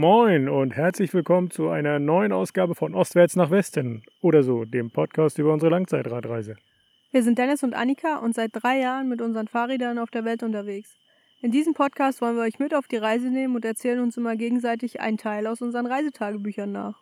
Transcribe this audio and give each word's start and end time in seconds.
Moin 0.00 0.48
und 0.48 0.74
herzlich 0.74 1.12
willkommen 1.12 1.50
zu 1.50 1.68
einer 1.68 1.98
neuen 1.98 2.32
Ausgabe 2.32 2.74
von 2.74 2.94
Ostwärts 2.94 3.36
nach 3.36 3.50
Westen 3.50 4.02
oder 4.22 4.42
so, 4.42 4.64
dem 4.64 4.90
Podcast 4.90 5.38
über 5.38 5.52
unsere 5.52 5.70
Langzeitradreise. 5.70 6.56
Wir 7.10 7.22
sind 7.22 7.36
Dennis 7.36 7.62
und 7.62 7.74
Annika 7.74 8.16
und 8.16 8.34
seit 8.34 8.52
drei 8.54 8.80
Jahren 8.80 9.10
mit 9.10 9.20
unseren 9.20 9.46
Fahrrädern 9.46 9.98
auf 9.98 10.10
der 10.10 10.24
Welt 10.24 10.42
unterwegs. 10.42 10.96
In 11.42 11.50
diesem 11.50 11.74
Podcast 11.74 12.22
wollen 12.22 12.36
wir 12.36 12.44
euch 12.44 12.58
mit 12.58 12.72
auf 12.72 12.88
die 12.88 12.96
Reise 12.96 13.28
nehmen 13.28 13.54
und 13.54 13.62
erzählen 13.66 14.00
uns 14.00 14.16
immer 14.16 14.36
gegenseitig 14.36 15.02
einen 15.02 15.18
Teil 15.18 15.46
aus 15.46 15.60
unseren 15.60 15.84
Reisetagebüchern 15.84 16.72
nach. 16.72 16.98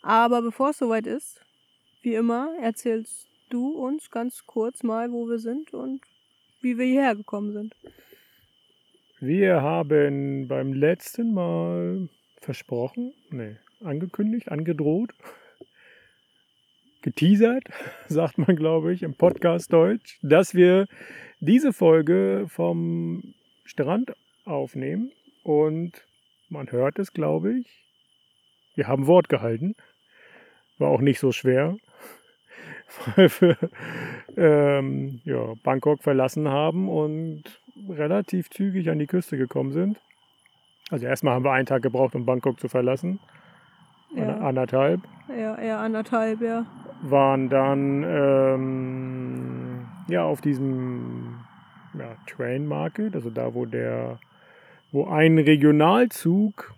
Aber 0.00 0.40
bevor 0.40 0.70
es 0.70 0.78
soweit 0.78 1.06
ist, 1.06 1.42
wie 2.00 2.14
immer, 2.14 2.54
erzählst 2.62 3.28
du 3.50 3.72
uns 3.72 4.10
ganz 4.10 4.46
kurz 4.46 4.82
mal, 4.82 5.12
wo 5.12 5.28
wir 5.28 5.38
sind 5.38 5.74
und 5.74 6.00
wie 6.62 6.78
wir 6.78 6.86
hierher 6.86 7.14
gekommen 7.14 7.52
sind. 7.52 7.76
Wir 9.22 9.60
haben 9.60 10.48
beim 10.48 10.72
letzten 10.72 11.34
Mal 11.34 12.08
versprochen, 12.40 13.12
nee, 13.28 13.56
angekündigt, 13.84 14.50
angedroht, 14.50 15.10
geteasert, 17.02 17.64
sagt 18.08 18.38
man, 18.38 18.56
glaube 18.56 18.94
ich, 18.94 19.02
im 19.02 19.14
Podcast 19.14 19.74
Deutsch, 19.74 20.18
dass 20.22 20.54
wir 20.54 20.86
diese 21.38 21.74
Folge 21.74 22.46
vom 22.48 23.34
Strand 23.66 24.14
aufnehmen 24.46 25.12
und 25.42 26.06
man 26.48 26.72
hört 26.72 26.98
es, 26.98 27.12
glaube 27.12 27.58
ich. 27.58 27.84
Wir 28.74 28.88
haben 28.88 29.06
Wort 29.06 29.28
gehalten. 29.28 29.74
War 30.78 30.88
auch 30.88 31.02
nicht 31.02 31.20
so 31.20 31.30
schwer, 31.30 31.76
weil 33.16 33.28
wir 33.28 33.58
ähm, 34.38 35.20
ja, 35.24 35.52
Bangkok 35.62 36.02
verlassen 36.02 36.48
haben 36.48 36.88
und 36.88 37.59
relativ 37.88 38.50
zügig 38.50 38.90
an 38.90 38.98
die 38.98 39.06
Küste 39.06 39.36
gekommen 39.36 39.72
sind. 39.72 40.00
Also 40.90 41.06
erstmal 41.06 41.34
haben 41.34 41.44
wir 41.44 41.52
einen 41.52 41.66
Tag 41.66 41.82
gebraucht, 41.82 42.14
um 42.14 42.26
Bangkok 42.26 42.58
zu 42.60 42.68
verlassen. 42.68 43.20
Ja. 44.14 44.38
Anderthalb. 44.38 45.00
Ja, 45.28 45.56
eher 45.56 45.78
anderthalb, 45.78 46.40
ja. 46.40 46.66
Waren 47.02 47.48
dann 47.48 48.02
ähm, 48.02 49.86
ja 50.08 50.24
auf 50.24 50.40
diesem 50.40 51.38
ja, 51.96 52.16
Train 52.26 52.66
Market, 52.66 53.14
also 53.14 53.30
da, 53.30 53.54
wo 53.54 53.66
der, 53.66 54.18
wo 54.90 55.06
ein 55.06 55.38
Regionalzug 55.38 56.74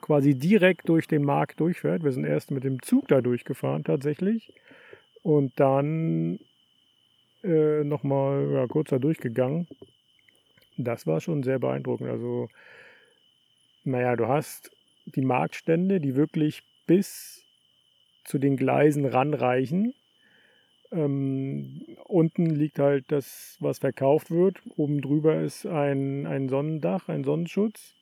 quasi 0.00 0.38
direkt 0.38 0.88
durch 0.88 1.08
den 1.08 1.24
Markt 1.24 1.58
durchfährt. 1.58 2.04
Wir 2.04 2.12
sind 2.12 2.24
erst 2.24 2.52
mit 2.52 2.62
dem 2.62 2.80
Zug 2.82 3.08
da 3.08 3.20
durchgefahren 3.20 3.82
tatsächlich 3.82 4.54
und 5.24 5.58
dann 5.58 6.38
äh, 7.42 7.82
nochmal 7.82 8.48
ja, 8.52 8.66
kurz 8.68 8.90
da 8.90 9.00
durchgegangen 9.00 9.66
das 10.76 11.06
war 11.06 11.20
schon 11.20 11.42
sehr 11.42 11.58
beeindruckend. 11.58 12.10
Also, 12.10 12.48
naja, 13.84 14.16
du 14.16 14.26
hast 14.28 14.70
die 15.06 15.22
Marktstände, 15.22 16.00
die 16.00 16.16
wirklich 16.16 16.62
bis 16.86 17.44
zu 18.24 18.38
den 18.38 18.56
Gleisen 18.56 19.04
ranreichen. 19.04 19.94
Ähm, 20.92 21.82
unten 22.04 22.46
liegt 22.46 22.78
halt 22.78 23.04
das, 23.08 23.56
was 23.60 23.78
verkauft 23.78 24.30
wird. 24.30 24.58
Oben 24.76 25.00
drüber 25.00 25.40
ist 25.40 25.66
ein, 25.66 26.26
ein 26.26 26.48
Sonnendach, 26.48 27.08
ein 27.08 27.24
Sonnenschutz, 27.24 27.94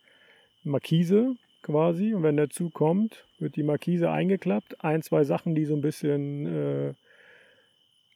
Markise 0.62 1.34
quasi. 1.62 2.14
Und 2.14 2.22
wenn 2.22 2.36
der 2.36 2.50
Zug 2.50 2.74
kommt, 2.74 3.26
wird 3.38 3.56
die 3.56 3.62
Markise 3.62 4.10
eingeklappt. 4.10 4.84
Ein, 4.84 5.02
zwei 5.02 5.24
Sachen, 5.24 5.54
die 5.54 5.64
so 5.64 5.74
ein 5.74 5.80
bisschen, 5.80 6.46
äh, 6.46 6.94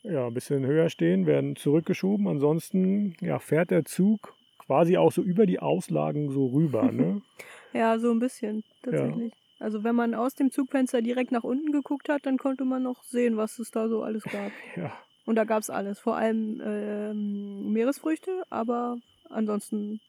ja, 0.03 0.27
ein 0.27 0.35
bisschen 0.35 0.65
höher 0.65 0.91
stehen, 0.91 1.27
werden 1.27 1.57
zurückgeschoben. 1.57 2.29
Ansonsten 2.29 3.17
ja, 3.21 3.39
fährt 3.39 3.71
der 3.71 3.85
Zug 3.85 4.35
quasi 4.69 4.99
auch 4.99 5.11
so 5.11 5.23
über 5.23 5.47
die 5.47 5.61
Auslagen 5.61 6.31
so 6.31 6.47
rüber, 6.49 6.93
ne? 6.93 7.23
ja, 7.73 7.99
so 7.99 8.11
ein 8.11 8.19
bisschen 8.19 8.65
tatsächlich. 8.83 9.33
Ja. 9.33 9.39
Also 9.61 9.83
wenn 9.83 9.97
man 9.97 10.15
aus 10.15 10.35
dem 10.35 10.51
Zugfenster 10.51 11.01
direkt 11.01 11.33
nach 11.33 11.43
unten 11.43 11.73
geguckt 11.73 12.11
hat, 12.11 12.27
dann 12.27 12.37
konnte 12.37 12.67
man 12.67 12.83
noch 12.83 13.03
sehen, 13.03 13.39
was 13.39 13.59
es 13.59 13.71
da 13.71 13.89
so 13.89 14.03
alles 14.03 14.23
gab. 14.25 14.53
ja. 14.77 14.93
Und 15.25 15.37
da 15.37 15.45
gab 15.45 15.61
es 15.61 15.71
alles, 15.71 15.99
vor 15.99 16.17
allem 16.17 16.61
ähm, 16.63 17.73
Meeresfrüchte, 17.73 18.43
aber 18.51 18.99
ansonsten 19.31 20.01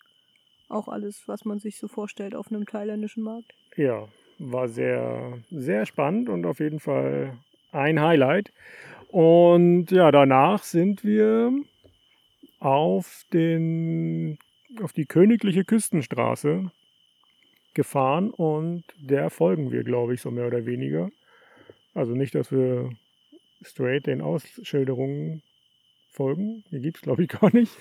auch 0.68 0.90
alles, 0.90 1.24
was 1.28 1.46
man 1.46 1.60
sich 1.60 1.78
so 1.78 1.88
vorstellt 1.88 2.36
auf 2.36 2.52
einem 2.52 2.66
thailändischen 2.66 3.24
Markt. 3.24 3.54
Ja, 3.78 4.10
war 4.40 4.68
sehr, 4.68 5.40
sehr 5.50 5.86
spannend 5.86 6.28
und 6.28 6.46
auf 6.46 6.60
jeden 6.60 6.82
Fall 6.82 7.38
ein 7.72 8.02
Highlight. 8.02 8.52
Und 9.08 9.90
ja, 9.90 10.12
danach 10.12 10.64
sind 10.64 11.06
wir 11.06 11.54
auf 12.60 13.26
den 13.32 14.38
auf 14.82 14.94
die 14.94 15.06
königliche 15.06 15.66
Küstenstraße 15.66 16.72
gefahren 17.74 18.32
und 18.32 18.84
der 18.98 19.30
folgen 19.30 19.72
wir, 19.72 19.84
glaube 19.84 20.14
ich, 20.14 20.22
so 20.22 20.32
mehr 20.32 20.48
oder 20.48 20.66
weniger. 20.66 21.10
Also 21.94 22.14
nicht, 22.14 22.36
dass 22.36 22.52
wir 22.52 22.90
straight 23.62 24.08
den 24.08 24.22
Ausschilderungen 24.22 25.42
folgen. 26.10 26.64
Die 26.72 26.82
gibt 26.82 26.98
es, 26.98 27.04
glaube 27.04 27.24
ich, 27.24 27.30
gar 27.40 27.54
nicht. 27.54 27.76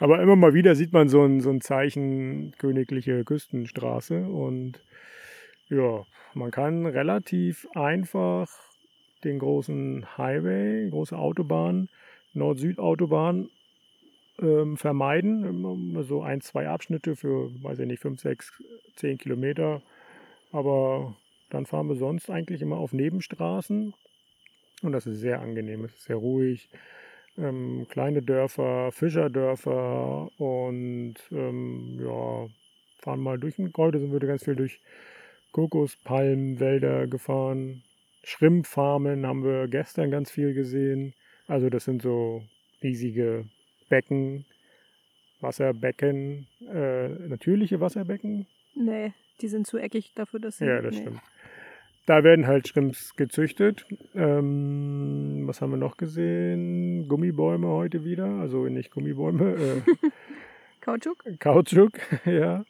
Aber 0.00 0.20
immer 0.22 0.36
mal 0.36 0.54
wieder 0.54 0.74
sieht 0.74 0.92
man 0.92 1.08
so 1.08 1.22
ein, 1.22 1.40
so 1.40 1.50
ein 1.50 1.60
Zeichen 1.60 2.52
königliche 2.58 3.24
Küstenstraße. 3.24 4.24
Und 4.26 4.80
ja, 5.68 6.04
man 6.34 6.50
kann 6.50 6.86
relativ 6.86 7.66
einfach 7.74 8.48
den 9.24 9.38
großen 9.38 10.18
Highway, 10.18 10.90
große 10.90 11.16
Autobahn, 11.16 11.88
Nord-Süd-Autobahn 12.34 13.48
ähm, 14.40 14.76
vermeiden. 14.76 16.02
So 16.04 16.22
ein, 16.22 16.40
zwei 16.40 16.68
Abschnitte 16.68 17.16
für, 17.16 17.50
weiß 17.62 17.80
ich 17.80 17.86
nicht, 17.86 18.00
fünf, 18.00 18.20
sechs, 18.20 18.52
zehn 18.96 19.18
Kilometer. 19.18 19.82
Aber 20.52 21.16
dann 21.50 21.66
fahren 21.66 21.88
wir 21.88 21.96
sonst 21.96 22.30
eigentlich 22.30 22.62
immer 22.62 22.78
auf 22.78 22.92
Nebenstraßen. 22.92 23.94
Und 24.82 24.92
das 24.92 25.06
ist 25.06 25.20
sehr 25.20 25.40
angenehm, 25.40 25.84
es 25.84 25.94
ist 25.94 26.04
sehr 26.04 26.16
ruhig. 26.16 26.68
Ähm, 27.36 27.86
kleine 27.88 28.22
Dörfer, 28.22 28.92
Fischerdörfer 28.92 30.30
und 30.38 31.14
ähm, 31.32 31.98
ja, 32.00 32.46
fahren 33.02 33.20
mal 33.20 33.38
durch. 33.38 33.56
Heute 33.76 33.98
sind 33.98 34.12
wir 34.12 34.20
ganz 34.20 34.44
viel 34.44 34.56
durch 34.56 34.80
Kokospalmenwälder 35.52 37.06
gefahren. 37.06 37.82
Schrimpfarmen 38.22 39.26
haben 39.26 39.44
wir 39.44 39.68
gestern 39.68 40.10
ganz 40.10 40.30
viel 40.30 40.54
gesehen. 40.54 41.14
Also 41.46 41.70
das 41.70 41.84
sind 41.84 42.02
so 42.02 42.42
riesige 42.82 43.46
Becken, 43.88 44.44
Wasserbecken, 45.40 46.46
äh, 46.72 47.08
natürliche 47.28 47.80
Wasserbecken. 47.80 48.46
Nee, 48.74 49.12
die 49.40 49.48
sind 49.48 49.66
zu 49.66 49.78
eckig 49.78 50.12
dafür, 50.14 50.40
dass 50.40 50.58
sie. 50.58 50.66
Ja, 50.66 50.80
das 50.80 50.94
nee. 50.94 51.02
stimmt. 51.02 51.20
Da 52.06 52.22
werden 52.22 52.46
halt 52.46 52.68
Schrimps 52.68 53.16
gezüchtet. 53.16 53.86
Ähm, 54.14 55.44
was 55.46 55.62
haben 55.62 55.70
wir 55.70 55.78
noch 55.78 55.96
gesehen? 55.96 57.08
Gummibäume 57.08 57.68
heute 57.68 58.04
wieder. 58.04 58.26
Also 58.26 58.66
nicht 58.66 58.90
Gummibäume. 58.90 59.54
Äh, 59.54 60.08
Kautschuk? 60.82 61.24
Kautschuk, 61.40 61.92
ja. 62.26 62.64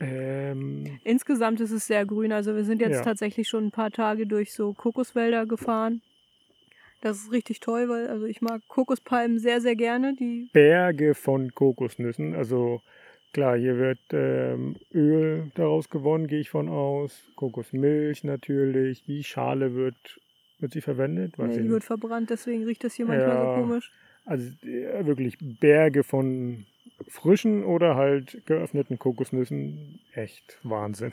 Ähm, 0.00 0.98
Insgesamt 1.04 1.60
ist 1.60 1.72
es 1.72 1.86
sehr 1.86 2.06
grün. 2.06 2.32
Also 2.32 2.56
wir 2.56 2.64
sind 2.64 2.80
jetzt 2.80 2.98
Ja. 2.98 3.02
tatsächlich 3.02 3.48
schon 3.48 3.66
ein 3.66 3.70
paar 3.70 3.90
Tage 3.90 4.26
durch 4.26 4.54
so 4.54 4.72
Kokoswälder 4.72 5.44
gefahren. 5.44 6.00
Das 7.00 7.16
ist 7.18 7.32
richtig 7.32 7.60
toll, 7.60 7.88
weil 7.88 8.08
also 8.08 8.26
ich 8.26 8.42
mag 8.42 8.60
Kokospalmen 8.68 9.38
sehr, 9.38 9.60
sehr 9.60 9.74
gerne. 9.76 10.14
Die 10.14 10.48
Berge 10.52 11.14
von 11.14 11.54
Kokosnüssen. 11.54 12.34
Also 12.34 12.82
klar, 13.32 13.56
hier 13.56 13.78
wird 13.78 13.98
ähm, 14.12 14.76
Öl 14.92 15.50
daraus 15.54 15.88
gewonnen, 15.88 16.26
gehe 16.26 16.40
ich 16.40 16.50
von 16.50 16.68
aus. 16.68 17.22
Kokosmilch 17.36 18.24
natürlich. 18.24 19.02
Die 19.04 19.24
Schale 19.24 19.74
wird, 19.74 20.20
wird 20.58 20.72
sie 20.72 20.82
verwendet? 20.82 21.34
Ich 21.38 21.56
die 21.56 21.70
wird 21.70 21.84
verbrannt, 21.84 22.28
deswegen 22.28 22.64
riecht 22.64 22.84
das 22.84 22.94
hier 22.94 23.06
manchmal 23.06 23.28
Ja. 23.28 23.54
so 23.54 23.62
komisch. 23.62 23.92
Also 24.26 24.50
äh, 24.66 25.06
wirklich 25.06 25.38
Berge 25.40 26.04
von 26.04 26.66
frischen 27.08 27.64
oder 27.64 27.96
halt 27.96 28.44
geöffneten 28.46 28.98
Kokosnüssen. 28.98 30.00
Echt 30.12 30.58
Wahnsinn. 30.62 31.12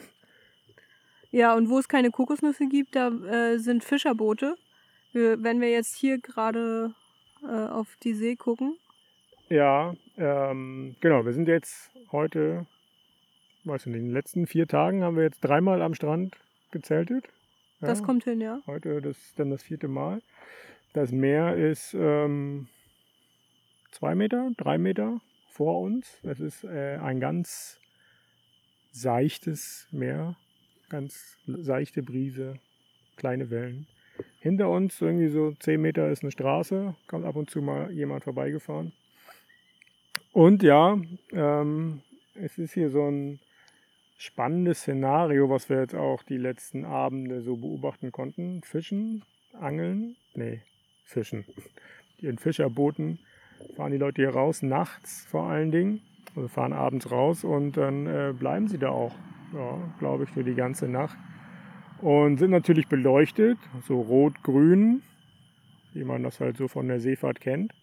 Ja, 1.32 1.56
und 1.56 1.70
wo 1.70 1.80
es 1.80 1.88
keine 1.88 2.12
Kokosnüsse 2.12 2.68
gibt, 2.68 2.96
da 2.96 3.10
äh, 3.10 3.58
sind 3.58 3.84
Fischerboote. 3.86 4.56
Wir, 5.18 5.44
wenn 5.44 5.62
wir 5.62 5.72
jetzt 5.72 5.96
hier 5.96 6.20
gerade 6.20 6.94
äh, 7.42 7.48
auf 7.48 7.88
die 8.04 8.14
See 8.14 8.36
gucken, 8.36 8.78
Ja, 9.50 9.96
ähm, 10.16 10.96
genau. 11.00 11.26
Wir 11.26 11.34
sind 11.34 11.48
jetzt 11.48 11.90
heute, 12.12 12.68
weiß 13.64 13.82
ich 13.82 13.88
nicht, 13.88 14.02
in 14.02 14.06
den 14.10 14.14
letzten 14.14 14.46
vier 14.46 14.68
Tagen 14.68 15.04
haben 15.04 15.16
wir 15.16 15.24
jetzt 15.24 15.42
dreimal 15.42 15.82
am 15.82 15.96
Strand 15.96 16.38
gezeltet. 16.70 17.26
Ja, 17.82 17.88
das 17.88 18.04
kommt 18.04 18.26
hin, 18.26 18.42
ja. 18.42 18.62
Heute 18.68 19.02
das 19.02 19.18
ist 19.18 19.40
dann 19.40 19.50
das 19.50 19.64
vierte 19.64 19.88
Mal. 19.88 20.22
Das 20.94 21.12
Meer 21.12 21.56
ist 21.56 21.96
ähm, 21.96 22.68
zwei 23.90 24.14
Meter, 24.14 24.52
drei 24.56 24.78
Meter 24.78 25.20
vor 25.50 25.82
uns. 25.82 26.20
Es 26.22 26.40
ist 26.40 26.64
äh, 26.64 27.00
ein 27.02 27.20
ganz 27.20 27.80
seichtes 28.92 29.88
Meer, 29.90 30.36
ganz 30.90 31.40
seichte 31.48 32.04
Brise, 32.04 32.60
kleine 33.16 33.50
Wellen. 33.50 33.88
Hinter 34.40 34.70
uns, 34.70 35.02
irgendwie 35.02 35.30
so 35.30 35.52
zehn 35.60 35.82
Meter, 35.82 36.10
ist 36.10 36.24
eine 36.24 36.32
Straße, 36.32 36.96
kommt 37.08 37.26
ab 37.26 37.36
und 37.36 37.50
zu 37.50 37.62
mal 37.62 37.92
jemand 37.92 38.24
vorbeigefahren. 38.24 38.94
Und 40.32 40.62
ja, 40.62 40.98
ähm, 41.32 42.02
es 42.36 42.58
ist 42.58 42.74
hier 42.74 42.90
so 42.90 43.10
ein 43.10 43.40
spannendes 44.18 44.82
Szenario, 44.82 45.50
was 45.50 45.70
wir 45.70 45.80
jetzt 45.80 45.96
auch 45.96 46.24
die 46.24 46.38
letzten 46.38 46.86
Abende 46.86 47.42
so 47.42 47.56
beobachten 47.56 48.12
konnten. 48.12 48.62
Fischen, 48.64 49.24
Angeln, 49.60 50.16
nee, 50.36 50.62
Fischen. 51.06 51.46
In 52.20 52.38
Fischerbooten 52.38 53.20
fahren 53.76 53.92
die 53.92 53.98
Leute 53.98 54.22
hier 54.22 54.32
raus, 54.32 54.62
nachts 54.62 55.26
vor 55.26 55.44
allen 55.44 55.72
Dingen. 55.72 56.02
Also 56.36 56.48
fahren 56.50 56.74
abends 56.74 57.10
raus 57.10 57.44
und 57.44 57.78
dann 57.78 58.06
äh, 58.06 58.34
bleiben 58.38 58.68
sie 58.68 58.78
da 58.78 58.90
auch, 58.90 59.16
ja, 59.54 59.80
glaube 59.98 60.26
ich, 60.26 60.30
für 60.30 60.44
die 60.44 60.54
ganze 60.54 60.88
Nacht. 60.88 61.18
Und 62.02 62.38
sind 62.38 62.52
natürlich 62.52 62.88
beleuchtet, 62.88 63.58
so 63.88 64.02
rot-grün, 64.02 65.02
wie 65.94 66.04
man 66.04 66.24
das 66.24 66.40
halt 66.40 66.58
so 66.58 66.68
von 66.68 66.88
der 66.88 67.00
Seefahrt 67.00 67.40
kennt. 67.40 67.74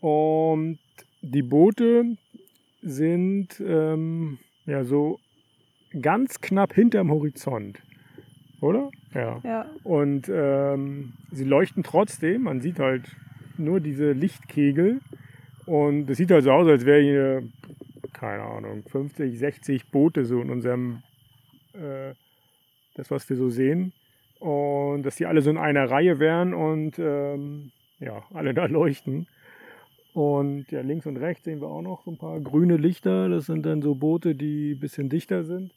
Und 0.00 0.78
die 1.22 1.42
Boote 1.42 2.16
sind 2.82 3.60
ähm, 3.64 4.38
ja 4.66 4.84
so 4.84 5.18
ganz 6.00 6.40
knapp 6.40 6.74
hinterm 6.74 7.10
Horizont. 7.10 7.80
Oder? 8.60 8.90
Ja. 9.14 9.40
Ja. 9.42 9.66
Und 9.84 10.30
ähm, 10.32 11.14
sie 11.30 11.44
leuchten 11.44 11.82
trotzdem. 11.82 12.42
Man 12.42 12.60
sieht 12.60 12.78
halt 12.78 13.16
nur 13.56 13.80
diese 13.80 14.12
Lichtkegel. 14.12 15.00
Und 15.66 16.10
es 16.10 16.18
sieht 16.18 16.30
halt 16.30 16.44
so 16.44 16.52
aus, 16.52 16.66
als 16.68 16.84
wäre 16.84 17.00
hier, 17.00 17.42
keine 18.12 18.42
Ahnung, 18.42 18.82
50, 18.88 19.38
60 19.38 19.90
Boote 19.90 20.24
so 20.24 20.40
in 20.40 20.50
unserem, 20.50 21.02
äh, 21.74 22.14
das 23.00 23.10
was 23.10 23.28
wir 23.28 23.36
so 23.36 23.48
sehen. 23.48 23.92
Und 24.38 25.02
dass 25.02 25.16
die 25.16 25.26
alle 25.26 25.42
so 25.42 25.50
in 25.50 25.58
einer 25.58 25.90
Reihe 25.90 26.18
wären 26.18 26.54
und 26.54 26.98
ähm, 26.98 27.72
ja, 27.98 28.24
alle 28.32 28.54
da 28.60 28.66
leuchten. 28.66 29.26
Und 30.12 30.70
ja, 30.70 30.80
links 30.80 31.06
und 31.06 31.16
rechts 31.16 31.44
sehen 31.44 31.60
wir 31.60 31.68
auch 31.68 31.82
noch 31.82 32.04
so 32.04 32.10
ein 32.10 32.18
paar 32.18 32.40
grüne 32.40 32.76
Lichter. 32.76 33.28
Das 33.28 33.46
sind 33.46 33.64
dann 33.64 33.80
so 33.80 33.94
Boote, 33.94 34.34
die 34.34 34.72
ein 34.72 34.80
bisschen 34.80 35.08
dichter 35.08 35.44
sind. 35.44 35.72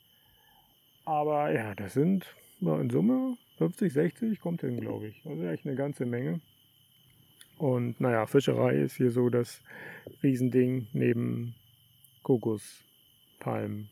Aber 1.05 1.51
ja, 1.53 1.75
das 1.75 1.93
sind 1.93 2.25
ja, 2.59 2.79
in 2.79 2.89
Summe 2.89 3.37
50, 3.57 3.93
60 3.93 4.39
kommt 4.41 4.61
hin, 4.61 4.79
glaube 4.79 5.07
ich. 5.07 5.21
Also 5.25 5.43
echt 5.43 5.65
eine 5.65 5.75
ganze 5.75 6.05
Menge. 6.05 6.41
Und 7.57 8.01
naja, 8.01 8.25
Fischerei 8.25 8.75
ist 8.77 8.97
hier 8.97 9.11
so 9.11 9.29
das 9.29 9.61
Riesending 10.23 10.87
neben 10.93 11.53
Kokospalmen. 12.23 13.89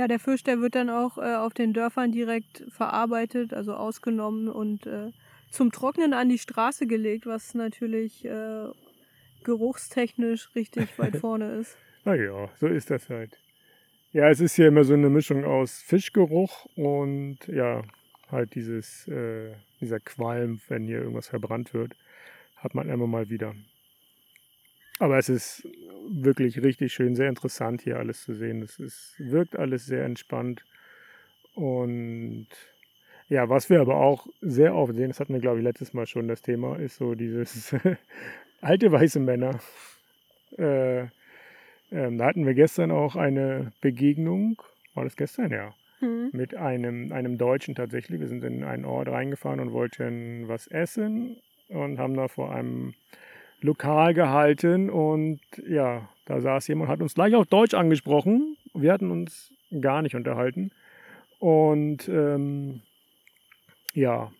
Ja, 0.00 0.08
der 0.08 0.18
Fisch, 0.18 0.42
der 0.42 0.62
wird 0.62 0.76
dann 0.76 0.88
auch 0.88 1.18
äh, 1.18 1.34
auf 1.34 1.52
den 1.52 1.74
Dörfern 1.74 2.10
direkt 2.10 2.64
verarbeitet, 2.70 3.52
also 3.52 3.74
ausgenommen 3.74 4.48
und 4.48 4.86
äh, 4.86 5.10
zum 5.50 5.72
Trocknen 5.72 6.14
an 6.14 6.30
die 6.30 6.38
Straße 6.38 6.86
gelegt, 6.86 7.26
was 7.26 7.52
natürlich 7.52 8.24
äh, 8.24 8.68
geruchstechnisch 9.44 10.54
richtig 10.54 10.88
weit 10.98 11.18
vorne 11.18 11.52
ist. 11.56 11.76
Naja, 12.06 12.48
so 12.58 12.66
ist 12.66 12.88
das 12.88 13.10
halt. 13.10 13.38
Ja, 14.12 14.30
es 14.30 14.40
ist 14.40 14.54
hier 14.54 14.68
immer 14.68 14.84
so 14.84 14.94
eine 14.94 15.10
Mischung 15.10 15.44
aus 15.44 15.82
Fischgeruch 15.82 16.64
und 16.76 17.36
ja, 17.46 17.82
halt 18.30 18.54
dieses, 18.54 19.06
äh, 19.06 19.52
dieser 19.82 20.00
Qualm, 20.00 20.62
wenn 20.68 20.86
hier 20.86 21.00
irgendwas 21.00 21.28
verbrannt 21.28 21.74
wird, 21.74 21.94
hat 22.56 22.74
man 22.74 22.88
immer 22.88 23.06
mal 23.06 23.28
wieder. 23.28 23.54
Aber 25.00 25.16
es 25.16 25.30
ist 25.30 25.66
wirklich 26.08 26.62
richtig 26.62 26.92
schön, 26.92 27.16
sehr 27.16 27.30
interessant 27.30 27.80
hier 27.80 27.96
alles 27.96 28.22
zu 28.22 28.34
sehen. 28.34 28.60
Es 28.60 28.78
ist, 28.78 29.14
wirkt 29.18 29.56
alles 29.56 29.86
sehr 29.86 30.04
entspannt. 30.04 30.62
Und 31.54 32.48
ja, 33.30 33.48
was 33.48 33.70
wir 33.70 33.80
aber 33.80 33.96
auch 33.96 34.26
sehr 34.42 34.74
oft 34.74 34.94
sehen, 34.94 35.08
das 35.08 35.18
hatten 35.18 35.32
wir, 35.32 35.40
glaube 35.40 35.58
ich, 35.58 35.64
letztes 35.64 35.94
Mal 35.94 36.06
schon 36.06 36.28
das 36.28 36.42
Thema, 36.42 36.76
ist 36.76 36.96
so 36.96 37.14
dieses 37.14 37.74
alte 38.60 38.92
weiße 38.92 39.20
Männer. 39.20 39.60
Äh, 40.58 41.06
ähm, 41.92 42.18
da 42.18 42.26
hatten 42.26 42.44
wir 42.44 42.54
gestern 42.54 42.90
auch 42.90 43.16
eine 43.16 43.72
Begegnung, 43.80 44.60
war 44.92 45.04
das 45.04 45.16
gestern? 45.16 45.50
Ja. 45.50 45.74
Mhm. 46.02 46.28
Mit 46.32 46.54
einem, 46.54 47.10
einem 47.12 47.38
Deutschen 47.38 47.74
tatsächlich. 47.74 48.20
Wir 48.20 48.28
sind 48.28 48.44
in 48.44 48.64
einen 48.64 48.84
Ort 48.84 49.08
reingefahren 49.08 49.60
und 49.60 49.72
wollten 49.72 50.46
was 50.46 50.66
essen 50.66 51.38
und 51.68 51.98
haben 51.98 52.14
da 52.14 52.28
vor 52.28 52.52
einem 52.52 52.92
Lokal 53.62 54.14
gehalten 54.14 54.90
und 54.90 55.40
ja, 55.68 56.08
da 56.26 56.40
saß 56.40 56.68
jemand, 56.68 56.90
hat 56.90 57.00
uns 57.00 57.14
gleich 57.14 57.34
auf 57.34 57.46
Deutsch 57.46 57.74
angesprochen. 57.74 58.56
Wir 58.74 58.92
hatten 58.92 59.10
uns 59.10 59.52
gar 59.80 60.02
nicht 60.02 60.14
unterhalten 60.14 60.70
und 61.38 62.08
ähm, 62.08 62.82
ja, 63.94 64.30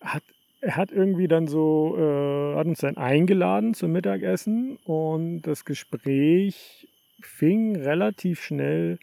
hat, 0.00 0.22
er 0.60 0.76
hat 0.76 0.92
irgendwie 0.92 1.28
dann 1.28 1.46
so, 1.46 1.96
äh, 1.98 2.56
hat 2.56 2.66
uns 2.66 2.80
dann 2.80 2.96
eingeladen 2.96 3.74
zum 3.74 3.92
Mittagessen 3.92 4.76
und 4.84 5.42
das 5.42 5.64
Gespräch 5.64 6.88
fing 7.20 7.76
relativ 7.76 8.42
schnell 8.42 8.98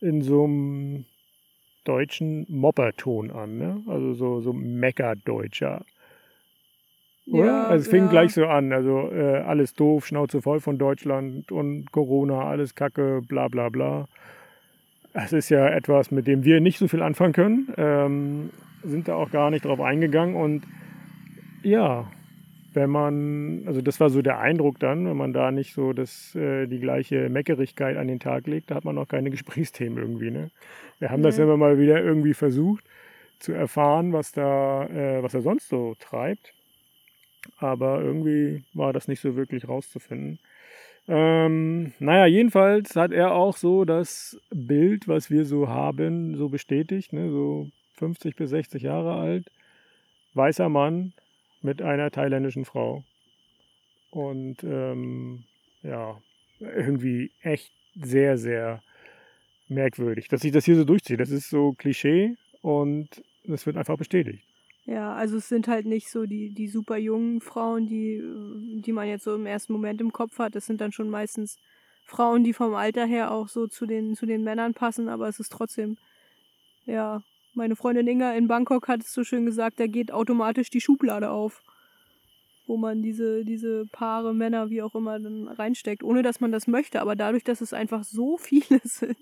in 0.00 0.22
so 0.22 0.44
einem 0.44 1.04
deutschen 1.84 2.46
Mopperton 2.48 3.30
an, 3.30 3.58
ne? 3.58 3.82
also 3.86 4.14
so, 4.14 4.40
so 4.40 4.52
Meckerdeutscher. 4.52 5.84
Oder? 7.26 7.46
Ja, 7.46 7.64
also 7.64 7.82
es 7.82 7.88
fing 7.88 8.04
ja. 8.04 8.10
gleich 8.10 8.34
so 8.34 8.46
an, 8.46 8.72
also 8.72 9.10
äh, 9.12 9.38
alles 9.38 9.74
doof, 9.74 10.06
Schnauze 10.06 10.42
voll 10.42 10.60
von 10.60 10.78
Deutschland 10.78 11.50
und 11.50 11.90
Corona, 11.92 12.44
alles 12.44 12.74
Kacke, 12.74 13.20
bla 13.26 13.48
bla 13.48 13.68
bla. 13.68 14.06
Das 15.12 15.32
ist 15.32 15.48
ja 15.48 15.66
etwas, 15.68 16.10
mit 16.10 16.26
dem 16.26 16.44
wir 16.44 16.60
nicht 16.60 16.78
so 16.78 16.88
viel 16.88 17.02
anfangen 17.02 17.32
können, 17.32 17.68
ähm, 17.78 18.50
sind 18.84 19.08
da 19.08 19.14
auch 19.16 19.30
gar 19.30 19.50
nicht 19.50 19.64
drauf 19.64 19.80
eingegangen 19.80 20.36
und 20.36 20.62
ja, 21.62 22.06
wenn 22.74 22.90
man, 22.90 23.62
also 23.66 23.80
das 23.80 23.98
war 23.98 24.10
so 24.10 24.20
der 24.22 24.38
Eindruck 24.38 24.78
dann, 24.78 25.06
wenn 25.08 25.16
man 25.16 25.32
da 25.32 25.50
nicht 25.50 25.72
so 25.72 25.92
das, 25.94 26.34
äh, 26.36 26.66
die 26.66 26.78
gleiche 26.78 27.28
Meckerigkeit 27.30 27.96
an 27.96 28.06
den 28.06 28.20
Tag 28.20 28.46
legt, 28.46 28.70
da 28.70 28.76
hat 28.76 28.84
man 28.84 28.98
auch 28.98 29.08
keine 29.08 29.30
Gesprächsthemen 29.32 29.98
irgendwie. 29.98 30.30
Ne? 30.30 30.50
Wir 30.98 31.10
haben 31.10 31.22
das 31.22 31.38
Nee. 31.38 31.44
immer 31.44 31.56
mal 31.56 31.78
wieder 31.78 32.00
irgendwie 32.02 32.34
versucht 32.34 32.84
zu 33.38 33.52
erfahren, 33.52 34.12
was 34.12 34.32
da, 34.32 34.84
äh, 34.86 35.22
was 35.22 35.34
er 35.34 35.40
sonst 35.40 35.68
so 35.68 35.96
treibt. 35.98 36.52
Aber 37.58 38.02
irgendwie 38.02 38.64
war 38.74 38.92
das 38.92 39.08
nicht 39.08 39.20
so 39.20 39.36
wirklich 39.36 39.68
rauszufinden. 39.68 40.38
Ähm, 41.08 41.92
naja, 41.98 42.26
jedenfalls 42.26 42.96
hat 42.96 43.12
er 43.12 43.32
auch 43.32 43.56
so 43.56 43.84
das 43.84 44.40
Bild, 44.50 45.06
was 45.06 45.30
wir 45.30 45.44
so 45.44 45.68
haben, 45.68 46.36
so 46.36 46.48
bestätigt. 46.48 47.12
Ne? 47.12 47.30
So 47.30 47.70
50 47.94 48.36
bis 48.36 48.50
60 48.50 48.82
Jahre 48.82 49.14
alt, 49.14 49.50
weißer 50.34 50.68
Mann 50.68 51.12
mit 51.62 51.80
einer 51.82 52.10
thailändischen 52.10 52.64
Frau. 52.64 53.04
Und 54.10 54.64
ähm, 54.64 55.44
ja, 55.82 56.20
irgendwie 56.58 57.30
echt 57.42 57.72
sehr, 57.94 58.38
sehr 58.38 58.82
merkwürdig, 59.68 60.28
dass 60.28 60.42
sich 60.42 60.52
das 60.52 60.64
hier 60.64 60.76
so 60.76 60.84
durchzieht. 60.84 61.20
Das 61.20 61.30
ist 61.30 61.50
so 61.50 61.72
Klischee 61.72 62.34
und 62.62 63.22
das 63.44 63.66
wird 63.66 63.76
einfach 63.76 63.96
bestätigt. 63.96 64.42
Ja, 64.86 65.14
also 65.14 65.38
es 65.38 65.48
sind 65.48 65.66
halt 65.66 65.84
nicht 65.84 66.10
so 66.10 66.26
die, 66.26 66.50
die 66.54 66.68
super 66.68 66.96
jungen 66.96 67.40
Frauen, 67.40 67.86
die, 67.88 68.14
äh, 68.14 68.80
die 68.80 68.92
man 68.92 69.08
jetzt 69.08 69.24
so 69.24 69.34
im 69.34 69.46
ersten 69.46 69.72
Moment 69.72 70.00
im 70.00 70.12
Kopf 70.12 70.38
hat. 70.38 70.54
Das 70.54 70.66
sind 70.66 70.80
dann 70.80 70.92
schon 70.92 71.10
meistens 71.10 71.58
Frauen, 72.04 72.44
die 72.44 72.52
vom 72.52 72.74
Alter 72.74 73.04
her 73.04 73.32
auch 73.32 73.48
so 73.48 73.66
zu 73.66 73.86
den, 73.86 74.14
zu 74.14 74.26
den 74.26 74.44
Männern 74.44 74.74
passen, 74.74 75.08
aber 75.08 75.28
es 75.28 75.40
ist 75.40 75.50
trotzdem, 75.50 75.96
ja, 76.86 77.22
meine 77.54 77.74
Freundin 77.74 78.06
Inga 78.06 78.34
in 78.34 78.46
Bangkok 78.48 78.86
hat 78.86 79.00
es 79.00 79.12
so 79.12 79.24
schön 79.24 79.44
gesagt, 79.44 79.80
da 79.80 79.88
geht 79.88 80.12
automatisch 80.12 80.70
die 80.70 80.80
Schublade 80.80 81.30
auf, 81.30 81.62
wo 82.66 82.76
man 82.76 83.02
diese, 83.02 83.44
diese 83.44 83.86
Paare, 83.86 84.34
Männer, 84.34 84.70
wie 84.70 84.82
auch 84.82 84.94
immer, 84.94 85.18
dann 85.18 85.48
reinsteckt, 85.48 86.04
ohne 86.04 86.22
dass 86.22 86.40
man 86.40 86.52
das 86.52 86.68
möchte, 86.68 87.00
aber 87.00 87.16
dadurch, 87.16 87.42
dass 87.42 87.60
es 87.60 87.72
einfach 87.72 88.04
so 88.04 88.36
viele 88.38 88.80
sind, 88.84 89.16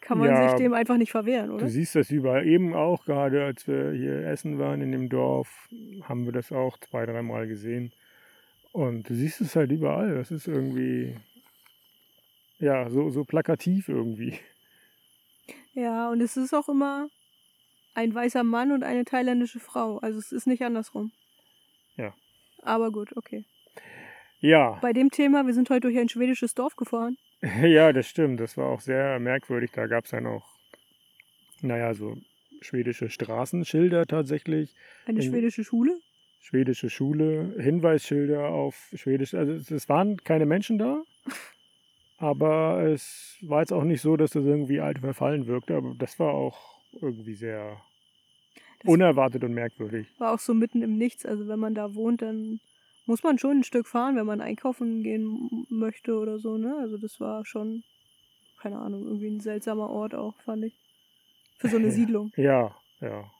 kann 0.00 0.18
man 0.18 0.28
Ja, 0.28 0.48
sich 0.48 0.58
dem 0.58 0.74
einfach 0.74 0.96
nicht 0.96 1.10
verwehren, 1.10 1.50
oder? 1.50 1.64
Du 1.64 1.70
siehst 1.70 1.94
das 1.94 2.10
überall. 2.10 2.46
Eben 2.46 2.74
auch 2.74 3.04
gerade, 3.04 3.44
als 3.44 3.66
wir 3.66 3.92
hier 3.92 4.26
essen 4.26 4.58
waren 4.58 4.80
in 4.80 4.92
dem 4.92 5.08
Dorf, 5.08 5.68
haben 6.02 6.24
wir 6.24 6.32
das 6.32 6.52
auch 6.52 6.78
zwei, 6.78 7.06
dreimal 7.06 7.46
gesehen. 7.46 7.92
Und 8.72 9.08
du 9.08 9.14
siehst 9.14 9.40
es 9.40 9.56
halt 9.56 9.72
überall. 9.72 10.14
Das 10.14 10.30
ist 10.30 10.46
irgendwie, 10.46 11.16
ja, 12.58 12.88
so, 12.90 13.10
so 13.10 13.24
plakativ 13.24 13.88
irgendwie. 13.88 14.38
Ja, 15.74 16.10
und 16.10 16.20
es 16.20 16.36
ist 16.36 16.54
auch 16.54 16.68
immer 16.68 17.08
ein 17.94 18.14
weißer 18.14 18.44
Mann 18.44 18.72
und 18.72 18.84
eine 18.84 19.04
thailändische 19.04 19.60
Frau. 19.60 19.98
Also 19.98 20.18
es 20.18 20.32
ist 20.32 20.46
nicht 20.46 20.62
andersrum. 20.62 21.12
Ja. 21.96 22.14
Aber 22.62 22.90
gut, 22.90 23.16
okay. 23.16 23.44
Ja, 24.40 24.78
Bei 24.80 24.92
dem 24.92 25.10
Thema, 25.10 25.46
wir 25.46 25.54
sind 25.54 25.68
heute 25.70 25.80
durch 25.80 25.98
ein 25.98 26.08
schwedisches 26.08 26.54
Dorf 26.54 26.76
gefahren. 26.76 27.16
ja, 27.62 27.92
das 27.92 28.08
stimmt. 28.08 28.40
Das 28.40 28.56
war 28.56 28.66
auch 28.66 28.80
sehr 28.80 29.18
merkwürdig. 29.20 29.70
Da 29.72 29.86
gab 29.86 30.04
es 30.04 30.10
dann 30.10 30.26
auch, 30.26 30.46
naja, 31.62 31.94
so 31.94 32.16
schwedische 32.60 33.08
Straßenschilder 33.10 34.06
tatsächlich. 34.06 34.74
Eine 35.06 35.22
In- 35.22 35.30
schwedische 35.30 35.64
Schule. 35.64 35.98
schwedische 36.40 36.90
Schule, 36.90 37.54
Hinweisschilder 37.60 38.48
auf 38.48 38.90
Schwedisch. 38.94 39.34
Also 39.34 39.52
es, 39.52 39.70
es 39.70 39.88
waren 39.88 40.16
keine 40.24 40.46
Menschen 40.46 40.78
da, 40.78 41.02
aber 42.18 42.82
es 42.84 43.36
war 43.42 43.60
jetzt 43.60 43.72
auch 43.72 43.84
nicht 43.84 44.00
so, 44.00 44.16
dass 44.16 44.30
das 44.32 44.44
irgendwie 44.44 44.80
alt 44.80 44.98
verfallen 44.98 45.46
wirkte. 45.46 45.76
Aber 45.76 45.94
das 45.98 46.18
war 46.18 46.32
auch 46.32 46.80
irgendwie 47.00 47.34
sehr 47.34 47.80
Das- 48.82 48.92
unerwartet 48.92 49.44
und 49.44 49.52
merkwürdig. 49.54 50.08
War 50.18 50.32
auch 50.34 50.38
so 50.40 50.54
mitten 50.54 50.82
im 50.82 50.96
Nichts. 50.96 51.24
Also 51.26 51.46
wenn 51.48 51.60
man 51.60 51.74
da 51.74 51.94
wohnt, 51.94 52.22
dann 52.22 52.60
muss 53.08 53.24
man 53.24 53.38
schon 53.38 53.58
ein 53.58 53.64
Stück 53.64 53.88
fahren, 53.88 54.14
wenn 54.16 54.26
man 54.26 54.40
einkaufen 54.40 55.02
gehen 55.02 55.66
möchte 55.68 56.16
oder 56.16 56.38
so, 56.38 56.56
ne? 56.56 56.76
Also 56.80 56.96
das 56.98 57.18
war 57.18 57.44
schon 57.44 57.82
keine 58.58 58.78
Ahnung, 58.78 59.06
irgendwie 59.06 59.28
ein 59.28 59.40
seltsamer 59.40 59.88
Ort 59.88 60.14
auch, 60.14 60.34
fand 60.44 60.64
ich. 60.64 60.74
Für 61.58 61.68
so 61.68 61.76
eine 61.76 61.90
Siedlung. 61.92 62.32
Ja, 62.36 62.74
ja. 63.00 63.30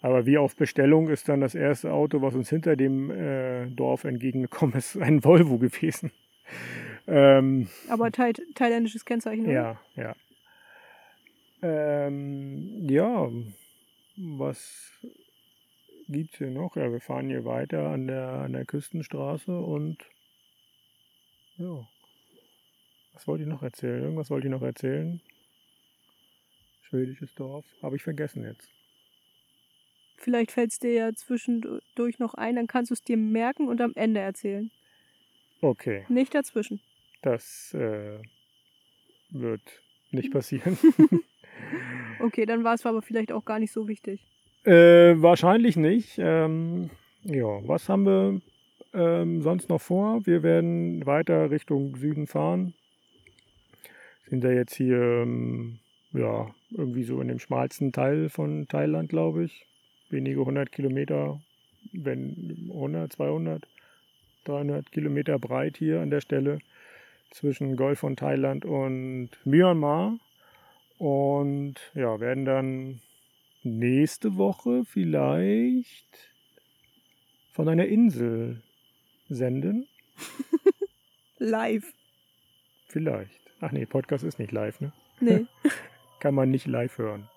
Aber 0.00 0.26
wie 0.26 0.38
auf 0.38 0.56
Bestellung 0.56 1.08
ist 1.08 1.28
dann 1.28 1.40
das 1.40 1.54
erste 1.54 1.92
Auto, 1.92 2.22
was 2.22 2.34
uns 2.34 2.48
hinter 2.48 2.76
dem 2.76 3.10
äh, 3.10 3.66
Dorf 3.70 4.04
entgegengekommen 4.04 4.74
ist, 4.76 4.96
ein 5.00 5.24
Volvo 5.24 5.58
gewesen. 5.58 6.12
Ähm, 7.06 7.68
Aber 7.88 8.10
thai 8.10 8.32
thailändisches 8.54 9.04
Kennzeichen, 9.04 9.44
oder? 9.44 9.52
ja, 9.52 9.80
ja. 9.96 10.16
Ähm, 11.62 12.88
ja, 12.88 13.28
was 14.16 14.92
gibt's 16.08 16.38
hier 16.38 16.50
noch? 16.50 16.76
Ja, 16.76 16.90
wir 16.90 17.00
fahren 17.00 17.28
hier 17.28 17.44
weiter 17.44 17.88
an 17.90 18.06
der, 18.06 18.28
an 18.28 18.52
der 18.52 18.64
Küstenstraße 18.64 19.58
und 19.58 19.98
ja. 21.56 21.86
Was 23.14 23.26
wollte 23.26 23.44
ich 23.44 23.48
noch 23.48 23.62
erzählen? 23.62 24.02
Irgendwas 24.02 24.30
wollte 24.30 24.46
ich 24.46 24.50
noch 24.50 24.62
erzählen. 24.62 25.20
Schwedisches 26.82 27.34
Dorf. 27.34 27.64
Habe 27.82 27.96
ich 27.96 28.02
vergessen 28.02 28.44
jetzt. 28.44 28.68
Vielleicht 30.18 30.52
fällt 30.52 30.72
es 30.72 30.78
dir 30.78 30.92
ja 30.92 31.12
zwischendurch 31.14 32.18
noch 32.18 32.34
ein, 32.34 32.56
dann 32.56 32.66
kannst 32.66 32.90
du 32.90 32.94
es 32.94 33.02
dir 33.02 33.16
merken 33.16 33.68
und 33.68 33.80
am 33.80 33.92
Ende 33.94 34.20
erzählen. 34.20 34.70
Okay, 35.60 36.04
Nicht 36.08 36.34
dazwischen. 36.34 36.80
das 37.22 37.72
äh, 37.74 38.18
wird 39.30 39.62
nicht 40.10 40.30
passieren. 40.32 40.78
Okay, 42.20 42.46
dann 42.46 42.64
war 42.64 42.74
es 42.74 42.84
aber 42.86 43.02
vielleicht 43.02 43.32
auch 43.32 43.44
gar 43.44 43.58
nicht 43.58 43.72
so 43.72 43.88
wichtig. 43.88 44.26
Äh, 44.66 45.22
wahrscheinlich 45.22 45.76
nicht. 45.76 46.18
Ähm, 46.18 46.90
ja, 47.22 47.46
was 47.68 47.88
haben 47.88 48.04
wir 48.04 48.40
ähm, 48.94 49.40
sonst 49.40 49.68
noch 49.68 49.80
vor? 49.80 50.26
Wir 50.26 50.42
werden 50.42 51.06
weiter 51.06 51.52
Richtung 51.52 51.94
Süden 51.94 52.26
fahren. 52.26 52.74
Sind 54.28 54.42
ja 54.42 54.50
jetzt 54.50 54.74
hier 54.74 55.00
ähm, 55.00 55.78
ja, 56.12 56.52
irgendwie 56.72 57.04
so 57.04 57.20
in 57.20 57.28
dem 57.28 57.38
schmalsten 57.38 57.92
Teil 57.92 58.28
von 58.28 58.66
Thailand, 58.66 59.08
glaube 59.08 59.44
ich. 59.44 59.66
Wenige 60.10 60.44
hundert 60.44 60.72
Kilometer, 60.72 61.40
wenn 61.92 62.68
100, 62.72 63.12
200, 63.12 63.68
300 64.46 64.90
Kilometer 64.90 65.38
breit 65.38 65.76
hier 65.76 66.00
an 66.00 66.10
der 66.10 66.20
Stelle 66.20 66.58
zwischen 67.30 67.76
Golf 67.76 68.00
von 68.00 68.16
Thailand 68.16 68.64
und 68.64 69.30
Myanmar. 69.44 70.18
Und 70.98 71.76
ja, 71.94 72.18
werden 72.18 72.44
dann 72.44 73.00
nächste 73.66 74.36
Woche 74.36 74.84
vielleicht 74.84 76.32
von 77.52 77.68
einer 77.68 77.86
Insel 77.86 78.62
senden. 79.28 79.86
Live. 81.38 81.92
Vielleicht. 82.88 83.40
Ach 83.60 83.72
nee, 83.72 83.86
Podcast 83.86 84.24
ist 84.24 84.38
nicht 84.38 84.52
live, 84.52 84.80
ne? 84.80 84.92
Nee. 85.20 85.46
Kann 86.20 86.34
man 86.34 86.50
nicht 86.50 86.66
live 86.66 86.96
hören. 86.98 87.28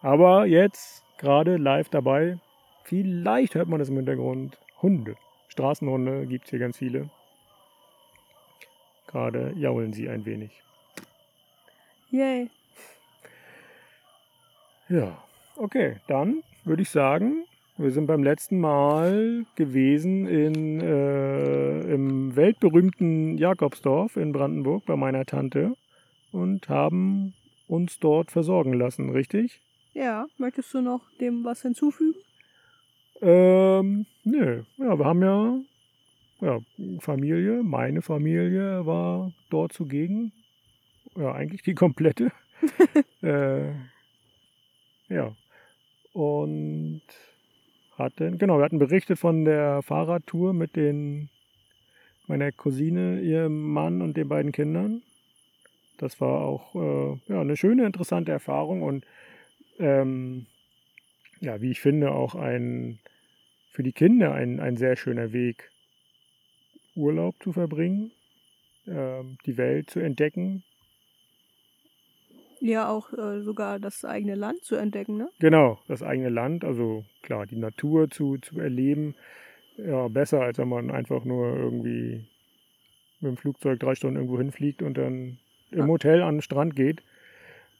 Aber 0.00 0.46
jetzt 0.46 1.04
gerade 1.18 1.56
live 1.56 1.88
dabei. 1.88 2.38
Vielleicht 2.84 3.54
hört 3.54 3.68
man 3.68 3.78
das 3.78 3.88
im 3.88 3.96
Hintergrund. 3.96 4.58
Hunde. 4.80 5.16
Straßenhunde 5.48 6.26
gibt 6.26 6.44
es 6.44 6.50
hier 6.50 6.58
ganz 6.58 6.78
viele. 6.78 7.10
Gerade 9.06 9.52
jaulen 9.56 9.92
sie 9.92 10.08
ein 10.08 10.24
wenig. 10.24 10.62
Yay. 12.10 12.50
Ja, 14.92 15.16
okay, 15.56 15.96
dann 16.06 16.42
würde 16.64 16.82
ich 16.82 16.90
sagen, 16.90 17.46
wir 17.78 17.90
sind 17.92 18.04
beim 18.04 18.22
letzten 18.22 18.60
Mal 18.60 19.46
gewesen 19.56 20.26
in, 20.26 20.82
äh, 20.82 21.80
im 21.94 22.36
weltberühmten 22.36 23.38
Jakobsdorf 23.38 24.18
in 24.18 24.32
Brandenburg 24.32 24.84
bei 24.84 24.94
meiner 24.96 25.24
Tante 25.24 25.76
und 26.30 26.68
haben 26.68 27.32
uns 27.68 28.00
dort 28.00 28.30
versorgen 28.30 28.74
lassen, 28.74 29.08
richtig? 29.08 29.62
Ja, 29.94 30.26
möchtest 30.36 30.74
du 30.74 30.82
noch 30.82 31.00
dem 31.18 31.42
was 31.42 31.62
hinzufügen? 31.62 32.20
Ähm, 33.22 34.04
nö, 34.24 34.64
ja, 34.76 34.98
wir 34.98 35.04
haben 35.06 35.22
ja, 35.22 35.58
ja 36.42 36.60
Familie, 37.00 37.62
meine 37.62 38.02
Familie 38.02 38.84
war 38.84 39.32
dort 39.48 39.72
zugegen. 39.72 40.32
Ja, 41.16 41.32
eigentlich 41.32 41.62
die 41.62 41.74
komplette. 41.74 42.30
äh, 43.22 43.72
ja. 45.12 45.34
Und 46.12 47.02
hatten, 47.96 48.38
genau, 48.38 48.58
wir 48.58 48.64
hatten 48.64 48.78
berichtet 48.78 49.18
von 49.18 49.44
der 49.44 49.82
Fahrradtour 49.82 50.52
mit 50.52 50.76
den 50.76 51.28
meiner 52.26 52.52
Cousine, 52.52 53.20
ihrem 53.20 53.72
Mann 53.72 54.00
und 54.00 54.16
den 54.16 54.28
beiden 54.28 54.52
Kindern. 54.52 55.02
Das 55.98 56.20
war 56.20 56.42
auch 56.42 56.74
äh, 56.74 57.32
ja, 57.32 57.40
eine 57.40 57.56
schöne, 57.56 57.84
interessante 57.86 58.32
Erfahrung 58.32 58.82
und 58.82 59.04
ähm, 59.78 60.46
ja, 61.40 61.60
wie 61.60 61.70
ich 61.70 61.80
finde, 61.80 62.12
auch 62.12 62.34
ein 62.34 62.98
für 63.72 63.82
die 63.82 63.92
Kinder 63.92 64.32
ein, 64.32 64.60
ein 64.60 64.76
sehr 64.76 64.96
schöner 64.96 65.32
Weg, 65.32 65.70
Urlaub 66.94 67.42
zu 67.42 67.52
verbringen, 67.52 68.12
ähm, 68.86 69.38
die 69.46 69.56
Welt 69.56 69.90
zu 69.90 70.00
entdecken. 70.00 70.62
Ja, 72.64 72.88
auch 72.88 73.12
äh, 73.12 73.42
sogar 73.42 73.80
das 73.80 74.04
eigene 74.04 74.36
Land 74.36 74.62
zu 74.62 74.76
entdecken, 74.76 75.16
ne? 75.16 75.28
Genau, 75.40 75.80
das 75.88 76.00
eigene 76.00 76.28
Land, 76.28 76.64
also 76.64 77.04
klar, 77.22 77.44
die 77.44 77.56
Natur 77.56 78.08
zu, 78.08 78.38
zu 78.38 78.60
erleben. 78.60 79.16
Ja, 79.76 80.06
besser, 80.06 80.42
als 80.42 80.58
wenn 80.58 80.68
man 80.68 80.92
einfach 80.92 81.24
nur 81.24 81.56
irgendwie 81.56 82.24
mit 83.18 83.30
dem 83.30 83.36
Flugzeug 83.36 83.80
drei 83.80 83.96
Stunden 83.96 84.14
irgendwo 84.14 84.38
hinfliegt 84.38 84.80
und 84.80 84.96
dann 84.96 85.38
im. 85.72 85.88
Hotel 85.88 86.22
an 86.22 86.36
den 86.36 86.42
Strand 86.42 86.76
geht. 86.76 87.02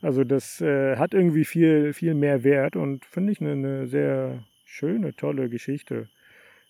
Also 0.01 0.25
das 0.25 0.61
äh, 0.61 0.97
hat 0.97 1.15
irgendwie 1.15 1.45
viel, 1.45 1.93
viel 1.93 2.15
mehr 2.15 2.43
Wert 2.43 2.75
und 2.75 3.05
finde 3.05 3.31
ich 3.31 3.41
eine, 3.41 3.53
eine 3.53 3.87
sehr 3.87 4.43
schöne, 4.65 5.15
tolle 5.15 5.49
Geschichte. 5.49 6.09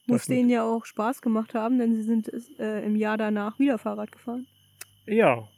Muss 0.07 0.26
denen 0.26 0.50
ja 0.50 0.64
auch 0.64 0.85
Spaß 0.85 1.23
gemacht 1.23 1.54
haben, 1.54 1.78
denn 1.78 1.95
sie 1.95 2.02
sind 2.02 2.31
äh, 2.59 2.85
im 2.85 2.95
Jahr 2.95 3.16
danach 3.16 3.59
wieder 3.59 3.78
Fahrrad 3.78 4.12
gefahren. 4.12 4.47
Ja, 5.07 5.49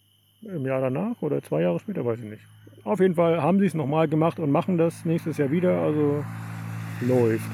im 0.46 0.66
Jahr 0.66 0.80
danach 0.80 1.20
oder 1.22 1.42
zwei 1.42 1.62
Jahre 1.62 1.80
später, 1.80 2.04
weiß 2.04 2.20
ich 2.20 2.30
nicht. 2.30 2.42
Auf 2.84 3.00
jeden 3.00 3.14
Fall 3.14 3.42
haben 3.42 3.58
sie 3.60 3.66
es 3.66 3.74
nochmal 3.74 4.08
gemacht 4.08 4.38
und 4.38 4.50
machen 4.50 4.76
das 4.76 5.04
nächstes 5.04 5.38
Jahr 5.38 5.50
wieder, 5.50 5.80
also 5.80 6.24
läuft. 7.00 7.48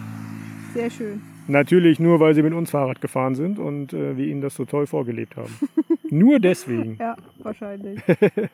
Sehr 0.75 0.91
schön. 0.91 1.23
Natürlich 1.47 1.99
nur, 1.99 2.21
weil 2.21 2.35
sie 2.35 2.43
mit 2.43 2.53
uns 2.53 2.71
Fahrrad 2.71 3.01
gefahren 3.01 3.35
sind 3.35 3.59
und 3.59 3.93
äh, 3.93 4.17
wir 4.17 4.27
ihnen 4.27 4.41
das 4.41 4.55
so 4.55 4.65
toll 4.65 4.87
vorgelebt 4.87 5.37
haben. 5.37 5.53
nur 6.11 6.39
deswegen. 6.39 6.97
Ja, 6.99 7.17
wahrscheinlich. 7.39 8.01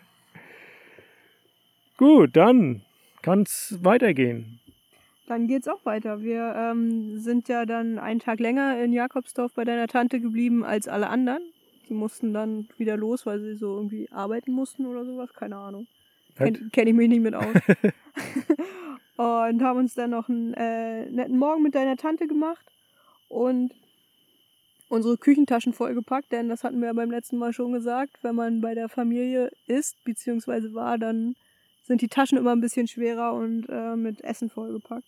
Gut, 1.96 2.36
dann 2.36 2.82
kann 3.22 3.42
es 3.42 3.78
weitergehen. 3.82 4.60
Dann 5.26 5.48
geht's 5.48 5.66
auch 5.66 5.84
weiter. 5.84 6.22
Wir 6.22 6.54
ähm, 6.56 7.18
sind 7.18 7.48
ja 7.48 7.66
dann 7.66 7.98
einen 7.98 8.20
Tag 8.20 8.38
länger 8.38 8.82
in 8.82 8.92
Jakobsdorf 8.92 9.52
bei 9.54 9.64
deiner 9.64 9.88
Tante 9.88 10.20
geblieben 10.20 10.64
als 10.64 10.88
alle 10.88 11.08
anderen. 11.08 11.42
Die 11.88 11.94
mussten 11.94 12.32
dann 12.32 12.68
wieder 12.76 12.96
los, 12.96 13.26
weil 13.26 13.40
sie 13.40 13.54
so 13.54 13.76
irgendwie 13.76 14.10
arbeiten 14.10 14.52
mussten 14.52 14.86
oder 14.86 15.04
sowas. 15.04 15.32
Keine 15.32 15.56
Ahnung. 15.56 15.86
Was? 16.36 16.46
Kenne 16.46 16.70
kenn 16.72 16.88
ich 16.88 16.94
mich 16.94 17.08
nicht 17.08 17.22
mit 17.22 17.34
aus. 17.34 17.46
und 19.16 19.62
haben 19.62 19.78
uns 19.78 19.94
dann 19.94 20.10
noch 20.10 20.28
einen 20.28 20.54
äh, 20.54 21.10
netten 21.10 21.38
Morgen 21.38 21.62
mit 21.62 21.74
deiner 21.74 21.96
Tante 21.96 22.26
gemacht 22.26 22.64
und 23.28 23.72
unsere 24.88 25.16
Küchentaschen 25.16 25.72
vollgepackt, 25.72 26.30
denn 26.32 26.48
das 26.48 26.62
hatten 26.62 26.80
wir 26.80 26.86
ja 26.88 26.92
beim 26.92 27.10
letzten 27.10 27.38
Mal 27.38 27.52
schon 27.52 27.72
gesagt. 27.72 28.18
Wenn 28.22 28.34
man 28.34 28.60
bei 28.60 28.74
der 28.74 28.88
Familie 28.88 29.50
ist, 29.66 30.02
beziehungsweise 30.04 30.74
war, 30.74 30.98
dann 30.98 31.34
sind 31.82 32.02
die 32.02 32.08
Taschen 32.08 32.38
immer 32.38 32.52
ein 32.52 32.60
bisschen 32.60 32.88
schwerer 32.88 33.32
und 33.32 33.66
äh, 33.68 33.96
mit 33.96 34.22
Essen 34.22 34.50
vollgepackt. 34.50 35.06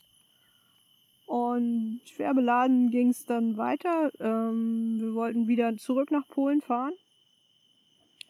Und 1.29 2.01
schwer 2.07 2.33
beladen 2.33 2.91
ging 2.91 3.11
es 3.11 3.27
dann 3.27 3.59
weiter. 3.59 4.11
Ähm, 4.19 4.97
wir 4.99 5.13
wollten 5.13 5.47
wieder 5.47 5.77
zurück 5.77 6.11
nach 6.11 6.27
Polen 6.27 6.63
fahren 6.63 6.95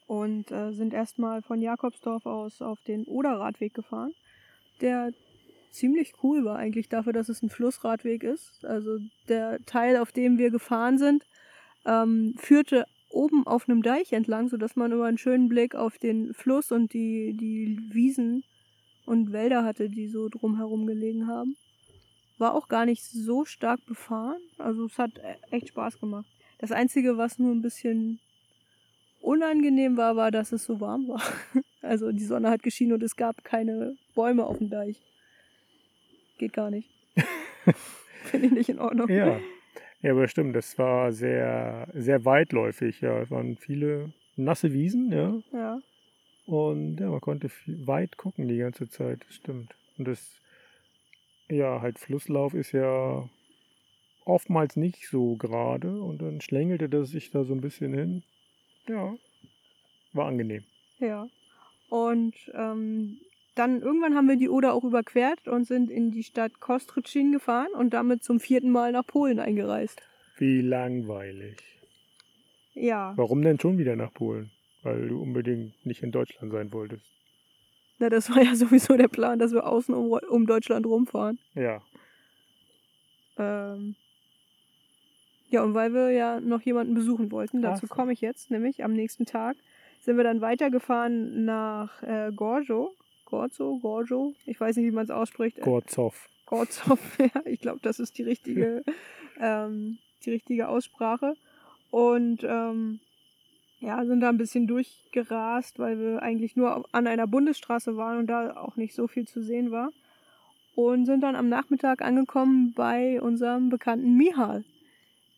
und 0.09 0.51
äh, 0.51 0.73
sind 0.73 0.93
erstmal 0.93 1.41
von 1.43 1.63
Jakobsdorf 1.63 2.27
aus 2.27 2.61
auf 2.61 2.81
den 2.83 3.05
Oderradweg 3.05 3.73
gefahren, 3.73 4.15
der 4.81 5.13
ziemlich 5.71 6.13
cool 6.25 6.45
war 6.45 6.57
eigentlich 6.57 6.89
dafür, 6.89 7.13
dass 7.13 7.29
es 7.29 7.41
ein 7.41 7.51
Flussradweg 7.51 8.25
ist. 8.25 8.65
Also 8.65 8.99
der 9.29 9.61
Teil, 9.65 9.99
auf 9.99 10.11
dem 10.11 10.37
wir 10.37 10.51
gefahren 10.51 10.99
sind, 10.99 11.25
ähm, 11.87 12.35
führte 12.37 12.85
oben 13.11 13.47
auf 13.47 13.69
einem 13.69 13.83
Deich 13.83 14.13
entlang, 14.13 14.49
sodass 14.49 14.75
man 14.75 14.91
immer 14.91 15.05
einen 15.05 15.19
schönen 15.19 15.49
Blick 15.49 15.77
auf 15.77 15.99
den 15.99 16.35
Fluss 16.35 16.73
und 16.73 16.93
die, 16.93 17.37
die 17.37 17.79
Wiesen 17.95 18.43
und 19.07 19.31
Wälder 19.31 19.63
hatte, 19.63 19.89
die 19.89 20.09
so 20.09 20.29
drumherum 20.29 20.85
gelegen 20.85 21.29
haben. 21.29 21.55
War 22.39 22.55
auch 22.55 22.69
gar 22.69 22.87
nicht 22.87 23.03
so 23.05 23.45
stark 23.45 23.85
befahren. 23.87 24.41
Also 24.59 24.87
es 24.87 24.99
hat 24.99 25.13
e- 25.19 25.57
echt 25.57 25.69
Spaß 25.69 25.99
gemacht. 26.01 26.27
Das 26.59 26.73
Einzige, 26.73 27.17
was 27.17 27.39
nur 27.39 27.53
ein 27.53 27.63
bisschen 27.63 28.21
unangenehm 29.21 29.97
war, 29.97 30.17
war, 30.17 30.31
dass 30.31 30.53
es 30.53 30.65
so 30.65 30.81
warm 30.81 31.09
war. 31.09 31.23
Also 31.81 32.11
die 32.11 32.25
Sonne 32.25 32.51
hat 32.51 32.65
geschienen 32.65 32.95
und 32.95 33.03
es 33.05 33.15
gab 33.15 33.45
keine 33.45 33.97
Bäume 34.17 34.45
auf 34.45 34.59
dem 34.59 34.69
Deich. 34.69 35.01
Geht 36.37 36.53
gar 36.53 36.71
nicht. 36.71 36.91
Finde 38.25 38.47
ich 38.49 38.53
nicht 38.53 38.69
in 38.69 38.81
Ordnung. 38.81 39.09
Ja. 39.09 39.39
ja, 40.03 40.11
aber 40.11 40.27
stimmt, 40.27 40.57
das 40.57 40.77
war 40.77 41.13
sehr, 41.13 41.89
sehr 41.95 42.25
weitläufig. 42.25 43.01
Ja, 43.01 43.21
es 43.21 43.31
waren 43.31 43.57
viele 43.57 44.13
nasse 44.37 44.73
Wiesen, 44.73 45.13
ja. 45.13 45.39
Ja. 45.53 45.79
Und 46.47 46.99
ja, 46.99 47.09
man 47.11 47.21
konnte 47.21 47.49
weit 47.67 48.17
gucken 48.17 48.49
die 48.49 48.59
ganze 48.59 48.89
Zeit, 48.89 49.25
das 49.27 49.35
stimmt. 49.35 49.75
Und 49.99 50.09
das, 50.09 50.41
ja, 51.49 51.81
halt 51.81 51.99
Flusslauf 51.99 52.55
ist 52.55 52.73
ja 52.73 53.29
oftmals 54.25 54.77
nicht 54.77 55.09
so 55.09 55.37
gerade 55.37 56.01
und 56.03 56.21
dann 56.21 56.41
schlängelte 56.41 56.89
das 56.89 57.11
sich 57.11 57.31
da 57.31 57.45
so 57.45 57.55
ein 57.55 57.61
bisschen 57.61 57.95
hin. 57.95 58.23
Ja, 58.87 59.15
war 60.13 60.27
angenehm. 60.27 60.65
Ja. 60.99 61.29
Und 61.89 62.35
ähm, 62.55 63.19
dann 63.55 63.81
irgendwann 63.81 64.15
haben 64.15 64.29
wir 64.29 64.37
die 64.37 64.49
Oder 64.49 64.75
auch 64.75 64.85
überquert 64.85 65.49
und 65.49 65.67
sind 65.67 65.91
in 65.91 66.11
die 66.11 66.23
Stadt 66.23 66.61
Kostrycin 66.61 67.33
gefahren 67.33 67.73
und 67.75 67.95
damit 67.95 68.23
zum 68.23 68.41
vierten 68.41 68.71
Mal 68.71 68.93
nach 68.93 69.07
Polen 69.07 69.41
eingereist. 69.41 70.01
Wie 70.37 70.61
langweilig. 70.61 71.59
Ja. 72.75 73.15
Warum 73.17 73.43
denn 73.43 73.59
schon 73.59 73.79
wieder 73.79 73.97
nach 73.97 74.13
Polen? 74.13 74.51
Weil 74.83 75.09
du 75.09 75.21
unbedingt 75.21 75.85
nicht 75.85 76.03
in 76.03 76.13
Deutschland 76.13 76.53
sein 76.53 76.73
wolltest. 76.73 77.18
Na, 77.99 78.09
das 78.09 78.31
war 78.31 78.43
ja 78.43 78.55
sowieso 78.55 78.97
der 78.97 79.09
Plan, 79.09 79.39
dass 79.39 79.53
wir 79.53 79.67
außen 79.67 79.95
um, 79.95 80.13
um 80.13 80.47
Deutschland 80.47 80.87
rumfahren. 80.87 81.39
Ja. 81.55 81.83
Ähm, 83.37 83.95
ja, 85.51 85.63
und 85.63 85.75
weil 85.75 85.95
wir 85.95 86.11
ja 86.11 86.41
noch 86.41 86.61
jemanden 86.63 86.95
besuchen 86.95 87.31
wollten, 87.31 87.63
dazu 87.63 87.87
so. 87.87 87.95
komme 87.95 88.13
ich 88.13 88.21
jetzt, 88.21 88.51
nämlich 88.51 88.85
am 88.85 88.93
nächsten 88.93 89.25
Tag 89.25 89.57
sind 90.01 90.17
wir 90.17 90.25
dann 90.25 90.41
weitergefahren 90.41 91.45
nach 91.45 92.03
äh, 92.03 92.31
Gorzo. 92.35 92.95
Gorzo, 93.25 93.79
Gorzo, 93.81 94.35
ich 94.47 94.59
weiß 94.59 94.77
nicht, 94.77 94.87
wie 94.87 94.91
man 94.91 95.05
es 95.05 95.11
ausspricht. 95.11 95.59
Äh, 95.59 95.63
Gorzow. 95.63 96.15
Gorzow, 96.47 96.99
ja, 97.19 97.43
ich 97.45 97.61
glaube, 97.61 97.81
das 97.83 97.99
ist 97.99 98.17
die 98.19 98.23
richtige, 98.23 98.85
ähm, 99.41 99.99
die 100.25 100.31
richtige 100.31 100.69
Aussprache. 100.69 101.35
Und 101.91 102.45
ähm, 102.45 103.01
ja, 103.81 104.05
sind 104.05 104.21
da 104.21 104.29
ein 104.29 104.39
bisschen 104.39 104.67
durchgerast, 104.67 105.79
weil 105.79 105.99
wir 105.99 106.23
eigentlich 106.23 106.57
nur 106.57 106.85
an 106.93 107.07
einer 107.07 107.27
Bundesstraße 107.27 107.97
waren 107.97 108.19
und 108.19 108.27
da 108.27 108.57
auch 108.57 108.77
nicht 108.77 108.95
so 108.95 109.07
viel 109.07 109.27
zu 109.27 109.43
sehen 109.43 109.71
war. 109.71 109.91
Und 110.75 111.07
sind 111.07 111.23
dann 111.23 111.37
am 111.37 111.49
Nachmittag 111.49 112.03
angekommen 112.03 112.73
bei 112.75 113.21
unserem 113.21 113.69
bekannten 113.69 114.17
Mihal, 114.17 114.65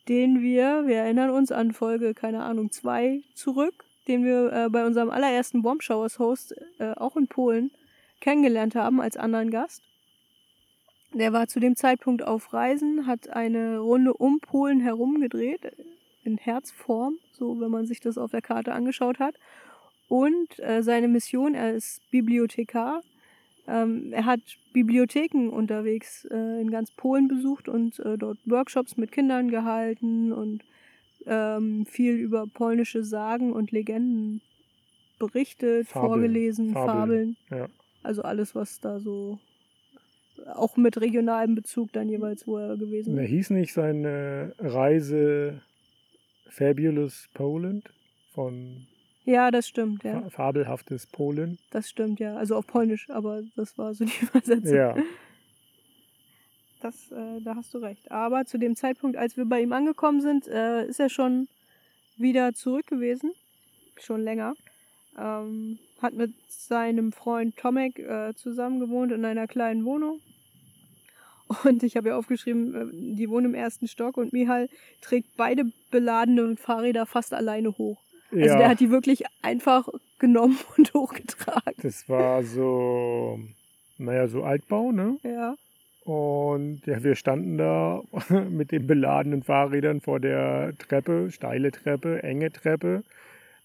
den 0.07 0.41
wir, 0.41 0.85
wir 0.85 0.97
erinnern 0.97 1.31
uns 1.31 1.51
an 1.51 1.73
Folge, 1.73 2.13
keine 2.13 2.43
Ahnung, 2.43 2.71
zwei 2.71 3.21
zurück, 3.33 3.85
den 4.07 4.23
wir 4.23 4.51
äh, 4.51 4.69
bei 4.69 4.85
unserem 4.85 5.09
allerersten 5.09 5.61
Bomb 5.61 5.81
Showers 5.81 6.19
Host 6.19 6.55
äh, 6.79 6.91
auch 6.91 7.15
in 7.17 7.27
Polen 7.27 7.71
kennengelernt 8.19 8.75
haben 8.75 9.01
als 9.01 9.17
anderen 9.17 9.49
Gast. 9.49 9.81
Der 11.13 11.33
war 11.33 11.47
zu 11.47 11.59
dem 11.59 11.75
Zeitpunkt 11.75 12.23
auf 12.23 12.53
Reisen, 12.53 13.05
hat 13.05 13.29
eine 13.29 13.79
Runde 13.79 14.13
um 14.13 14.39
Polen 14.39 14.79
herum 14.79 15.19
gedreht, 15.19 15.73
in 16.23 16.37
Herzform, 16.37 17.15
so 17.31 17.59
wenn 17.59 17.71
man 17.71 17.85
sich 17.85 17.99
das 17.99 18.17
auf 18.17 18.31
der 18.31 18.41
Karte 18.41 18.73
angeschaut 18.73 19.19
hat. 19.19 19.35
Und 20.07 20.59
äh, 20.59 20.83
seine 20.83 21.07
Mission, 21.07 21.55
er 21.55 21.73
ist 21.73 22.01
Bibliothekar. 22.11 23.01
Ähm, 23.67 24.11
er 24.11 24.25
hat 24.25 24.41
Bibliotheken 24.73 25.49
unterwegs 25.49 26.25
äh, 26.25 26.61
in 26.61 26.71
ganz 26.71 26.91
Polen 26.91 27.27
besucht 27.27 27.69
und 27.69 27.99
äh, 27.99 28.17
dort 28.17 28.37
Workshops 28.45 28.97
mit 28.97 29.11
Kindern 29.11 29.49
gehalten 29.49 30.33
und 30.33 30.63
ähm, 31.25 31.85
viel 31.85 32.15
über 32.15 32.47
polnische 32.47 33.03
Sagen 33.03 33.53
und 33.53 33.71
Legenden 33.71 34.41
berichtet, 35.19 35.87
Fabeln, 35.87 36.09
vorgelesen, 36.09 36.73
Fabeln. 36.73 37.37
Fabeln. 37.47 37.67
Ja. 37.67 37.67
Also 38.03 38.23
alles, 38.23 38.55
was 38.55 38.79
da 38.79 38.99
so 38.99 39.39
auch 40.55 40.77
mit 40.77 40.99
regionalem 40.99 41.55
Bezug 41.55 41.93
dann 41.93 42.09
jeweils, 42.09 42.47
wo 42.47 42.57
er 42.57 42.77
gewesen 42.77 43.13
Und 43.13 43.19
er 43.19 43.25
ist. 43.25 43.29
hieß 43.29 43.49
nicht 43.51 43.73
seine 43.73 44.53
Reise 44.59 45.61
Fabulous 46.51 47.29
Poland 47.33 47.89
von 48.33 48.85
Ja, 49.25 49.51
das 49.51 49.67
stimmt, 49.67 50.03
ja. 50.03 50.21
Fa- 50.21 50.29
Fabelhaftes 50.29 51.07
Polen? 51.07 51.57
Das 51.71 51.89
stimmt, 51.89 52.19
ja. 52.19 52.35
Also 52.35 52.55
auf 52.55 52.67
Polnisch, 52.67 53.09
aber 53.09 53.43
das 53.55 53.77
war 53.77 53.93
so 53.93 54.05
die 54.05 54.11
Übersetzung. 54.25 54.75
Ja. 54.75 54.95
Das, 56.81 57.11
äh, 57.11 57.39
da 57.43 57.55
hast 57.55 57.73
du 57.73 57.77
recht. 57.77 58.09
Aber 58.11 58.45
zu 58.45 58.57
dem 58.57 58.75
Zeitpunkt, 58.75 59.15
als 59.15 59.37
wir 59.37 59.45
bei 59.45 59.61
ihm 59.61 59.71
angekommen 59.71 60.19
sind, 60.21 60.47
äh, 60.47 60.85
ist 60.87 60.99
er 60.99 61.09
schon 61.09 61.47
wieder 62.17 62.53
zurück 62.53 62.87
gewesen. 62.87 63.31
Schon 63.97 64.21
länger. 64.21 64.55
Ähm, 65.17 65.77
hat 66.01 66.13
mit 66.13 66.33
seinem 66.49 67.11
Freund 67.11 67.55
Tomek 67.57 67.99
äh, 67.99 68.33
zusammen 68.35 68.79
gewohnt 68.79 69.11
in 69.11 69.23
einer 69.25 69.45
kleinen 69.47 69.85
Wohnung. 69.85 70.19
Und 71.63 71.83
ich 71.83 71.97
habe 71.97 72.09
ja 72.09 72.17
aufgeschrieben, 72.17 72.75
äh, 72.75 73.15
die 73.15 73.29
wohnen 73.29 73.47
im 73.47 73.55
ersten 73.55 73.87
Stock 73.87 74.17
und 74.17 74.33
Mihal 74.33 74.69
trägt 75.01 75.35
beide 75.37 75.65
beladene 75.91 76.55
Fahrräder 76.57 77.05
fast 77.05 77.33
alleine 77.33 77.77
hoch. 77.77 77.99
Also 78.31 78.45
ja. 78.45 78.57
der 78.57 78.69
hat 78.69 78.79
die 78.79 78.91
wirklich 78.91 79.23
einfach 79.41 79.87
genommen 80.19 80.57
und 80.77 80.93
hochgetragen. 80.93 81.75
Das 81.81 82.07
war 82.07 82.43
so, 82.43 83.39
naja, 83.97 84.27
so 84.27 84.43
Altbau, 84.43 84.91
ne? 84.91 85.17
Ja. 85.23 85.55
Und 86.03 86.81
ja, 86.87 87.03
wir 87.03 87.15
standen 87.15 87.57
da 87.57 88.01
mit 88.49 88.71
den 88.71 88.87
beladenen 88.87 89.43
Fahrrädern 89.43 90.01
vor 90.01 90.19
der 90.19 90.73
Treppe, 90.77 91.29
steile 91.31 91.71
Treppe, 91.71 92.23
enge 92.23 92.51
Treppe, 92.51 93.03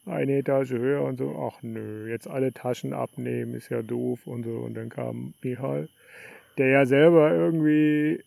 eine 0.05 0.39
Etage 0.39 0.73
höher 0.73 1.03
und 1.03 1.19
so, 1.19 1.51
ach 1.51 1.63
nö, 1.63 2.09
jetzt 2.09 2.29
alle 2.29 2.53
Taschen 2.53 2.93
abnehmen, 2.93 3.55
ist 3.55 3.71
ja 3.71 3.83
doof 3.83 4.27
und 4.27 4.45
so. 4.45 4.59
Und 4.59 4.75
dann 4.75 4.89
kam 4.89 5.35
Michal, 5.43 5.89
der 6.59 6.69
ja 6.69 6.87
selber 6.87 7.33
irgendwie, 7.33 8.23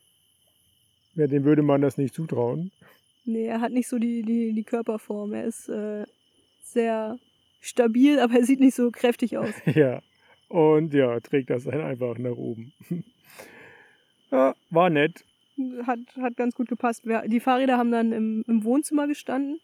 ja, 1.15 1.27
dem 1.27 1.43
würde 1.43 1.61
man 1.61 1.81
das 1.81 1.97
nicht 1.97 2.13
zutrauen. 2.13 2.71
Nee, 3.25 3.45
er 3.45 3.61
hat 3.61 3.71
nicht 3.71 3.87
so 3.87 3.99
die, 3.99 4.23
die, 4.23 4.53
die 4.53 4.63
Körperform. 4.63 5.33
Er 5.33 5.45
ist 5.45 5.69
äh, 5.69 6.05
sehr 6.61 7.17
stabil, 7.61 8.19
aber 8.19 8.35
er 8.35 8.45
sieht 8.45 8.59
nicht 8.59 8.75
so 8.75 8.91
kräftig 8.91 9.37
aus. 9.37 9.53
Ja, 9.75 10.01
und 10.47 10.93
ja, 10.93 11.19
trägt 11.19 11.49
das 11.49 11.65
dann 11.65 11.81
einfach 11.81 12.17
nach 12.17 12.35
oben. 12.35 12.73
Ja, 14.31 14.55
war 14.69 14.91
nett. 14.91 15.25
Hat, 15.87 15.99
hat 16.21 16.37
ganz 16.37 16.53
gut 16.53 16.69
gepasst. 16.69 17.03
Wir, 17.03 17.23
die 17.23 17.39
Fahrräder 17.39 17.79
haben 17.79 17.91
dann 17.91 18.11
im, 18.11 18.43
im 18.47 18.63
Wohnzimmer 18.63 19.07
gestanden, 19.07 19.59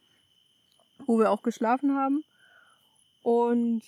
wo 1.06 1.20
wir 1.20 1.30
auch 1.30 1.44
geschlafen 1.44 1.96
haben. 1.96 2.24
Und 3.22 3.84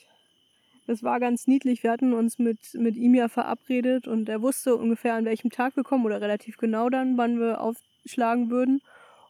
das 0.88 1.04
war 1.04 1.20
ganz 1.20 1.48
niedlich. 1.48 1.84
Wir 1.84 1.92
hatten 1.92 2.14
uns 2.14 2.40
mit, 2.40 2.74
mit 2.74 2.96
ihm 2.96 3.14
ja 3.14 3.28
verabredet 3.28 4.08
und 4.08 4.30
er 4.30 4.42
wusste 4.42 4.76
ungefähr, 4.76 5.16
an 5.16 5.26
welchem 5.26 5.52
Tag 5.52 5.76
wir 5.76 5.84
kommen 5.84 6.06
oder 6.06 6.22
relativ 6.22 6.58
genau 6.58 6.90
dann, 6.90 7.18
wann 7.18 7.40
wir 7.40 7.62
aufschlagen 7.62 8.50
würden. 8.50 8.82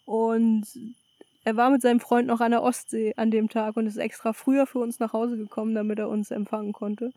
Und 0.06 0.66
er 1.44 1.58
war 1.58 1.72
mit 1.72 1.82
seinem 1.82 2.00
Freund 2.00 2.28
noch 2.28 2.42
an 2.42 2.52
der 2.52 2.62
Ostsee 2.62 3.14
an 3.18 3.32
dem 3.32 3.50
Tag 3.50 3.76
und 3.76 3.88
ist 3.88 3.98
extra 3.98 4.34
früher 4.34 4.68
für 4.68 4.80
uns 4.80 5.00
nach 5.00 5.14
Hause 5.14 5.36
gekommen, 5.36 5.74
damit 5.74 5.98
er 5.98 6.10
uns 6.10 6.30
empfangen 6.30 6.74
konnte. 6.74 7.12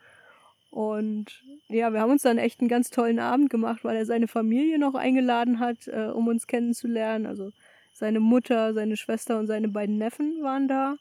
Und 0.70 1.42
ja, 1.68 1.92
wir 1.92 2.00
haben 2.00 2.12
uns 2.12 2.22
dann 2.22 2.38
echt 2.38 2.60
einen 2.60 2.68
ganz 2.68 2.90
tollen 2.90 3.18
Abend 3.18 3.50
gemacht, 3.50 3.84
weil 3.84 3.96
er 3.96 4.06
seine 4.06 4.28
Familie 4.28 4.78
noch 4.78 4.94
eingeladen 4.94 5.60
hat, 5.60 5.86
äh, 5.88 6.06
um 6.06 6.28
uns 6.28 6.46
kennenzulernen. 6.46 7.26
Also 7.26 7.52
seine 7.92 8.20
Mutter, 8.20 8.72
seine 8.72 8.96
Schwester 8.96 9.38
und 9.38 9.48
seine 9.48 9.68
beiden 9.68 9.98
Neffen 9.98 10.42
waren 10.42 10.68
da. 10.68 10.96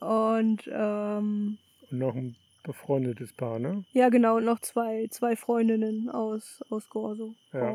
Und 0.00 0.70
ähm, 0.72 1.58
Und 1.92 1.98
noch 1.98 2.14
ein 2.14 2.36
befreundetes 2.64 3.32
Paar, 3.32 3.58
ne? 3.58 3.84
ja, 3.92 4.08
genau, 4.08 4.40
noch 4.40 4.60
zwei, 4.60 5.08
zwei 5.10 5.36
Freundinnen 5.36 6.08
aus, 6.08 6.62
aus 6.70 6.88
Gorso. 6.88 7.34
Ja. 7.52 7.74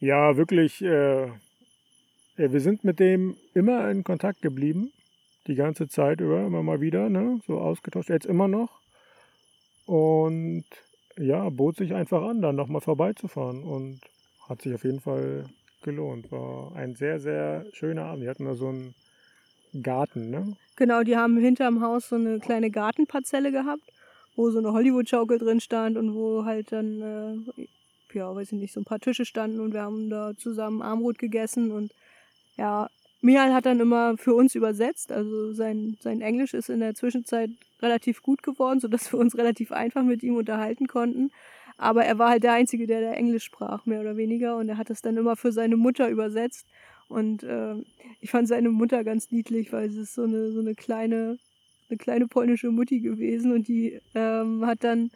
Ja, 0.00 0.36
wirklich. 0.36 0.80
Äh, 0.80 1.28
wir 2.36 2.60
sind 2.60 2.84
mit 2.84 3.00
dem 3.00 3.36
immer 3.52 3.90
in 3.90 4.04
Kontakt 4.04 4.42
geblieben. 4.42 4.92
Die 5.48 5.56
ganze 5.56 5.88
Zeit 5.88 6.20
über, 6.20 6.46
immer 6.46 6.62
mal 6.62 6.80
wieder, 6.80 7.08
ne? 7.08 7.40
So 7.46 7.58
ausgetauscht. 7.58 8.10
Jetzt 8.10 8.26
immer 8.26 8.48
noch. 8.48 8.80
Und 9.86 10.64
ja, 11.16 11.48
bot 11.48 11.76
sich 11.76 11.94
einfach 11.94 12.22
an, 12.22 12.40
dann 12.40 12.54
nochmal 12.54 12.80
vorbeizufahren. 12.80 13.64
Und 13.64 14.00
hat 14.48 14.62
sich 14.62 14.72
auf 14.74 14.84
jeden 14.84 15.00
Fall 15.00 15.46
gelohnt. 15.82 16.30
War 16.30 16.76
ein 16.76 16.94
sehr, 16.94 17.18
sehr 17.18 17.66
schöner 17.72 18.04
Abend. 18.04 18.22
Wir 18.22 18.30
hatten 18.30 18.44
da 18.44 18.54
so 18.54 18.68
einen 18.68 18.94
Garten, 19.82 20.30
ne? 20.30 20.56
Genau, 20.76 21.02
die 21.02 21.16
haben 21.16 21.36
hinterm 21.38 21.80
Haus 21.80 22.08
so 22.08 22.16
eine 22.16 22.38
kleine 22.38 22.70
Gartenparzelle 22.70 23.50
gehabt, 23.50 23.82
wo 24.36 24.50
so 24.50 24.58
eine 24.58 24.72
Hollywood-Schaukel 24.72 25.38
drin 25.38 25.60
stand 25.60 25.96
und 25.96 26.14
wo 26.14 26.44
halt 26.44 26.72
dann, 26.72 27.02
äh, 27.56 28.16
ja, 28.16 28.34
weiß 28.34 28.52
ich 28.52 28.58
nicht, 28.58 28.72
so 28.72 28.80
ein 28.80 28.84
paar 28.84 29.00
Tische 29.00 29.24
standen 29.24 29.60
und 29.60 29.74
wir 29.74 29.82
haben 29.82 30.10
da 30.10 30.32
zusammen 30.36 30.82
Armbrot 30.82 31.18
gegessen 31.18 31.72
und 31.72 31.92
ja, 32.56 32.88
Michael 33.20 33.52
hat 33.52 33.66
dann 33.66 33.80
immer 33.80 34.16
für 34.16 34.34
uns 34.34 34.54
übersetzt, 34.54 35.10
also 35.10 35.52
sein, 35.52 35.96
sein 36.00 36.20
Englisch 36.20 36.54
ist 36.54 36.68
in 36.68 36.80
der 36.80 36.94
Zwischenzeit 36.94 37.50
relativ 37.82 38.22
gut 38.22 38.42
geworden, 38.42 38.80
sodass 38.80 39.12
wir 39.12 39.18
uns 39.18 39.36
relativ 39.36 39.72
einfach 39.72 40.04
mit 40.04 40.22
ihm 40.22 40.36
unterhalten 40.36 40.86
konnten. 40.86 41.30
Aber 41.76 42.04
er 42.04 42.18
war 42.18 42.30
halt 42.30 42.42
der 42.42 42.52
Einzige, 42.52 42.86
der, 42.86 43.00
der 43.00 43.16
Englisch 43.16 43.44
sprach, 43.44 43.86
mehr 43.86 44.00
oder 44.00 44.16
weniger. 44.16 44.56
Und 44.56 44.68
er 44.68 44.76
hat 44.76 44.90
das 44.90 45.00
dann 45.00 45.16
immer 45.16 45.36
für 45.36 45.52
seine 45.52 45.76
Mutter 45.76 46.08
übersetzt. 46.08 46.66
Und 47.08 47.42
äh, 47.42 47.74
ich 48.20 48.30
fand 48.30 48.48
seine 48.48 48.70
Mutter 48.70 49.04
ganz 49.04 49.30
niedlich, 49.30 49.72
weil 49.72 49.90
sie 49.90 50.02
ist 50.02 50.14
so 50.14 50.22
eine, 50.22 50.52
so 50.52 50.60
eine 50.60 50.74
kleine, 50.74 51.38
eine 51.88 51.98
kleine 51.98 52.26
polnische 52.26 52.70
Mutti 52.70 53.00
gewesen 53.00 53.52
und 53.52 53.66
die 53.66 53.98
ähm, 54.14 54.66
hat 54.66 54.84
dann 54.84 55.10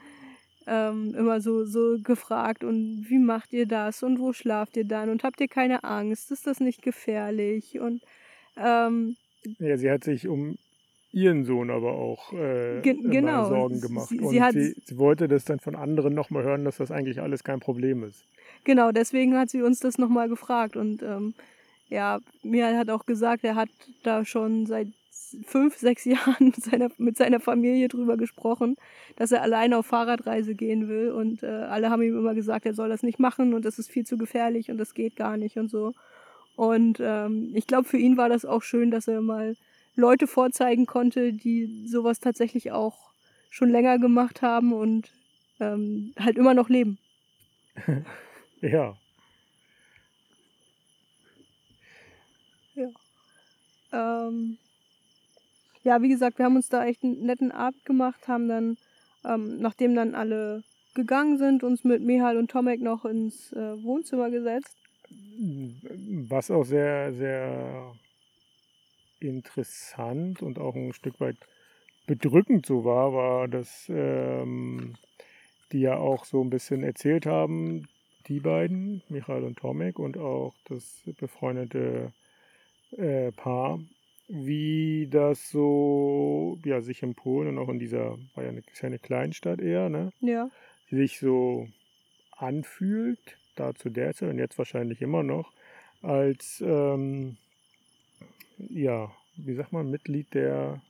ähm, 0.67 1.15
immer 1.17 1.41
so, 1.41 1.65
so 1.65 1.99
gefragt 2.03 2.65
und 2.65 3.07
wie 3.09 3.19
macht 3.19 3.53
ihr 3.53 3.67
das 3.67 4.03
und 4.03 4.19
wo 4.21 4.33
schlaft 4.33 4.77
ihr 4.77 4.85
dann 4.85 5.11
und 5.11 5.25
habt 5.25 5.41
ihr 5.41 5.49
keine 5.49 5.85
Angst, 5.85 6.31
ist 6.31 6.47
das 6.47 6.61
nicht 6.61 6.83
gefährlich 6.83 7.79
und 7.81 8.01
ähm, 8.57 9.17
Ja, 9.59 9.77
sie 9.77 9.91
hat 9.91 10.05
sich 10.05 10.29
um 10.29 10.57
ihren 11.13 11.45
Sohn 11.45 11.71
aber 11.71 11.93
auch 11.93 12.33
äh, 12.33 12.81
Ge 12.81 12.95
genau. 12.95 13.49
Sorgen 13.49 13.81
gemacht. 13.81 14.09
Sie, 14.09 14.21
und 14.21 14.31
sie 14.31 14.43
hat, 14.43 14.55
sie, 14.55 14.75
sie 14.85 14.99
wollte 14.99 15.29
das 15.29 15.45
dann 15.45 15.61
von 15.61 15.77
anderen 15.77 16.15
nochmal 16.15 16.43
hören, 16.43 16.65
dass 16.65 16.79
das 16.79 16.91
eigentlich 16.91 17.21
alles 17.21 17.45
kein 17.45 17.61
Problem 17.61 18.03
ist. 18.03 18.25
genau, 18.65 18.93
deswegen 18.93 19.37
hat 19.37 19.51
sie 19.51 19.63
uns 19.63 19.81
das 19.81 19.99
nochmal 19.99 20.29
gefragt. 20.29 20.77
Und 20.77 21.03
ähm, 21.03 21.35
ja, 21.93 22.21
Michael 22.43 22.79
hat 22.79 22.91
auch 22.91 23.07
gesagt, 23.07 23.45
er 23.45 23.55
hat 23.55 23.69
da 24.03 24.25
schon 24.25 24.67
seit 24.67 24.89
fünf, 25.47 25.77
sechs 25.77 26.05
Jahren 26.07 26.47
mit 26.47 26.63
seiner, 26.63 26.91
mit 26.99 27.17
seiner 27.17 27.41
Familie 27.41 27.89
drüber 27.89 28.17
gesprochen, 28.17 28.77
dass 29.17 29.33
er 29.33 29.43
alleine 29.43 29.79
auf 29.79 29.87
Fahrradreise 29.87 30.55
gehen 30.55 30.89
will. 30.89 31.11
Und 31.11 31.43
äh, 31.43 31.47
alle 31.47 31.91
haben 31.91 32.03
ihm 32.03 32.19
immer 32.19 32.35
gesagt, 32.35 32.67
er 32.67 32.75
soll 32.75 32.89
das 32.89 33.03
nicht 33.03 33.19
machen 33.19 33.55
und 33.55 33.65
das 33.65 33.79
ist 33.79 33.91
viel 33.91 34.07
zu 34.07 34.17
gefährlich 34.17 34.71
und 34.71 34.79
das 34.79 34.95
geht 34.95 35.17
gar 35.17 35.37
nicht 35.37 35.59
und 35.59 35.71
so. 35.71 35.93
Und 36.57 36.99
ähm, 37.01 37.53
ich 37.55 37.67
glaube, 37.67 37.89
für 37.89 37.99
ihn 37.99 38.17
war 38.17 38.29
das 38.29 38.45
auch 38.45 38.63
schön, 38.63 38.91
dass 38.91 39.09
er 39.09 39.21
mal 39.21 39.57
Leute 39.95 40.27
vorzeigen 40.27 40.87
konnte, 40.87 41.33
die 41.33 41.87
sowas 41.87 42.21
tatsächlich 42.21 42.73
auch 42.73 43.11
schon 43.51 43.71
länger 43.71 43.99
gemacht 43.99 44.41
haben 44.41 44.73
und 44.73 45.11
ähm, 45.61 46.15
halt 46.19 46.39
immer 46.39 46.55
noch 46.55 46.69
leben. 46.69 46.99
Ja, 48.65 48.95
Ähm, 53.93 54.59
ja, 55.85 56.01
wie 56.03 56.09
gesagt, 56.09 56.39
wir 56.39 56.47
haben 56.47 56.57
uns 56.57 56.69
da 56.69 56.85
echt 56.85 57.03
einen 57.03 57.25
netten 57.27 57.51
Abend 57.51 57.85
gemacht, 57.85 58.29
haben 58.29 58.49
dann, 58.49 58.77
ähm, 59.25 59.59
nachdem 59.59 59.95
dann 59.95 60.15
alle 60.15 60.63
gegangen 60.95 61.39
sind, 61.39 61.63
uns 61.63 61.85
mit 61.85 62.03
Mihal 62.03 62.37
und 62.37 62.51
Tomek 62.51 62.81
noch 62.81 63.05
ins 63.05 63.53
äh, 63.53 63.83
Wohnzimmer 63.83 64.31
gesetzt. 64.31 64.77
was 66.29 66.51
auch 66.51 66.65
sehr, 66.65 67.13
sehr 67.15 67.95
interessant 69.21 70.43
und 70.43 70.59
auch 70.59 70.75
ein 70.75 70.93
Stück 70.93 71.21
weit 71.21 71.37
bedrückend 72.07 72.67
so 72.67 72.85
war, 72.85 73.13
war, 73.13 73.49
dass 73.49 73.87
ähm, 73.89 74.95
die 75.73 75.81
ja 75.81 75.97
auch 75.97 76.25
so 76.25 76.43
ein 76.43 76.51
bisschen 76.51 76.83
erzählt 76.83 77.27
haben, 77.27 77.89
die 78.27 78.41
beiden, 78.41 79.03
Michael 79.09 79.45
und 79.45 79.59
Tomek 79.59 79.99
und 79.99 80.19
auch 80.19 80.55
das 80.69 81.03
befreundete 81.19 82.13
äh, 82.97 83.33
Paar, 83.33 83.81
wie 84.29 85.09
das 85.11 85.51
so 85.51 86.59
ja, 86.65 86.81
sich 86.81 87.03
in 87.03 87.15
Polen 87.15 87.49
und 87.49 87.59
auch 87.59 87.69
in 87.69 87.79
dieser, 87.79 88.19
war 88.35 88.45
ja 88.45 88.51
eine, 88.51 88.63
ist 88.73 88.83
ja 88.83 88.87
eine 88.87 88.99
Kleinstadt 88.99 89.61
eher, 89.61 89.89
ne, 89.89 90.13
Ja, 90.21 90.51
sich 90.91 91.19
so 91.19 91.69
anfühlt, 92.37 93.37
da 93.57 93.75
zu 93.75 93.91
der 93.91 94.15
Zeit 94.15 94.31
und 94.31 94.39
jetzt 94.39 94.59
wahrscheinlich 94.59 95.03
immer 95.03 95.23
noch, 95.23 95.53
als, 96.03 96.63
ähm, 96.67 97.37
ja, 98.59 99.11
wie 99.37 99.55
sagt 99.55 99.73
man, 99.73 99.91
Mitglied 99.91 100.33
der, 100.35 100.81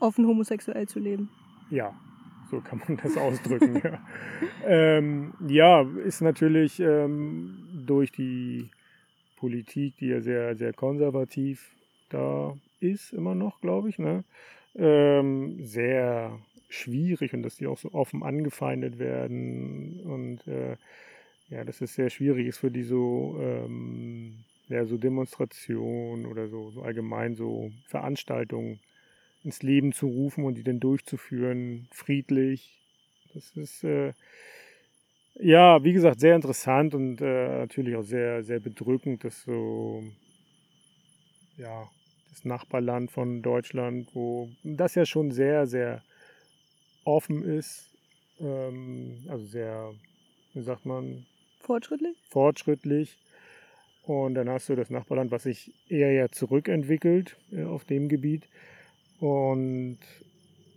offen 0.00 0.26
homosexuell 0.26 0.86
zu 0.86 0.98
leben. 0.98 1.28
ja, 1.70 1.94
so 2.50 2.60
kann 2.60 2.80
man 2.86 2.96
das 3.02 3.16
ausdrücken. 3.16 3.80
ja. 3.84 4.00
Ähm, 4.64 5.34
ja, 5.46 5.82
ist 5.82 6.22
natürlich 6.22 6.80
ähm, 6.80 7.84
durch 7.86 8.10
die 8.10 8.70
Politik, 9.38 9.96
die 9.98 10.08
ja 10.08 10.20
sehr, 10.20 10.56
sehr 10.56 10.72
konservativ 10.72 11.70
da 12.08 12.56
ist, 12.80 13.12
immer 13.12 13.34
noch, 13.34 13.60
glaube 13.60 13.88
ich, 13.88 13.98
ne? 13.98 14.24
ähm, 14.76 15.64
sehr 15.64 16.38
schwierig 16.68 17.32
und 17.34 17.42
dass 17.42 17.56
die 17.56 17.66
auch 17.66 17.78
so 17.78 17.92
offen 17.92 18.22
angefeindet 18.22 18.98
werden 18.98 20.00
und 20.04 20.46
äh, 20.46 20.76
ja, 21.50 21.64
dass 21.64 21.80
es 21.80 21.94
sehr 21.94 22.10
schwierig 22.10 22.46
ist 22.46 22.58
für 22.58 22.70
die 22.70 22.82
so, 22.82 23.36
ähm, 23.40 24.44
ja, 24.68 24.84
so 24.84 24.98
Demonstrationen 24.98 26.26
oder 26.26 26.48
so, 26.48 26.70
so 26.70 26.82
allgemein 26.82 27.36
so 27.36 27.70
Veranstaltungen 27.86 28.80
ins 29.44 29.62
Leben 29.62 29.92
zu 29.92 30.08
rufen 30.08 30.44
und 30.44 30.56
die 30.56 30.64
dann 30.64 30.80
durchzuführen, 30.80 31.88
friedlich. 31.90 32.78
Das 33.34 33.50
ist 33.56 33.84
äh, 33.84 34.12
ja, 35.40 35.82
wie 35.84 35.92
gesagt, 35.92 36.20
sehr 36.20 36.34
interessant 36.34 36.94
und 36.94 37.20
äh, 37.20 37.58
natürlich 37.58 37.96
auch 37.96 38.02
sehr, 38.02 38.42
sehr 38.42 38.60
bedrückend, 38.60 39.24
dass 39.24 39.42
so, 39.42 40.02
ja, 41.56 41.88
das 42.30 42.44
Nachbarland 42.44 43.10
von 43.10 43.42
Deutschland, 43.42 44.08
wo 44.14 44.48
das 44.62 44.94
ja 44.94 45.06
schon 45.06 45.30
sehr, 45.30 45.66
sehr 45.66 46.02
offen 47.04 47.42
ist, 47.44 47.90
ähm, 48.40 49.24
also 49.28 49.44
sehr, 49.46 49.92
wie 50.54 50.62
sagt 50.62 50.86
man, 50.86 51.26
Fortschrittlich? 51.60 52.16
fortschrittlich. 52.30 53.18
Und 54.04 54.34
dann 54.34 54.48
hast 54.48 54.70
du 54.70 54.74
das 54.74 54.88
Nachbarland, 54.88 55.30
was 55.30 55.42
sich 55.42 55.74
eher 55.88 56.12
ja 56.12 56.30
zurückentwickelt 56.30 57.36
äh, 57.52 57.64
auf 57.64 57.84
dem 57.84 58.08
Gebiet. 58.08 58.48
Und 59.20 59.98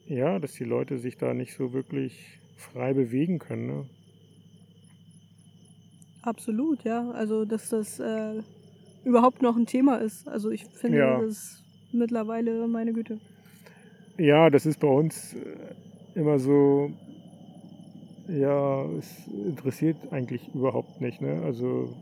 ja, 0.07 0.39
dass 0.39 0.53
die 0.53 0.65
Leute 0.65 0.97
sich 0.97 1.17
da 1.17 1.33
nicht 1.33 1.53
so 1.53 1.71
wirklich 1.71 2.39
frei 2.57 2.93
bewegen 2.93 3.39
können. 3.39 3.67
Ne? 3.67 3.85
Absolut, 6.23 6.83
ja. 6.83 7.09
Also, 7.11 7.45
dass 7.45 7.69
das 7.69 7.99
äh, 7.99 8.41
überhaupt 9.03 9.41
noch 9.41 9.55
ein 9.57 9.65
Thema 9.65 9.97
ist. 9.97 10.27
Also, 10.27 10.51
ich 10.51 10.65
finde, 10.65 10.99
Ja. 10.99 11.19
das 11.19 11.29
ist 11.31 11.63
mittlerweile 11.91 12.67
meine 12.67 12.93
Güte. 12.93 13.19
Ja, 14.17 14.49
das 14.49 14.65
ist 14.65 14.79
bei 14.79 14.87
uns 14.87 15.33
äh, 15.33 15.39
immer 16.19 16.37
so, 16.37 16.91
ja, 18.27 18.85
es 18.99 19.27
interessiert 19.27 19.97
eigentlich 20.11 20.53
überhaupt 20.53 21.01
nicht. 21.01 21.21
Ne? 21.21 21.41
Also, 21.43 21.93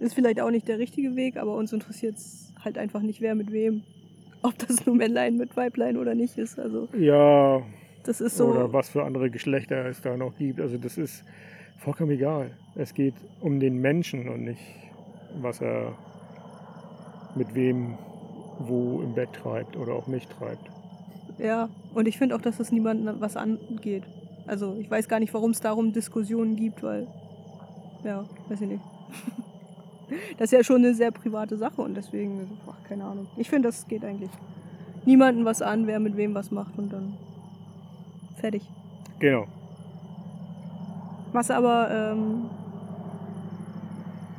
Ist 0.00 0.14
vielleicht 0.14 0.40
auch 0.40 0.50
nicht 0.50 0.68
der 0.68 0.78
richtige 0.78 1.16
Weg, 1.16 1.36
aber 1.38 1.56
uns 1.56 1.72
interessiert 1.72 2.16
es 2.16 2.52
halt 2.62 2.76
einfach 2.78 3.00
nicht, 3.00 3.20
wer 3.20 3.34
mit 3.34 3.52
wem. 3.52 3.82
Ob 4.42 4.56
das 4.58 4.84
nur 4.84 4.94
Männlein 4.94 5.36
mit 5.38 5.56
Weiblein 5.56 5.96
oder 5.96 6.14
nicht 6.14 6.36
ist. 6.36 6.58
Also, 6.58 6.88
ja, 6.96 7.62
das 8.04 8.20
ist 8.20 8.36
so. 8.36 8.48
oder 8.48 8.72
was 8.72 8.90
für 8.90 9.02
andere 9.04 9.30
Geschlechter 9.30 9.86
es 9.86 10.02
da 10.02 10.16
noch 10.16 10.36
gibt. 10.36 10.60
Also, 10.60 10.76
das 10.76 10.98
ist 10.98 11.24
vollkommen 11.78 12.10
egal. 12.10 12.50
Es 12.74 12.94
geht 12.94 13.14
um 13.40 13.60
den 13.60 13.80
Menschen 13.80 14.28
und 14.28 14.44
nicht, 14.44 14.62
was 15.40 15.60
er 15.60 15.92
mit 17.34 17.54
wem 17.54 17.96
wo 18.58 19.02
im 19.02 19.14
Bett 19.14 19.32
treibt 19.32 19.76
oder 19.76 19.94
auch 19.94 20.06
nicht 20.06 20.30
treibt. 20.30 20.70
Ja, 21.38 21.68
und 21.94 22.08
ich 22.08 22.18
finde 22.18 22.34
auch, 22.34 22.40
dass 22.40 22.56
das 22.56 22.72
niemandem 22.72 23.20
was 23.20 23.36
angeht. 23.36 24.04
Also 24.46 24.76
ich 24.78 24.90
weiß 24.90 25.08
gar 25.08 25.20
nicht, 25.20 25.34
warum 25.34 25.50
es 25.50 25.60
darum 25.60 25.92
Diskussionen 25.92 26.56
gibt, 26.56 26.82
weil, 26.82 27.06
ja, 28.04 28.24
weiß 28.48 28.60
ich 28.62 28.68
nicht. 28.68 28.82
das 30.38 30.46
ist 30.46 30.52
ja 30.52 30.64
schon 30.64 30.76
eine 30.76 30.94
sehr 30.94 31.10
private 31.10 31.56
Sache 31.56 31.82
und 31.82 31.94
deswegen, 31.94 32.58
ach, 32.66 32.82
keine 32.88 33.04
Ahnung. 33.04 33.26
Ich 33.36 33.50
finde, 33.50 33.68
das 33.68 33.86
geht 33.86 34.04
eigentlich 34.04 34.30
niemandem 35.04 35.44
was 35.44 35.62
an, 35.62 35.86
wer 35.86 36.00
mit 36.00 36.16
wem 36.16 36.34
was 36.34 36.50
macht 36.50 36.78
und 36.78 36.92
dann 36.92 37.14
fertig. 38.36 38.62
Genau. 39.18 39.46
Was 41.36 41.50
aber 41.50 41.90
ähm, 41.90 42.48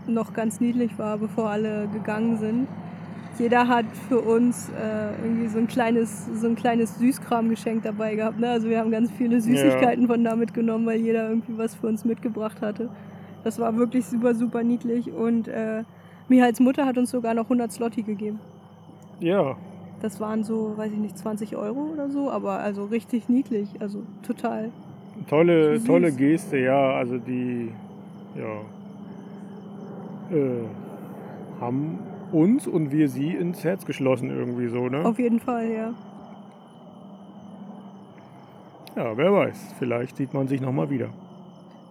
noch 0.08 0.34
ganz 0.34 0.60
niedlich 0.60 0.98
war, 0.98 1.20
bevor 1.20 1.52
alle 1.52 1.88
gegangen 1.94 2.38
sind. 2.38 2.68
Jeder 3.38 3.68
hat 3.68 3.86
für 4.10 4.20
uns 4.20 4.70
äh, 4.70 5.12
irgendwie 5.24 5.48
so 5.48 5.60
ein 5.60 5.68
kleines, 5.68 6.26
so 6.34 6.48
ein 6.48 6.56
kleines 6.56 6.98
Süßkramgeschenk 6.98 7.84
dabei 7.84 8.16
gehabt. 8.16 8.40
Ne? 8.40 8.50
Also 8.50 8.68
wir 8.68 8.80
haben 8.80 8.90
ganz 8.90 9.12
viele 9.12 9.40
Süßigkeiten 9.40 10.08
von 10.08 10.24
da 10.24 10.36
mitgenommen, 10.36 10.88
weil 10.88 11.00
jeder 11.00 11.30
irgendwie 11.30 11.56
was 11.56 11.76
für 11.76 11.86
uns 11.86 12.04
mitgebracht 12.04 12.62
hatte. 12.62 12.90
Das 13.44 13.60
war 13.60 13.78
wirklich 13.78 14.08
super, 14.08 14.34
super 14.34 14.64
niedlich. 14.64 15.12
Und 15.12 15.48
äh, 15.50 15.84
Mihals 16.30 16.60
Mutter 16.60 16.88
hat 16.88 16.98
uns 16.98 17.12
sogar 17.12 17.36
noch 17.36 17.44
100 17.44 17.72
Slotti 17.72 18.02
gegeben. 18.02 18.40
Ja, 19.20 19.56
Das 20.02 20.20
waren 20.20 20.44
so, 20.44 20.76
weiß 20.76 20.92
ich 20.92 20.98
nicht, 20.98 21.16
20 21.16 21.56
Euro 21.58 21.92
oder 21.94 22.10
so, 22.10 22.32
aber 22.32 22.58
also 22.58 22.86
richtig 22.86 23.30
niedlich. 23.30 23.70
Also 23.80 24.02
total. 24.24 24.72
Tolle, 25.30 25.84
tolle 25.84 26.12
Geste, 26.12 26.58
ja. 26.58 26.92
Also 26.94 27.18
die, 27.18 27.72
ja, 28.36 28.62
äh, 30.36 30.66
haben 31.60 32.00
uns 32.32 32.68
und 32.68 32.92
wir 32.92 33.10
sie 33.10 33.32
ins 33.32 33.64
Herz 33.64 33.86
geschlossen 33.86 34.30
irgendwie 34.30 34.68
so, 34.68 34.90
ne? 34.90 35.06
Auf 35.06 35.20
jeden 35.20 35.40
Fall, 35.40 35.70
ja. 35.72 35.94
Ja, 38.96 39.16
wer 39.16 39.32
weiß. 39.32 39.76
Vielleicht 39.78 40.18
sieht 40.18 40.34
man 40.34 40.48
sich 40.48 40.60
nochmal 40.60 40.90
wieder. 40.90 41.10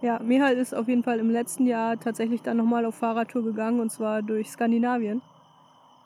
Ja, 0.01 0.19
Mihal 0.19 0.57
ist 0.57 0.75
auf 0.75 0.87
jeden 0.87 1.03
Fall 1.03 1.19
im 1.19 1.31
letzten 1.31 1.65
Jahr 1.65 1.99
tatsächlich 1.99 2.43
dann 2.43 2.57
nochmal 2.57 2.85
auf 2.85 2.95
Fahrradtour 2.95 3.43
gegangen 3.43 3.79
und 3.79 3.91
zwar 3.91 4.21
durch 4.21 4.51
Skandinavien. 4.51 5.21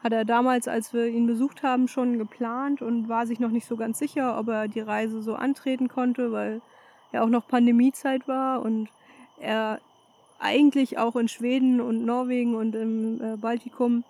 Hat 0.04 0.14
er 0.14 0.26
damals, 0.26 0.68
als 0.68 0.94
wir 0.94 1.08
ihn 1.08 1.28
besucht 1.28 1.62
haben, 1.62 1.88
schon 1.88 2.18
geplant 2.18 2.82
und 2.82 3.10
war 3.10 3.28
sich 3.28 3.40
noch 3.40 3.52
nicht 3.52 3.66
so 3.66 3.76
ganz 3.76 4.00
sicher, 4.00 4.40
ob 4.40 4.48
er 4.48 4.68
die 4.68 4.80
Reise 4.80 5.22
so 5.22 5.36
antreten 5.36 5.90
konnte, 5.90 6.32
weil 6.32 6.62
ja 7.12 7.24
auch 7.24 7.30
noch 7.30 7.48
Pandemiezeit 7.48 8.28
war 8.28 8.62
und 8.62 8.90
er 9.40 9.80
eigentlich 10.40 10.98
auch 10.98 11.16
in 11.16 11.28
Schweden 11.28 11.80
und 11.80 12.04
Norwegen 12.06 12.56
und 12.56 12.76
im 12.76 13.22
äh, 13.22 13.38
Baltikum 13.38 14.04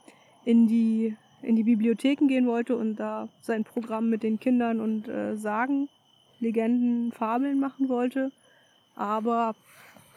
in 0.46 0.68
die, 0.68 1.16
in 1.42 1.56
die 1.56 1.64
Bibliotheken 1.64 2.28
gehen 2.28 2.48
wollte 2.48 2.76
und 2.78 2.96
da 2.96 3.28
sein 3.42 3.64
Programm 3.64 4.10
mit 4.10 4.24
den 4.24 4.40
Kindern 4.40 4.80
und 4.80 5.08
äh, 5.08 5.36
Sagen, 5.36 5.90
Legenden, 6.40 7.12
Fabeln 7.12 7.60
machen 7.60 7.90
wollte. 7.90 8.32
Aber 8.96 9.56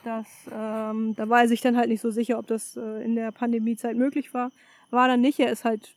das, 0.05 0.27
ähm, 0.53 1.15
da 1.17 1.29
war 1.29 1.43
er 1.43 1.49
sich 1.49 1.61
dann 1.61 1.77
halt 1.77 1.89
nicht 1.89 2.01
so 2.01 2.11
sicher, 2.11 2.39
ob 2.39 2.47
das 2.47 2.77
äh, 2.77 3.05
in 3.05 3.17
der 3.17 3.33
Pandemiezeit 3.33 3.97
möglich 3.97 4.33
war. 4.35 4.51
War 4.91 5.09
dann 5.09 5.21
nicht. 5.21 5.41
Er 5.41 5.51
ist 5.51 5.65
halt 5.65 5.95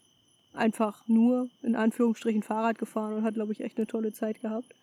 einfach 0.54 1.08
nur 1.08 1.50
in 1.62 1.76
Anführungsstrichen 1.76 2.42
Fahrrad 2.42 2.80
gefahren 2.80 3.14
und 3.14 3.24
hat, 3.24 3.36
glaube 3.36 3.52
ich, 3.52 3.62
echt 3.62 3.78
eine 3.78 3.88
tolle 3.88 4.14
Zeit 4.14 4.42
gehabt. 4.42 4.74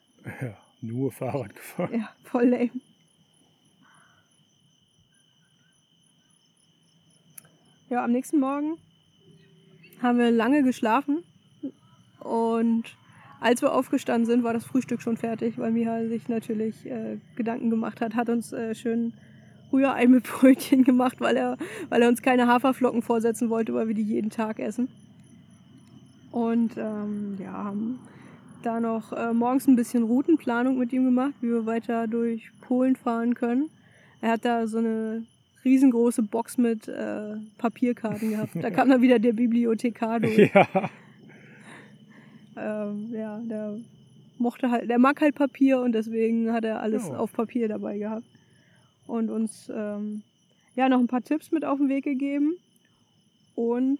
Ja, 0.41 0.57
nur 0.87 1.13
Fahrrad 1.13 1.55
gefahren. 1.55 2.01
Ja, 2.01 2.11
voll 2.25 2.47
lame. 2.47 2.71
Ja, 7.91 8.05
am 8.05 8.13
nächsten 8.13 8.41
Morgen 8.41 8.77
haben 10.03 10.19
wir 10.19 10.31
lange 10.31 10.63
geschlafen 10.63 11.23
und 12.21 12.97
als 13.41 13.61
wir 13.61 13.75
aufgestanden 13.75 14.25
sind, 14.25 14.43
war 14.43 14.55
das 14.55 14.65
Frühstück 14.65 15.03
schon 15.03 15.19
fertig, 15.19 15.59
weil 15.59 15.71
Miha 15.71 16.07
sich 16.07 16.29
natürlich 16.29 16.87
äh, 16.87 17.19
Gedanken 17.37 17.69
gemacht 17.69 18.01
hat, 18.01 18.15
hat 18.15 18.31
uns 18.31 18.53
äh, 18.53 18.75
schön 18.75 19.13
Rührei 19.71 20.07
mit 20.07 20.25
Brötchen 20.25 20.83
gemacht, 20.85 21.21
weil 21.21 21.37
er, 21.37 21.59
weil 21.91 22.01
er 22.01 22.09
uns 22.09 22.23
keine 22.23 22.47
Haferflocken 22.47 23.03
vorsetzen 23.03 23.51
wollte, 23.51 23.75
weil 23.75 23.87
wir 23.87 23.95
die 23.95 24.03
jeden 24.03 24.31
Tag 24.31 24.59
essen. 24.59 24.89
Und 26.31 26.77
ähm, 26.79 27.37
ja, 27.39 27.53
haben 27.53 28.01
da 28.65 28.81
noch 28.81 29.13
äh, 29.13 29.33
morgens 29.33 29.67
ein 29.67 29.77
bisschen 29.77 30.03
Routenplanung 30.03 30.79
mit 30.79 30.93
ihm 30.93 31.05
gemacht, 31.05 31.35
wie 31.41 31.49
wir 31.49 31.67
weiter 31.67 32.07
durch 32.07 32.51
Polen 32.61 32.97
fahren 32.97 33.35
können. 33.35 33.71
Er 34.21 34.33
hat 34.33 34.45
da 34.45 34.67
so 34.67 34.79
eine 34.79 35.25
riesengroße 35.65 36.23
Box 36.23 36.59
mit 36.59 36.89
äh, 36.89 37.37
Papierkarten 37.59 38.31
gehabt. 38.31 38.51
Da 38.55 38.71
kam 38.71 38.89
dann 38.89 39.03
wieder 39.03 39.19
der 39.19 39.33
Bibliothekar 39.33 40.21
durch. 40.21 40.51
Ja. 40.55 40.69
Ähm, 42.57 43.09
ja, 43.13 43.41
der 43.41 43.79
mochte 44.39 44.71
halt, 44.71 44.89
der 44.89 44.99
mag 45.01 45.21
halt 45.21 45.35
Papier 45.35 45.81
und 45.81 45.91
deswegen 45.93 46.53
hat 46.53 46.65
er 46.65 46.81
alles 46.81 47.09
Ja. 47.09 47.17
auf 47.17 47.33
Papier 47.33 47.67
dabei 47.67 47.99
gehabt. 47.99 48.25
Und 49.09 49.29
uns 49.29 49.69
ähm, 49.75 50.23
ja 50.77 50.89
noch 50.89 51.01
ein 51.01 51.09
paar 51.09 51.23
Tipps 51.23 51.51
mit 51.51 51.65
auf 51.65 51.79
den 51.79 51.89
Weg 51.89 52.05
gegeben. 52.05 52.55
Und 53.57 53.99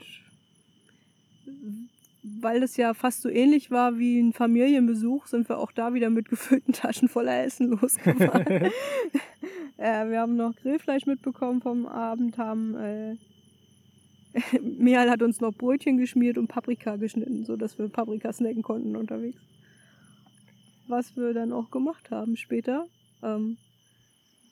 weil 2.25 2.61
das 2.61 2.79
ja 2.79 2.95
fast 2.95 3.21
so 3.21 3.29
ähnlich 3.29 3.71
war 3.71 3.99
wie 3.99 4.19
ein 4.19 4.33
Familienbesuch, 4.33 5.27
sind 5.27 5.47
wir 5.49 5.59
auch 5.59 5.73
da 5.73 5.93
wieder 5.93 6.09
mit 6.09 6.31
gefüllten 6.31 6.73
Taschen 6.73 7.09
voller 7.09 7.45
Essen 7.45 7.69
losgefahren. 7.81 8.47
äh, 9.77 10.09
wir 10.09 10.21
haben 10.21 10.37
noch 10.37 10.57
Grillfleisch 10.57 11.05
mitbekommen 11.05 11.61
vom 11.61 11.87
Abend, 11.87 12.39
haben 12.39 12.75
äh, 12.77 13.17
Meal 14.63 15.11
hat 15.11 15.21
uns 15.21 15.41
noch 15.43 15.53
Brötchen 15.53 15.99
geschmiert 15.99 16.39
und 16.39 16.49
Paprika 16.49 16.97
geschnitten, 16.97 17.45
sodass 17.45 17.79
wir 17.79 17.89
Paprika 17.89 18.33
snacken 18.33 18.63
konnten 18.63 18.97
unterwegs. 18.97 19.41
Was 20.89 21.15
wir 21.17 21.35
dann 21.35 21.53
auch 21.53 21.71
gemacht 21.71 22.11
haben 22.11 22.37
später. 22.37 22.87
Ähm, 23.23 23.59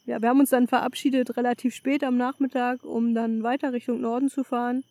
ja, 0.05 0.21
wir 0.21 0.29
haben 0.29 0.41
uns 0.41 0.51
dann 0.51 0.69
verabschiedet 0.69 1.37
relativ 1.37 1.75
spät 1.75 2.05
am 2.05 2.17
Nachmittag, 2.17 2.85
um 2.85 3.15
dann 3.15 3.43
weiter 3.43 3.73
Richtung 3.73 4.01
Norden 4.01 4.29
zu 4.29 4.45
fahren. 4.45 4.85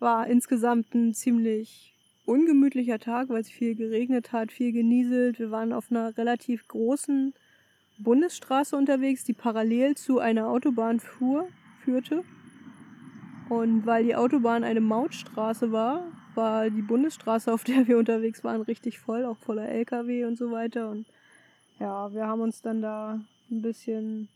War 0.00 0.26
insgesamt 0.26 0.94
ein 0.94 1.14
ziemlich 1.14 1.95
ungemütlicher 2.26 2.98
Tag, 2.98 3.28
weil 3.28 3.40
es 3.40 3.50
viel 3.50 3.74
geregnet 3.74 4.32
hat, 4.32 4.52
viel 4.52 4.72
genieselt. 4.72 5.38
Wir 5.38 5.50
waren 5.50 5.72
auf 5.72 5.90
einer 5.90 6.16
relativ 6.18 6.68
großen 6.68 7.32
Bundesstraße 7.98 8.76
unterwegs, 8.76 9.24
die 9.24 9.32
parallel 9.32 9.94
zu 9.96 10.18
einer 10.18 10.48
Autobahn 10.48 11.00
fuhr, 11.00 11.48
führte. 11.84 12.24
Und 13.48 13.86
weil 13.86 14.04
die 14.04 14.16
Autobahn 14.16 14.64
eine 14.64 14.80
Mautstraße 14.80 15.70
war, 15.72 16.04
war 16.34 16.68
die 16.68 16.82
Bundesstraße, 16.82 17.52
auf 17.52 17.64
der 17.64 17.86
wir 17.86 17.96
unterwegs 17.96 18.44
waren, 18.44 18.60
richtig 18.60 18.98
voll, 18.98 19.24
auch 19.24 19.38
voller 19.38 19.68
LKW 19.68 20.24
und 20.24 20.36
so 20.36 20.50
weiter. 20.50 20.90
Und 20.90 21.06
ja, 21.78 22.12
wir 22.12 22.26
haben 22.26 22.40
uns 22.40 22.60
dann 22.60 22.82
da 22.82 23.20
ein 23.50 23.62
bisschen, 23.62 24.28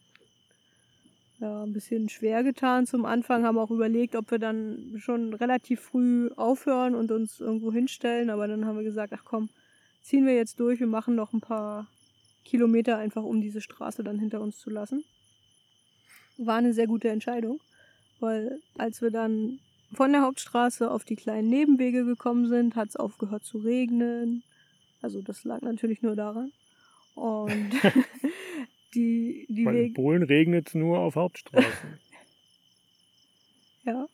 ja, 1.41 1.63
ein 1.63 1.73
bisschen 1.73 2.09
schwer 2.09 2.43
getan 2.43 2.87
zum 2.87 3.05
Anfang, 3.05 3.45
haben 3.45 3.59
auch 3.59 3.71
überlegt, 3.71 4.15
ob 4.15 4.31
wir 4.31 4.39
dann 4.39 4.95
schon 4.99 5.35
relativ 5.35 5.81
früh 5.81 6.31
aufhören 6.37 6.95
und 6.95 7.11
uns 7.11 7.41
irgendwo 7.41 7.73
hinstellen. 7.73 8.31
Aber 8.31 8.47
dann 8.47 8.67
haben 8.67 8.77
wir 8.77 8.85
gesagt, 8.85 9.13
ach 9.15 9.25
komm, 9.25 9.49
ziehen 10.03 10.27
wir 10.27 10.35
jetzt 10.35 10.61
durch, 10.61 10.81
wir 10.81 10.87
machen 10.87 11.15
noch 11.15 11.33
ein 11.33 11.41
paar 11.41 11.87
Kilometer 12.45 12.99
einfach, 12.99 13.23
um 13.23 13.41
diese 13.41 13.61
Straße 13.61 14.05
dann 14.05 14.19
hinter 14.19 14.41
uns 14.41 14.59
zu 14.59 14.71
lassen. 14.71 15.05
War 16.39 16.57
eine 16.57 16.73
sehr 16.73 16.87
gute 16.87 17.09
Entscheidung 17.09 17.61
weil 18.21 18.61
als 18.79 19.03
wir 19.03 19.11
dann 19.11 19.59
von 19.93 20.13
der 20.13 20.23
Hauptstraße 20.23 20.91
auf 20.91 21.05
die 21.05 21.17
kleinen 21.17 21.49
Nebenwege 21.49 22.05
gekommen 22.05 22.47
sind, 22.47 22.77
hat 22.77 22.91
es 22.91 22.97
aufgehört 22.97 23.45
zu 23.45 23.59
regnen. 23.59 24.45
Also 25.03 25.21
das 25.23 25.45
lag 25.45 25.63
natürlich 25.63 26.03
nur 26.03 26.15
daran. 26.15 26.53
Und 27.15 27.71
die, 28.95 29.47
die 29.49 29.65
Weil 29.65 29.77
in 29.77 29.95
Polen 29.95 30.23
regnet 30.23 30.69
es 30.69 30.75
nur 30.75 30.99
auf 30.99 31.17
Hauptstraßen. 31.17 31.71
ja, 33.85 34.07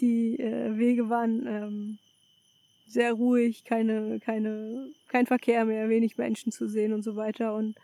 die 0.00 0.38
äh, 0.38 0.76
Wege 0.78 1.08
waren 1.08 1.46
ähm, 1.46 1.98
sehr 2.86 3.12
ruhig, 3.12 3.64
keine, 3.64 4.20
keine, 4.20 4.88
kein 5.08 5.26
Verkehr 5.26 5.64
mehr, 5.64 5.88
wenig 5.88 6.16
Menschen 6.18 6.52
zu 6.52 6.68
sehen 6.68 6.92
und 6.92 7.02
so 7.02 7.16
weiter. 7.16 7.54
Und 7.54 7.76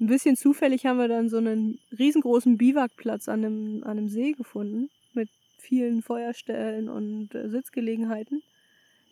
ein 0.00 0.06
bisschen 0.06 0.36
zufällig 0.36 0.86
haben 0.86 0.98
wir 0.98 1.08
dann 1.08 1.28
so 1.28 1.38
einen 1.38 1.78
riesengroßen 1.98 2.56
Biwakplatz 2.56 3.28
an 3.28 3.44
einem, 3.44 3.84
an 3.84 3.98
einem 3.98 4.08
See 4.08 4.32
gefunden 4.32 4.90
mit 5.12 5.28
vielen 5.58 6.02
Feuerstellen 6.02 6.88
und 6.88 7.34
äh, 7.34 7.48
Sitzgelegenheiten. 7.48 8.42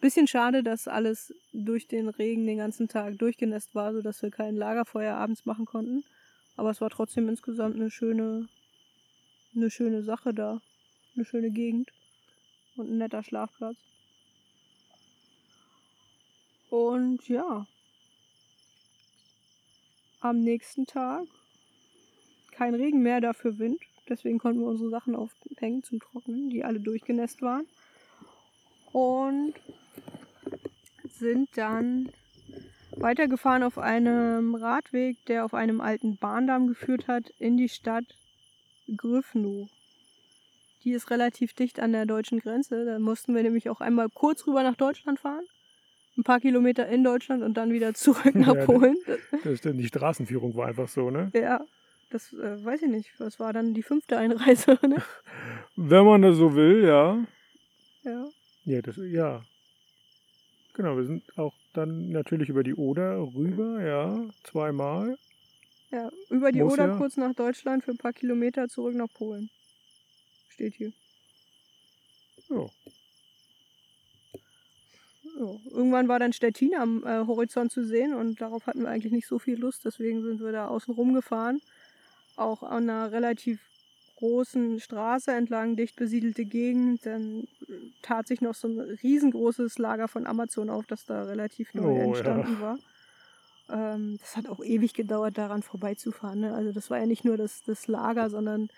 Bisschen 0.01 0.29
schade, 0.29 0.63
dass 0.63 0.87
alles 0.87 1.35
durch 1.53 1.89
den 1.89 2.09
Regen 2.09 2.47
den 2.47 2.59
ganzen 2.59 2.89
Tag 2.89 3.19
durchgenässt 3.19 3.75
war, 3.75 3.93
sodass 3.93 4.23
wir 4.23 4.31
kein 4.31 4.57
Lagerfeuer 4.57 5.17
abends 5.17 5.45
machen 5.45 5.67
konnten. 5.67 6.05
Aber 6.57 6.71
es 6.71 6.81
war 6.81 6.91
trotzdem 6.91 7.29
insgesamt 7.29 7.77
eine 7.77 7.91
schöne, 7.91 8.49
eine 9.55 9.71
schöne 9.71 10.03
Sache 10.05 10.33
da. 10.33 10.61
Eine 11.17 11.25
schöne 11.25 11.51
Gegend. 11.51 11.91
Und 12.77 12.91
ein 12.91 12.99
netter 12.99 13.25
Schlafplatz. 13.25 13.77
Und 16.71 17.27
ja, 17.29 17.67
am 20.21 20.41
nächsten 20.41 20.87
Tag 20.87 21.27
kein 22.51 22.75
Regen 22.75 23.03
mehr, 23.03 23.21
dafür 23.21 23.59
Wind. 23.59 23.81
Deswegen 24.09 24.39
konnten 24.39 24.61
wir 24.61 24.69
unsere 24.69 24.91
Sachen 24.91 25.15
aufhängen 25.15 25.83
zum 25.83 26.01
Trocknen, 26.01 26.51
die 26.51 26.65
alle 26.65 26.81
durchgenässt 26.81 27.41
waren. 27.43 27.67
Und 28.93 29.55
sind 31.18 31.48
dann 31.57 32.11
weitergefahren 32.96 33.62
auf 33.62 33.78
einem 33.78 34.54
Radweg, 34.54 35.24
der 35.26 35.44
auf 35.44 35.54
einem 35.54 35.81
alten 35.81 36.16
Bahndamm 36.16 36.68
geführt 36.68 37.09
hat, 37.09 37.31
in 37.38 37.57
die 37.57 37.68
Stadt 37.68 38.04
Grüfnow. 38.96 39.68
Die 40.85 40.92
ist 40.92 41.11
relativ 41.11 41.52
dicht 41.54 41.81
an 41.81 41.92
der 41.92 42.07
deutschen 42.07 42.38
Grenze. 42.40 42.85
Da 42.85 42.98
mussten 42.98 43.35
wir 43.35 43.42
nämlich 43.42 43.68
auch 43.68 43.81
einmal 43.81 44.09
kurz 44.09 44.46
rüber 44.46 44.62
nach 44.62 44.76
Deutschland 44.76 45.18
fahren. 45.20 45.44
Ein 46.16 46.24
paar 46.24 46.40
Kilometer 46.40 46.88
in 46.88 47.04
Deutschland 47.04 47.42
und 47.42 47.54
dann 47.54 47.72
wieder 47.72 47.94
zurück 47.94 48.35
nach 48.35 48.54
Ja, 48.54 48.64
Polen. 48.64 48.96
Das 49.44 49.59
stimmt, 49.59 49.81
die 49.81 49.87
Straßenführung 49.87 50.57
war 50.57 50.68
einfach 50.68 50.88
so, 50.88 51.11
ne? 51.11 51.31
Ja, 51.35 51.61
das 52.11 52.33
äh, 52.33 52.64
weiß 52.64 52.83
ich 52.83 52.88
nicht. 52.88 53.12
Das 53.18 53.38
war 53.38 53.52
dann 53.52 53.74
die 53.74 53.83
fünfte 53.83 54.16
Einreise, 54.16 54.78
ne? 54.87 55.02
Wenn 55.76 56.04
man 56.04 56.22
das 56.22 56.37
so 56.37 56.54
will, 56.54 56.85
ja. 56.85 57.24
Ja. 58.04 58.28
Ja, 58.64 58.83
das, 58.83 58.96
ja. 58.96 59.42
Genau, 60.79 60.97
wir 60.97 61.07
sind 61.07 61.25
auch 61.37 61.55
dann 61.73 62.11
natürlich 62.11 62.51
über 62.51 62.62
die 62.62 62.77
Oder 62.77 63.19
rüber, 63.19 63.83
ja, 63.83 64.25
zweimal. 64.45 65.19
ja. 65.91 66.09
Über 66.31 66.53
die 66.53 66.62
Muss 66.62 66.75
Oder 66.75 66.87
ja. 66.87 66.97
kurz 66.97 67.17
nach 67.17 67.35
Deutschland 67.35 67.83
für 67.83 67.91
ein 67.91 67.99
paar 67.99 68.12
Kilometer 68.12 68.69
zurück 68.69 68.95
nach 68.95 69.12
Polen. 69.12 69.51
Steht 70.51 70.75
hier. 70.75 70.93
Ja. 72.49 72.67
Ja. 75.37 75.57
Irgendwann 75.73 76.07
war 76.07 76.21
dann 76.21 76.33
Stettin 76.33 76.77
am 76.77 77.05
äh, 77.05 77.27
Horizont 77.27 77.73
zu 77.73 77.85
sehen 77.85 78.14
und 78.14 78.41
darauf 78.41 78.69
hatten 78.69 78.83
wir 78.83 78.88
eigentlich 78.88 79.12
nicht 79.12 79.27
so 79.27 79.41
viel 79.41 79.59
Lust, 79.59 79.85
deswegen 79.85 80.23
sind 80.23 80.41
wir 80.41 80.53
da 80.53 80.69
außen 80.69 80.95
rum 80.95 81.12
gefahren. 81.12 81.61
Auch 82.37 82.62
an 82.62 82.88
einer 82.88 83.11
relativ 83.11 83.59
großen 84.18 84.81
Straße 84.81 85.31
entlang, 85.33 85.76
dicht 85.76 85.96
besiedelte 85.96 86.44
Gegend. 86.44 87.07
Dann 87.07 87.46
tat 88.02 88.26
sich 88.26 88.40
noch 88.40 88.54
so 88.54 88.68
ein 88.68 88.78
riesengroßes 89.02 89.78
Lager 89.78 90.09
von 90.09 90.26
Amazon 90.26 90.70
auf, 90.70 90.87
das 90.87 91.04
da 91.07 91.22
relativ 91.24 91.72
neu 91.74 91.85
Oh, 91.85 91.96
ja. 91.96 92.02
entstanden 92.04 92.61
war. 92.61 92.78
Ähm, 93.70 94.18
das 94.20 94.37
hat 94.37 94.48
auch 94.48 94.62
ewig 94.64 94.94
gedauert, 94.94 95.38
daran 95.38 95.62
vorbeizufahren. 95.62 96.40
Ne? 96.40 96.54
Also 96.54 96.72
das 96.72 96.90
war 96.90 96.98
ja 96.98 97.07
nicht 97.07 97.24
nur 97.24 97.37
das, 97.37 97.62
das 97.64 97.87
Lager, 97.87 98.31
sondern, 98.31 98.68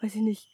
weiß 0.00 0.14
ich 0.16 0.22
nicht, 0.22 0.48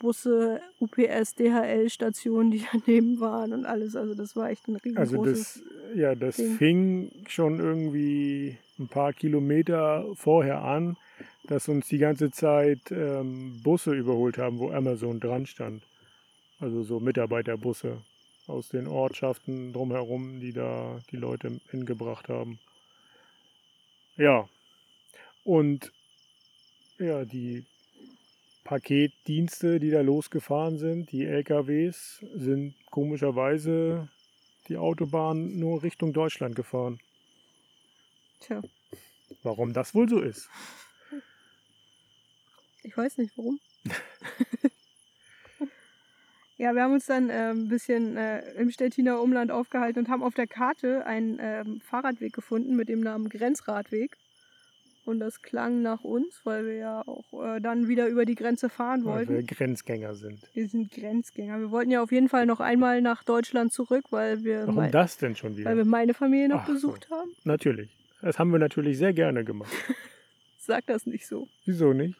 Busse, 0.00 0.60
UPS, 0.80 1.34
DHL-Stationen, 1.36 2.50
die 2.50 2.62
daneben 2.72 3.20
waren 3.20 3.52
und 3.52 3.64
alles. 3.66 3.96
Also 3.96 4.14
das 4.14 4.36
war 4.36 4.50
echt 4.50 4.68
ein 4.68 4.76
Also 4.96 5.20
riesengroßes. 5.22 5.62
das, 5.64 5.96
ja, 5.96 6.14
das 6.14 6.36
Ding. 6.36 6.56
fing 6.56 7.10
schon 7.28 7.58
irgendwie 7.58 8.58
ein 8.78 8.88
paar 8.88 9.12
Kilometer 9.12 10.04
vorher 10.14 10.62
an, 10.62 10.96
dass 11.48 11.68
uns 11.68 11.88
die 11.88 11.98
ganze 11.98 12.30
Zeit 12.30 12.90
ähm, 12.90 13.60
Busse 13.62 13.94
überholt 13.94 14.38
haben, 14.38 14.58
wo 14.58 14.70
Amazon 14.70 15.18
dran 15.18 15.46
stand. 15.46 15.82
Also 16.60 16.82
so 16.82 17.00
Mitarbeiterbusse 17.00 18.02
aus 18.46 18.68
den 18.68 18.86
Ortschaften 18.86 19.72
drumherum, 19.72 20.40
die 20.40 20.52
da 20.52 21.00
die 21.10 21.16
Leute 21.16 21.60
hingebracht 21.70 22.28
haben. 22.28 22.58
Ja. 24.16 24.48
Und 25.44 25.92
ja, 26.98 27.24
die 27.24 27.64
Paketdienste, 28.64 29.80
die 29.80 29.90
da 29.90 30.02
losgefahren 30.02 30.78
sind, 30.78 31.10
die 31.12 31.24
LKWs, 31.24 32.24
sind 32.34 32.74
komischerweise 32.90 34.08
die 34.68 34.76
Autobahn 34.76 35.58
nur 35.58 35.82
Richtung 35.82 36.12
Deutschland 36.12 36.54
gefahren. 36.54 36.98
Tja, 38.40 38.60
Warum 39.42 39.72
das 39.72 39.94
wohl 39.94 40.08
so 40.08 40.20
ist? 40.20 40.48
Ich 42.82 42.96
weiß 42.96 43.18
nicht 43.18 43.36
warum. 43.36 43.58
ja, 46.56 46.74
wir 46.74 46.82
haben 46.82 46.94
uns 46.94 47.06
dann 47.06 47.30
äh, 47.30 47.50
ein 47.50 47.68
bisschen 47.68 48.16
äh, 48.16 48.40
im 48.54 48.70
Stettiner 48.70 49.20
Umland 49.20 49.50
aufgehalten 49.50 50.00
und 50.00 50.08
haben 50.08 50.22
auf 50.22 50.34
der 50.34 50.46
Karte 50.46 51.06
einen 51.06 51.38
ähm, 51.40 51.80
Fahrradweg 51.80 52.32
gefunden 52.32 52.74
mit 52.76 52.88
dem 52.88 53.00
Namen 53.00 53.28
Grenzradweg. 53.28 54.16
Und 55.04 55.20
das 55.20 55.40
klang 55.40 55.80
nach 55.80 56.04
uns, 56.04 56.42
weil 56.44 56.66
wir 56.66 56.74
ja 56.74 57.02
auch 57.06 57.24
äh, 57.42 57.60
dann 57.60 57.88
wieder 57.88 58.08
über 58.08 58.26
die 58.26 58.34
Grenze 58.34 58.68
fahren 58.68 59.04
Weil 59.06 59.14
wollten. 59.28 59.34
wir 59.36 59.42
Grenzgänger 59.44 60.14
sind. 60.14 60.38
Wir 60.52 60.68
sind 60.68 60.90
Grenzgänger. 60.90 61.60
Wir 61.60 61.70
wollten 61.70 61.90
ja 61.90 62.02
auf 62.02 62.12
jeden 62.12 62.28
Fall 62.28 62.44
noch 62.44 62.60
einmal 62.60 63.00
nach 63.00 63.24
Deutschland 63.24 63.72
zurück, 63.72 64.04
weil 64.10 64.44
wir, 64.44 64.62
Warum 64.62 64.74
mei- 64.74 64.90
das 64.90 65.16
denn 65.16 65.34
schon 65.34 65.56
wieder? 65.56 65.70
weil 65.70 65.78
wir 65.78 65.86
meine 65.86 66.12
Familie 66.12 66.48
noch 66.50 66.60
Ach 66.62 66.66
so. 66.66 66.72
besucht 66.74 67.08
haben. 67.10 67.30
Natürlich. 67.44 67.88
Das 68.20 68.38
haben 68.38 68.50
wir 68.52 68.58
natürlich 68.58 68.98
sehr 68.98 69.14
gerne 69.14 69.44
gemacht. 69.44 69.72
Sag 70.58 70.84
das 70.86 71.06
nicht 71.06 71.26
so. 71.26 71.48
Wieso 71.64 71.94
nicht? 71.94 72.18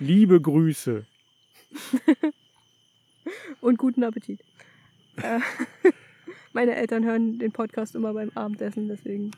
Liebe 0.00 0.40
Grüße. 0.40 1.04
Und 3.60 3.78
guten 3.78 4.02
Appetit. 4.02 4.40
Äh, 5.22 5.40
meine 6.52 6.74
Eltern 6.74 7.04
hören 7.04 7.38
den 7.38 7.52
Podcast 7.52 7.94
immer 7.94 8.12
beim 8.14 8.30
Abendessen, 8.34 8.88
deswegen. 8.88 9.30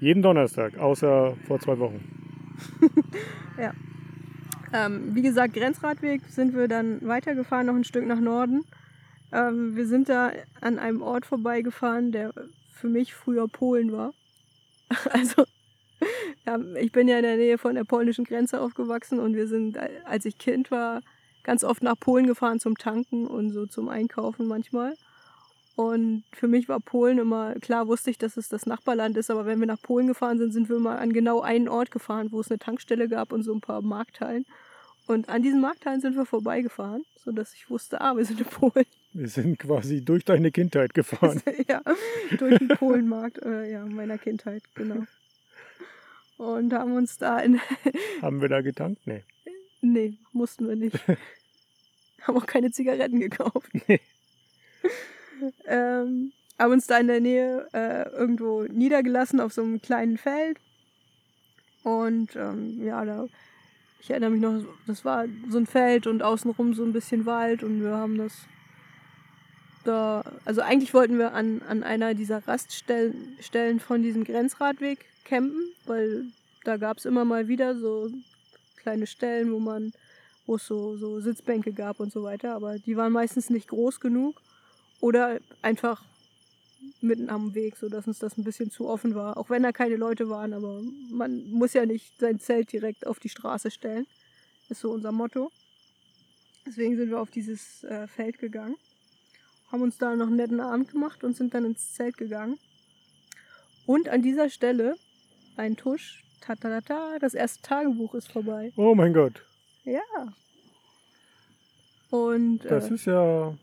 Jeden 0.00 0.22
Donnerstag, 0.22 0.76
außer 0.78 1.36
vor 1.46 1.60
zwei 1.60 1.78
Wochen. 1.78 2.02
Ähm, 4.74 5.14
wie 5.14 5.22
gesagt, 5.22 5.54
Grenzradweg 5.54 6.22
sind 6.26 6.52
wir 6.52 6.66
dann 6.66 7.00
weitergefahren, 7.06 7.66
noch 7.66 7.76
ein 7.76 7.84
Stück 7.84 8.04
nach 8.06 8.18
Norden. 8.18 8.64
Ähm, 9.32 9.76
wir 9.76 9.86
sind 9.86 10.08
da 10.08 10.32
an 10.60 10.80
einem 10.80 11.00
Ort 11.00 11.26
vorbeigefahren, 11.26 12.10
der 12.10 12.34
für 12.72 12.88
mich 12.88 13.14
früher 13.14 13.46
Polen 13.46 13.92
war. 13.92 14.12
Also, 15.10 15.44
ja, 16.46 16.58
ich 16.80 16.92
bin 16.92 17.08
ja 17.08 17.16
in 17.16 17.22
der 17.22 17.36
Nähe 17.36 17.58
von 17.58 17.74
der 17.74 17.84
polnischen 17.84 18.24
Grenze 18.24 18.60
aufgewachsen 18.60 19.20
und 19.20 19.34
wir 19.36 19.46
sind, 19.46 19.76
äh, 19.76 19.88
als 20.04 20.24
ich 20.24 20.38
Kind 20.38 20.70
war, 20.70 21.00
ganz 21.42 21.62
oft 21.64 21.82
nach 21.82 21.98
Polen 21.98 22.26
gefahren 22.26 22.58
zum 22.58 22.76
Tanken 22.76 23.26
und 23.26 23.52
so 23.52 23.66
zum 23.66 23.88
Einkaufen 23.88 24.46
manchmal. 24.46 24.94
Und 25.76 26.22
für 26.32 26.46
mich 26.46 26.68
war 26.68 26.78
Polen 26.78 27.18
immer, 27.18 27.54
klar 27.54 27.88
wusste 27.88 28.10
ich, 28.10 28.18
dass 28.18 28.36
es 28.36 28.48
das 28.48 28.64
Nachbarland 28.64 29.16
ist, 29.16 29.30
aber 29.30 29.44
wenn 29.44 29.58
wir 29.58 29.66
nach 29.66 29.82
Polen 29.82 30.06
gefahren 30.06 30.38
sind, 30.38 30.52
sind 30.52 30.68
wir 30.68 30.76
immer 30.76 30.98
an 30.98 31.12
genau 31.12 31.40
einen 31.40 31.68
Ort 31.68 31.90
gefahren, 31.90 32.28
wo 32.30 32.40
es 32.40 32.50
eine 32.50 32.58
Tankstelle 32.58 33.08
gab 33.08 33.32
und 33.32 33.42
so 33.42 33.52
ein 33.52 33.60
paar 33.60 33.82
Markthallen. 33.82 34.46
Und 35.06 35.28
an 35.28 35.42
diesen 35.42 35.60
Markthallen 35.60 36.00
sind 36.00 36.16
wir 36.16 36.26
vorbeigefahren, 36.26 37.04
sodass 37.16 37.54
ich 37.54 37.68
wusste, 37.68 38.00
ah, 38.00 38.16
wir 38.16 38.24
sind 38.24 38.40
in 38.40 38.46
Polen. 38.46 38.86
Wir 39.12 39.28
sind 39.28 39.58
quasi 39.58 40.04
durch 40.04 40.24
deine 40.24 40.50
Kindheit 40.50 40.94
gefahren. 40.94 41.42
ja, 41.68 41.82
durch 42.38 42.58
den 42.58 42.68
Polenmarkt 42.68 43.42
äh, 43.42 43.70
ja, 43.70 43.84
meiner 43.84 44.16
Kindheit, 44.16 44.62
genau. 44.74 45.04
Und 46.36 46.72
haben 46.72 46.94
uns 46.96 47.18
da 47.18 47.38
in. 47.38 47.60
haben 48.22 48.40
wir 48.40 48.48
da 48.48 48.60
getankt? 48.60 49.06
Nee. 49.06 49.22
nee, 49.80 50.18
mussten 50.32 50.68
wir 50.68 50.76
nicht. 50.76 50.98
haben 52.22 52.36
auch 52.36 52.46
keine 52.46 52.70
Zigaretten 52.70 53.20
gekauft. 53.20 53.70
Nee. 53.88 54.00
ähm, 55.66 56.32
haben 56.58 56.72
uns 56.72 56.86
da 56.86 56.98
in 56.98 57.08
der 57.08 57.20
Nähe 57.20 57.68
äh, 57.72 58.08
irgendwo 58.10 58.62
niedergelassen 58.62 59.40
auf 59.40 59.52
so 59.52 59.62
einem 59.62 59.82
kleinen 59.82 60.16
Feld. 60.16 60.58
Und 61.82 62.36
ähm, 62.36 62.82
ja, 62.84 63.04
da, 63.04 63.26
ich 64.00 64.10
erinnere 64.10 64.30
mich 64.30 64.40
noch, 64.40 64.62
das 64.86 65.04
war 65.04 65.26
so 65.50 65.58
ein 65.58 65.66
Feld 65.66 66.06
und 66.06 66.22
außenrum 66.22 66.74
so 66.74 66.84
ein 66.84 66.92
bisschen 66.92 67.26
Wald 67.26 67.64
und 67.64 67.82
wir 67.82 67.96
haben 67.96 68.16
das 68.16 68.46
da, 69.84 70.24
also 70.44 70.60
eigentlich 70.62 70.94
wollten 70.94 71.18
wir 71.18 71.34
an, 71.34 71.62
an 71.68 71.82
einer 71.82 72.14
dieser 72.14 72.46
Raststellen 72.46 73.36
Stellen 73.40 73.80
von 73.80 74.02
diesem 74.02 74.24
Grenzradweg 74.24 75.04
campen, 75.24 75.72
weil 75.86 76.26
da 76.64 76.76
gab 76.76 76.98
es 76.98 77.04
immer 77.04 77.24
mal 77.24 77.48
wieder 77.48 77.78
so 77.78 78.10
kleine 78.76 79.06
Stellen, 79.06 79.52
wo 79.52 79.58
man, 79.58 79.92
wo 80.46 80.56
es 80.56 80.66
so, 80.66 80.96
so 80.96 81.20
Sitzbänke 81.20 81.72
gab 81.72 82.00
und 82.00 82.12
so 82.12 82.22
weiter, 82.22 82.54
aber 82.54 82.78
die 82.78 82.96
waren 82.96 83.12
meistens 83.12 83.50
nicht 83.50 83.68
groß 83.68 84.00
genug 84.00 84.40
oder 85.00 85.40
einfach 85.62 86.04
mitten 87.00 87.30
am 87.30 87.54
Weg, 87.54 87.76
sodass 87.76 88.06
uns 88.06 88.18
das 88.18 88.36
ein 88.36 88.44
bisschen 88.44 88.70
zu 88.70 88.88
offen 88.88 89.14
war. 89.14 89.36
Auch 89.36 89.50
wenn 89.50 89.62
da 89.62 89.72
keine 89.72 89.96
Leute 89.96 90.28
waren, 90.28 90.52
aber 90.52 90.82
man 91.10 91.50
muss 91.50 91.72
ja 91.72 91.86
nicht 91.86 92.18
sein 92.20 92.40
Zelt 92.40 92.72
direkt 92.72 93.06
auf 93.06 93.18
die 93.18 93.28
Straße 93.28 93.70
stellen. 93.70 94.06
Ist 94.68 94.80
so 94.80 94.90
unser 94.90 95.12
Motto. 95.12 95.50
Deswegen 96.66 96.96
sind 96.96 97.10
wir 97.10 97.20
auf 97.20 97.30
dieses 97.30 97.84
äh, 97.84 98.06
Feld 98.06 98.38
gegangen, 98.38 98.76
haben 99.70 99.82
uns 99.82 99.98
da 99.98 100.16
noch 100.16 100.28
einen 100.28 100.36
netten 100.36 100.60
Abend 100.60 100.90
gemacht 100.90 101.22
und 101.22 101.36
sind 101.36 101.52
dann 101.52 101.66
ins 101.66 101.92
Zelt 101.92 102.16
gegangen. 102.16 102.58
Und 103.86 104.08
an 104.08 104.22
dieser 104.22 104.48
Stelle 104.48 104.96
ein 105.56 105.76
Tusch, 105.76 106.22
ta 106.40 106.54
ta 106.56 106.68
ta 106.68 106.80
ta, 106.80 107.18
das 107.18 107.34
erste 107.34 107.62
Tagebuch 107.62 108.14
ist 108.14 108.30
vorbei. 108.30 108.72
Oh 108.76 108.94
mein 108.94 109.12
Gott. 109.12 109.42
Ja. 109.84 110.00
Und 112.10 112.58
Das 112.60 112.90
äh, 112.90 112.94
ist 112.94 113.06
ja. 113.06 113.54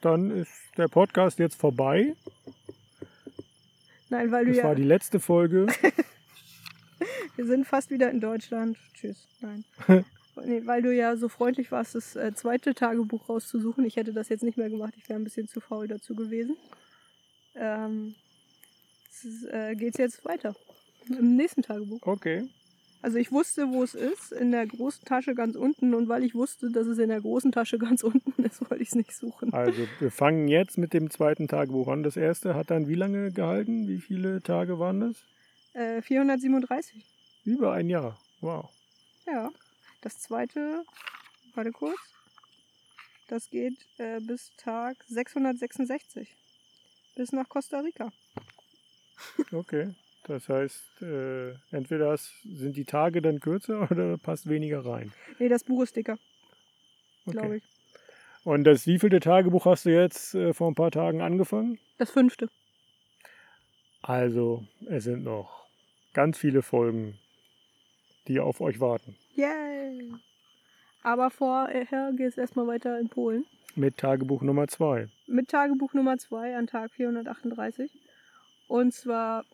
Dann 0.00 0.30
ist 0.30 0.52
der 0.76 0.88
Podcast 0.88 1.38
jetzt 1.38 1.56
vorbei. 1.56 2.14
nein, 4.10 4.30
weil 4.30 4.44
du 4.44 4.50
Das 4.50 4.58
ja 4.58 4.64
war 4.64 4.74
die 4.74 4.84
letzte 4.84 5.18
Folge. 5.20 5.66
Wir 7.36 7.46
sind 7.46 7.66
fast 7.66 7.90
wieder 7.90 8.10
in 8.10 8.20
Deutschland. 8.20 8.78
Tschüss. 8.94 9.26
Nein. 9.40 9.64
nee, 10.44 10.62
weil 10.64 10.82
du 10.82 10.94
ja 10.94 11.16
so 11.16 11.28
freundlich 11.28 11.72
warst, 11.72 11.94
das 11.94 12.16
äh, 12.16 12.32
zweite 12.34 12.74
Tagebuch 12.74 13.28
rauszusuchen. 13.28 13.84
Ich 13.84 13.96
hätte 13.96 14.12
das 14.12 14.28
jetzt 14.28 14.42
nicht 14.42 14.56
mehr 14.56 14.70
gemacht. 14.70 14.94
Ich 14.96 15.08
wäre 15.08 15.18
ein 15.18 15.24
bisschen 15.24 15.48
zu 15.48 15.60
faul 15.60 15.88
dazu 15.88 16.14
gewesen. 16.14 16.56
Ähm, 17.54 18.14
es 19.10 19.24
ist, 19.24 19.44
äh, 19.46 19.74
geht's 19.74 19.98
jetzt 19.98 20.24
weiter. 20.24 20.54
Im 21.08 21.36
nächsten 21.36 21.62
Tagebuch. 21.62 22.00
Okay. 22.02 22.48
Also 23.02 23.18
ich 23.18 23.30
wusste, 23.30 23.70
wo 23.70 23.82
es 23.82 23.94
ist, 23.94 24.32
in 24.32 24.50
der 24.50 24.66
großen 24.66 25.04
Tasche 25.04 25.34
ganz 25.34 25.54
unten. 25.54 25.94
Und 25.94 26.08
weil 26.08 26.24
ich 26.24 26.34
wusste, 26.34 26.70
dass 26.70 26.86
es 26.86 26.98
in 26.98 27.08
der 27.08 27.20
großen 27.20 27.52
Tasche 27.52 27.78
ganz 27.78 28.02
unten 28.04 28.42
ist, 28.42 28.60
wollte 28.68 28.82
ich 28.82 28.88
es 28.88 28.94
nicht 28.94 29.14
suchen. 29.14 29.52
Also, 29.52 29.86
wir 30.00 30.10
fangen 30.10 30.48
jetzt 30.48 30.76
mit 30.78 30.92
dem 30.92 31.10
zweiten 31.10 31.46
Tagebuch 31.46 31.88
an. 31.88 32.02
Das 32.02 32.16
erste 32.16 32.54
hat 32.54 32.70
dann 32.70 32.88
wie 32.88 32.94
lange 32.94 33.30
gehalten? 33.30 33.86
Wie 33.86 34.00
viele 34.00 34.42
Tage 34.42 34.78
waren 34.78 35.00
das? 35.00 35.24
Äh, 35.74 36.02
437. 36.02 37.04
Über 37.44 37.74
ein 37.74 37.88
Jahr. 37.88 38.18
Wow. 38.40 38.68
Ja. 39.26 39.50
Das 40.00 40.18
zweite, 40.18 40.84
warte 41.54 41.72
kurz. 41.72 41.98
Das 43.28 43.50
geht 43.50 43.74
äh, 43.98 44.20
bis 44.20 44.52
Tag 44.56 44.96
666. 45.08 46.34
Bis 47.16 47.32
nach 47.32 47.48
Costa 47.48 47.80
Rica. 47.80 48.12
Okay. 49.52 49.94
Das 50.26 50.48
heißt, 50.48 51.02
äh, 51.02 51.52
entweder 51.70 52.16
sind 52.16 52.76
die 52.76 52.84
Tage 52.84 53.22
dann 53.22 53.38
kürzer 53.40 53.88
oder 53.90 54.18
passt 54.18 54.48
weniger 54.48 54.84
rein. 54.84 55.12
Nee, 55.38 55.48
das 55.48 55.62
Buch 55.64 55.82
ist 55.82 55.94
dicker, 55.96 56.18
glaube 57.26 57.46
Okay. 57.46 57.56
ich. 57.58 57.62
Und 58.44 58.64
das 58.64 58.86
wievielte 58.86 59.20
Tagebuch 59.20 59.66
hast 59.66 59.86
du 59.86 59.90
jetzt 59.90 60.34
äh, 60.34 60.52
vor 60.52 60.68
ein 60.70 60.74
paar 60.74 60.90
Tagen 60.90 61.20
angefangen? 61.20 61.78
Das 61.98 62.10
fünfte. 62.10 62.48
Also, 64.02 64.64
es 64.88 65.04
sind 65.04 65.24
noch 65.24 65.66
ganz 66.12 66.38
viele 66.38 66.62
Folgen, 66.62 67.18
die 68.28 68.38
auf 68.40 68.60
euch 68.60 68.78
warten. 68.80 69.16
Yay! 69.34 70.12
Aber 71.02 71.30
vorher 71.30 72.12
geht 72.16 72.28
es 72.28 72.38
erstmal 72.38 72.66
weiter 72.66 72.98
in 72.98 73.08
Polen. 73.08 73.46
Mit 73.74 73.96
Tagebuch 73.96 74.42
Nummer 74.42 74.66
zwei. 74.68 75.08
Mit 75.26 75.48
Tagebuch 75.48 75.92
Nummer 75.92 76.16
2 76.18 76.56
an 76.56 76.66
Tag 76.66 76.92
438. 76.92 77.90
Und 78.68 78.94
zwar 78.94 79.44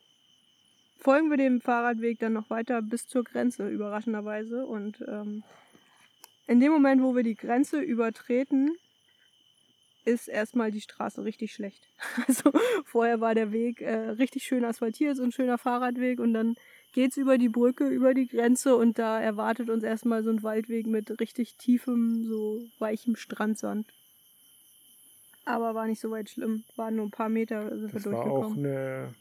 folgen 1.02 1.30
wir 1.30 1.36
dem 1.36 1.60
Fahrradweg 1.60 2.18
dann 2.20 2.32
noch 2.32 2.48
weiter 2.48 2.80
bis 2.80 3.06
zur 3.06 3.24
Grenze, 3.24 3.68
überraschenderweise. 3.68 4.64
Und 4.64 5.04
ähm, 5.08 5.42
in 6.46 6.60
dem 6.60 6.72
Moment, 6.72 7.02
wo 7.02 7.14
wir 7.14 7.22
die 7.22 7.34
Grenze 7.34 7.80
übertreten, 7.80 8.76
ist 10.04 10.28
erstmal 10.28 10.70
die 10.70 10.80
Straße 10.80 11.24
richtig 11.24 11.52
schlecht. 11.52 11.88
Also 12.26 12.52
vorher 12.84 13.20
war 13.20 13.34
der 13.34 13.52
Weg 13.52 13.80
äh, 13.80 14.10
richtig 14.10 14.44
schön 14.44 14.64
asphaltiert, 14.64 15.16
so 15.16 15.22
ein 15.22 15.32
schöner 15.32 15.58
Fahrradweg 15.58 16.20
und 16.20 16.34
dann 16.34 16.56
geht's 16.92 17.16
über 17.16 17.38
die 17.38 17.48
Brücke, 17.48 17.88
über 17.88 18.12
die 18.14 18.26
Grenze 18.26 18.76
und 18.76 18.98
da 18.98 19.20
erwartet 19.20 19.70
uns 19.70 19.82
erstmal 19.82 20.22
so 20.22 20.30
ein 20.30 20.42
Waldweg 20.42 20.86
mit 20.86 21.20
richtig 21.20 21.56
tiefem, 21.56 22.26
so 22.26 22.60
weichem 22.78 23.16
Strandsand. 23.16 23.86
Aber 25.44 25.74
war 25.74 25.86
nicht 25.86 26.00
so 26.00 26.10
weit 26.10 26.30
schlimm. 26.30 26.64
Waren 26.76 26.96
nur 26.96 27.06
ein 27.06 27.10
paar 27.10 27.28
Meter 27.28 27.76
sind 27.76 27.92
wir 27.92 28.00
Das 28.00 28.06
war 28.06 28.20
auch 28.20 28.24
durchgekommen. 28.24 28.66
eine 28.66 29.14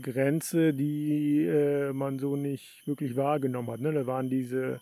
Grenze, 0.00 0.72
die 0.74 1.44
äh, 1.44 1.92
man 1.92 2.18
so 2.18 2.36
nicht 2.36 2.86
wirklich 2.86 3.16
wahrgenommen 3.16 3.70
hat. 3.70 3.80
Ne? 3.80 3.92
Da 3.92 4.06
waren 4.06 4.28
diese, 4.28 4.80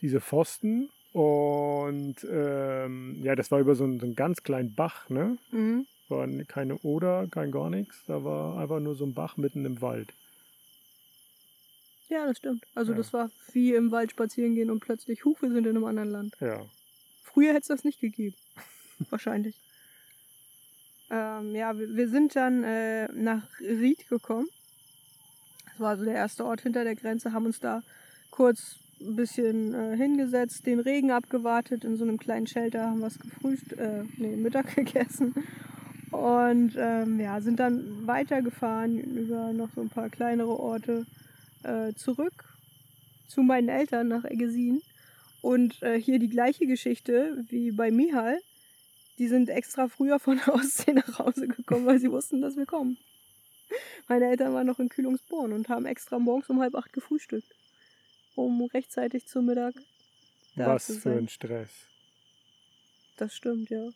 diese 0.00 0.20
Pfosten 0.20 0.88
und 1.12 2.16
ähm, 2.30 3.20
ja, 3.22 3.34
das 3.34 3.50
war 3.50 3.60
über 3.60 3.74
so 3.74 3.84
einen, 3.84 4.00
so 4.00 4.06
einen 4.06 4.14
ganz 4.14 4.42
kleinen 4.42 4.74
Bach. 4.74 5.08
Ne? 5.10 5.36
Mhm. 5.50 5.86
War 6.08 6.26
keine 6.46 6.76
Oder, 6.78 7.26
kein 7.30 7.50
gar 7.50 7.70
nichts. 7.70 8.04
Da 8.06 8.24
war 8.24 8.58
einfach 8.58 8.80
nur 8.80 8.94
so 8.94 9.04
ein 9.04 9.14
Bach 9.14 9.36
mitten 9.36 9.64
im 9.64 9.80
Wald. 9.80 10.12
Ja, 12.08 12.26
das 12.26 12.38
stimmt. 12.38 12.64
Also 12.74 12.92
Ja. 12.92 12.98
das 12.98 13.12
war 13.12 13.30
wie 13.52 13.74
im 13.74 13.90
Wald 13.90 14.10
spazieren 14.10 14.54
gehen 14.54 14.70
und 14.70 14.80
plötzlich, 14.80 15.24
huch, 15.24 15.40
wir 15.40 15.50
sind 15.50 15.66
in 15.66 15.76
einem 15.76 15.84
anderen 15.84 16.10
Land. 16.10 16.36
Ja. 16.40 16.60
Früher 17.22 17.50
hätte 17.50 17.60
es 17.60 17.68
das 17.68 17.84
nicht 17.84 18.00
gegeben. 18.00 18.36
Wahrscheinlich. 19.10 19.56
Ähm, 21.12 21.54
ja, 21.54 21.78
wir, 21.78 22.08
sind 22.08 22.34
dann 22.34 22.64
äh, 22.64 23.06
nach 23.12 23.42
Ried 23.60 24.08
gekommen. 24.08 24.48
Das 25.66 25.80
war 25.80 25.96
so 25.98 26.04
der 26.04 26.14
erste 26.14 26.46
Ort 26.46 26.62
hinter 26.62 26.84
der 26.84 26.96
Grenze, 26.96 27.32
haben 27.32 27.46
uns 27.46 27.60
da 27.60 27.82
kurz 28.30 28.76
ein 28.98 29.16
bisschen 29.16 29.74
äh, 29.74 29.96
hingesetzt, 29.96 30.64
den 30.66 30.80
Regen 30.80 31.10
abgewartet, 31.10 31.84
in 31.84 31.96
so 31.96 32.04
einem 32.04 32.18
kleinen 32.18 32.46
Shelter 32.46 32.86
haben 32.86 33.02
was 33.02 33.18
gefrühst, 33.18 33.74
äh, 33.74 34.04
nee, 34.16 34.36
Mittag 34.36 34.74
gegessen. 34.74 35.34
Und 36.12 36.76
ähm, 36.78 37.20
ja, 37.20 37.40
sind 37.40 37.60
dann 37.60 38.06
weitergefahren 38.06 38.98
über 38.98 39.52
noch 39.52 39.70
so 39.74 39.82
ein 39.82 39.88
paar 39.90 40.08
kleinere 40.08 40.58
Orte 40.58 41.06
äh, 41.62 41.92
zurück 41.94 42.44
zu 43.28 43.42
meinen 43.42 43.68
Eltern 43.68 44.08
nach 44.08 44.24
Eggesin. 44.24 44.82
Und 45.42 45.82
äh, 45.82 46.00
hier 46.00 46.18
die 46.18 46.28
gleiche 46.28 46.66
Geschichte 46.66 47.44
wie 47.48 47.70
bei 47.72 47.90
Mihal. 47.90 48.38
Die 49.18 49.28
sind 49.28 49.48
extra 49.48 49.88
früher 49.88 50.18
von 50.18 50.38
der 50.44 50.54
Ostsee 50.54 50.92
nach 50.92 51.18
Hause 51.18 51.48
gekommen, 51.48 51.86
weil 51.86 51.98
sie 51.98 52.10
wussten, 52.10 52.40
dass 52.40 52.56
wir 52.56 52.66
kommen. 52.66 52.98
Meine 54.08 54.26
Eltern 54.26 54.52
waren 54.52 54.66
noch 54.66 54.78
in 54.78 54.88
Kühlungsborn 54.88 55.52
und 55.52 55.68
haben 55.68 55.86
extra 55.86 56.18
morgens 56.18 56.48
um 56.50 56.60
halb 56.60 56.74
acht 56.74 56.92
gefrühstückt, 56.92 57.54
um 58.34 58.62
rechtzeitig 58.62 59.26
zum 59.26 59.46
Mittag 59.46 59.74
da 60.56 60.74
Was 60.74 60.86
zu 60.86 60.94
für 60.94 61.00
sein. 61.00 61.18
ein 61.18 61.28
Stress. 61.28 61.70
Das 63.16 63.34
stimmt, 63.34 63.70
ja. 63.70 63.88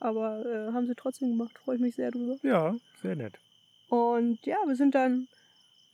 Aber 0.00 0.44
äh, 0.44 0.72
haben 0.72 0.86
sie 0.86 0.94
trotzdem 0.94 1.30
gemacht, 1.30 1.56
freue 1.58 1.76
ich 1.76 1.82
mich 1.82 1.94
sehr 1.94 2.10
drüber. 2.10 2.36
Ja, 2.42 2.76
sehr 3.00 3.16
nett. 3.16 3.38
Und 3.88 4.44
ja, 4.44 4.58
wir 4.66 4.76
sind 4.76 4.94
dann 4.94 5.28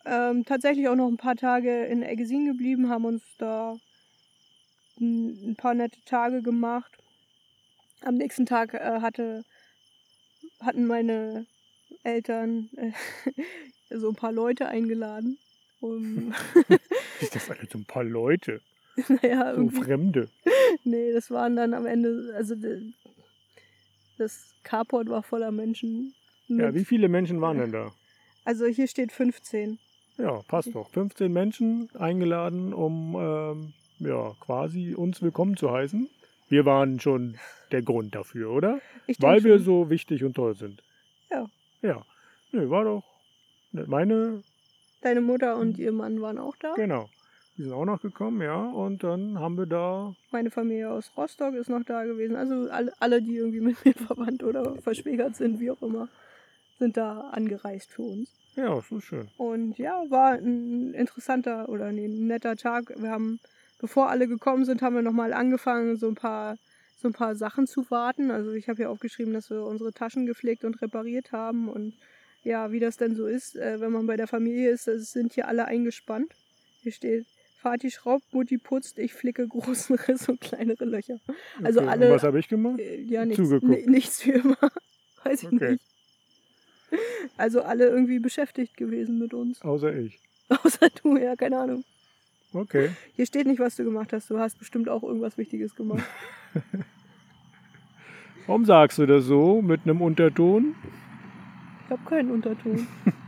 ähm, 0.04 0.44
tatsächlich 0.44 0.88
auch 0.88 0.96
noch 0.96 1.08
ein 1.08 1.16
paar 1.18 1.36
Tage 1.36 1.84
in 1.84 2.02
Eggesin 2.02 2.46
geblieben, 2.46 2.88
haben 2.88 3.04
uns 3.04 3.22
da 3.38 3.76
ein, 5.00 5.50
ein 5.50 5.56
paar 5.56 5.74
nette 5.74 6.00
Tage 6.04 6.42
gemacht. 6.42 7.01
Am 8.04 8.16
nächsten 8.16 8.46
Tag 8.46 8.74
äh, 8.74 9.00
hatte, 9.00 9.44
hatten 10.60 10.86
meine 10.86 11.46
Eltern 12.02 12.68
äh, 12.76 12.92
so 13.96 14.08
ein 14.08 14.16
paar 14.16 14.32
Leute 14.32 14.68
eingeladen. 14.68 15.38
Um, 15.80 16.32
Ist 17.20 17.34
das 17.34 17.50
alle 17.50 17.66
so 17.70 17.78
ein 17.78 17.84
paar 17.84 18.04
Leute? 18.04 18.60
naja, 19.08 19.54
So 19.56 19.68
Fremde. 19.70 20.28
nee, 20.84 21.12
das 21.12 21.30
waren 21.30 21.56
dann 21.56 21.74
am 21.74 21.86
Ende, 21.86 22.32
also 22.36 22.54
das 24.18 24.54
Carport 24.62 25.08
war 25.08 25.22
voller 25.22 25.50
Menschen. 25.50 26.14
Ja, 26.46 26.72
wie 26.74 26.84
viele 26.84 27.08
Menschen 27.08 27.40
waren 27.40 27.58
denn 27.58 27.72
da? 27.72 27.92
also 28.44 28.66
hier 28.66 28.86
steht 28.86 29.12
15. 29.12 29.78
Ja, 30.18 30.42
passt 30.46 30.74
doch. 30.74 30.90
15 30.90 31.32
Menschen 31.32 31.88
eingeladen, 31.96 32.72
um 32.74 33.16
ähm, 33.18 33.72
ja, 33.98 34.34
quasi 34.40 34.94
uns 34.94 35.22
willkommen 35.22 35.56
zu 35.56 35.72
heißen. 35.72 36.08
Wir 36.52 36.66
waren 36.66 37.00
schon 37.00 37.38
der 37.70 37.80
Grund 37.80 38.14
dafür, 38.14 38.50
oder? 38.50 38.78
Weil 39.20 39.42
wir 39.42 39.56
schon. 39.56 39.64
so 39.64 39.88
wichtig 39.88 40.22
und 40.22 40.34
toll 40.34 40.54
sind. 40.54 40.82
Ja. 41.30 41.46
Ja. 41.80 42.04
Nö, 42.50 42.68
war 42.68 42.84
doch. 42.84 43.02
ne, 43.70 43.86
Meine, 43.86 44.42
Deine 45.00 45.22
Mutter 45.22 45.56
und 45.56 45.78
ihr 45.78 45.92
Mann 45.92 46.20
waren 46.20 46.36
auch 46.36 46.54
da. 46.56 46.74
genau. 46.74 47.08
Die 47.56 47.62
sind 47.62 47.72
auch 47.72 47.86
noch 47.86 48.02
gekommen, 48.02 48.42
ja. 48.42 48.64
Und 48.68 49.02
dann 49.02 49.38
haben 49.38 49.56
wir 49.56 49.64
da. 49.64 50.14
Meine 50.30 50.50
Familie 50.50 50.90
aus 50.90 51.10
Rostock 51.16 51.54
ist 51.54 51.70
noch 51.70 51.84
da 51.84 52.04
gewesen. 52.04 52.36
Also 52.36 52.70
alle, 52.70 52.92
alle, 53.00 53.22
die 53.22 53.36
irgendwie 53.36 53.60
mit 53.60 53.82
mir 53.82 53.94
verwandt 54.06 54.42
oder 54.42 54.76
verschwägert 54.82 55.36
sind, 55.36 55.58
wie 55.58 55.70
auch 55.70 55.80
immer, 55.80 56.08
sind 56.78 56.98
da 56.98 57.30
angereist 57.32 57.90
für 57.90 58.02
uns. 58.02 58.30
Ja, 58.56 58.78
so 58.82 59.00
schön. 59.00 59.28
Und 59.38 59.78
ja, 59.78 60.02
war 60.10 60.32
ein 60.32 60.92
interessanter 60.92 61.70
oder 61.70 61.92
nee, 61.92 62.04
ein 62.04 62.26
netter 62.26 62.56
Tag. 62.56 62.92
Wir 62.98 63.08
haben, 63.10 63.40
bevor 63.82 64.08
alle 64.08 64.26
gekommen 64.28 64.64
sind, 64.64 64.80
haben 64.80 64.94
wir 64.94 65.02
nochmal 65.02 65.34
angefangen, 65.34 65.96
so 65.98 66.08
ein 66.08 66.14
paar 66.14 66.56
so 66.96 67.08
ein 67.08 67.12
paar 67.14 67.34
Sachen 67.34 67.66
zu 67.66 67.90
warten. 67.90 68.30
Also 68.30 68.52
ich 68.52 68.68
habe 68.68 68.76
hier 68.76 68.90
aufgeschrieben, 68.90 69.34
dass 69.34 69.50
wir 69.50 69.64
unsere 69.64 69.92
Taschen 69.92 70.24
gepflegt 70.24 70.64
und 70.64 70.80
repariert 70.80 71.32
haben 71.32 71.68
und 71.68 71.94
ja, 72.44 72.70
wie 72.72 72.78
das 72.80 72.96
denn 72.96 73.14
so 73.16 73.26
ist, 73.26 73.56
äh, 73.56 73.80
wenn 73.80 73.90
man 73.92 74.06
bei 74.06 74.16
der 74.16 74.28
Familie 74.28 74.70
ist, 74.70 74.84
sind 74.84 75.32
hier 75.32 75.48
alle 75.48 75.64
eingespannt. 75.66 76.32
Hier 76.82 76.92
steht, 76.92 77.26
Vati 77.60 77.90
schraubt, 77.90 78.32
Mutti 78.32 78.56
putzt, 78.58 78.98
ich 79.00 79.12
flicke 79.14 79.46
großen 79.46 79.96
Riss 80.08 80.28
und 80.28 80.40
kleinere 80.40 80.84
Löcher. 80.84 81.18
Also 81.64 81.80
Okay, 81.80 81.88
alle- 81.88 82.06
Und 82.06 82.12
was 82.14 82.22
habe 82.22 82.38
ich 82.38 82.48
gemacht? 82.48 82.78
Äh, 82.78 83.00
Ja, 83.02 83.24
nichts, 83.24 83.42
Zugeguckt. 83.42 83.86
nichts 83.88 84.24
wie 84.26 84.30
immer. 84.32 84.58
Weiß 85.24 85.42
ich 85.42 85.52
Okay. 85.52 85.72
nicht. 85.72 85.82
Also 87.36 87.62
alle 87.62 87.86
irgendwie 87.88 88.18
beschäftigt 88.18 88.76
gewesen 88.76 89.18
mit 89.18 89.34
uns. 89.34 89.60
Außer 89.62 89.92
ich. 89.96 90.20
Außer 90.48 90.88
du, 91.02 91.16
ja, 91.16 91.34
keine 91.36 91.58
Ahnung. 91.58 91.84
Okay. 92.54 92.90
Hier 93.14 93.26
steht 93.26 93.46
nicht, 93.46 93.60
was 93.60 93.76
du 93.76 93.84
gemacht 93.84 94.12
hast. 94.12 94.28
Du 94.30 94.38
hast 94.38 94.58
bestimmt 94.58 94.88
auch 94.88 95.02
irgendwas 95.02 95.38
Wichtiges 95.38 95.74
gemacht. 95.74 96.04
Warum 98.46 98.64
sagst 98.64 98.98
du 98.98 99.06
das 99.06 99.24
so 99.24 99.62
mit 99.62 99.82
einem 99.84 100.02
Unterton? 100.02 100.74
Ich 101.84 101.90
habe 101.90 102.04
keinen 102.08 102.30
Unterton. 102.30 102.86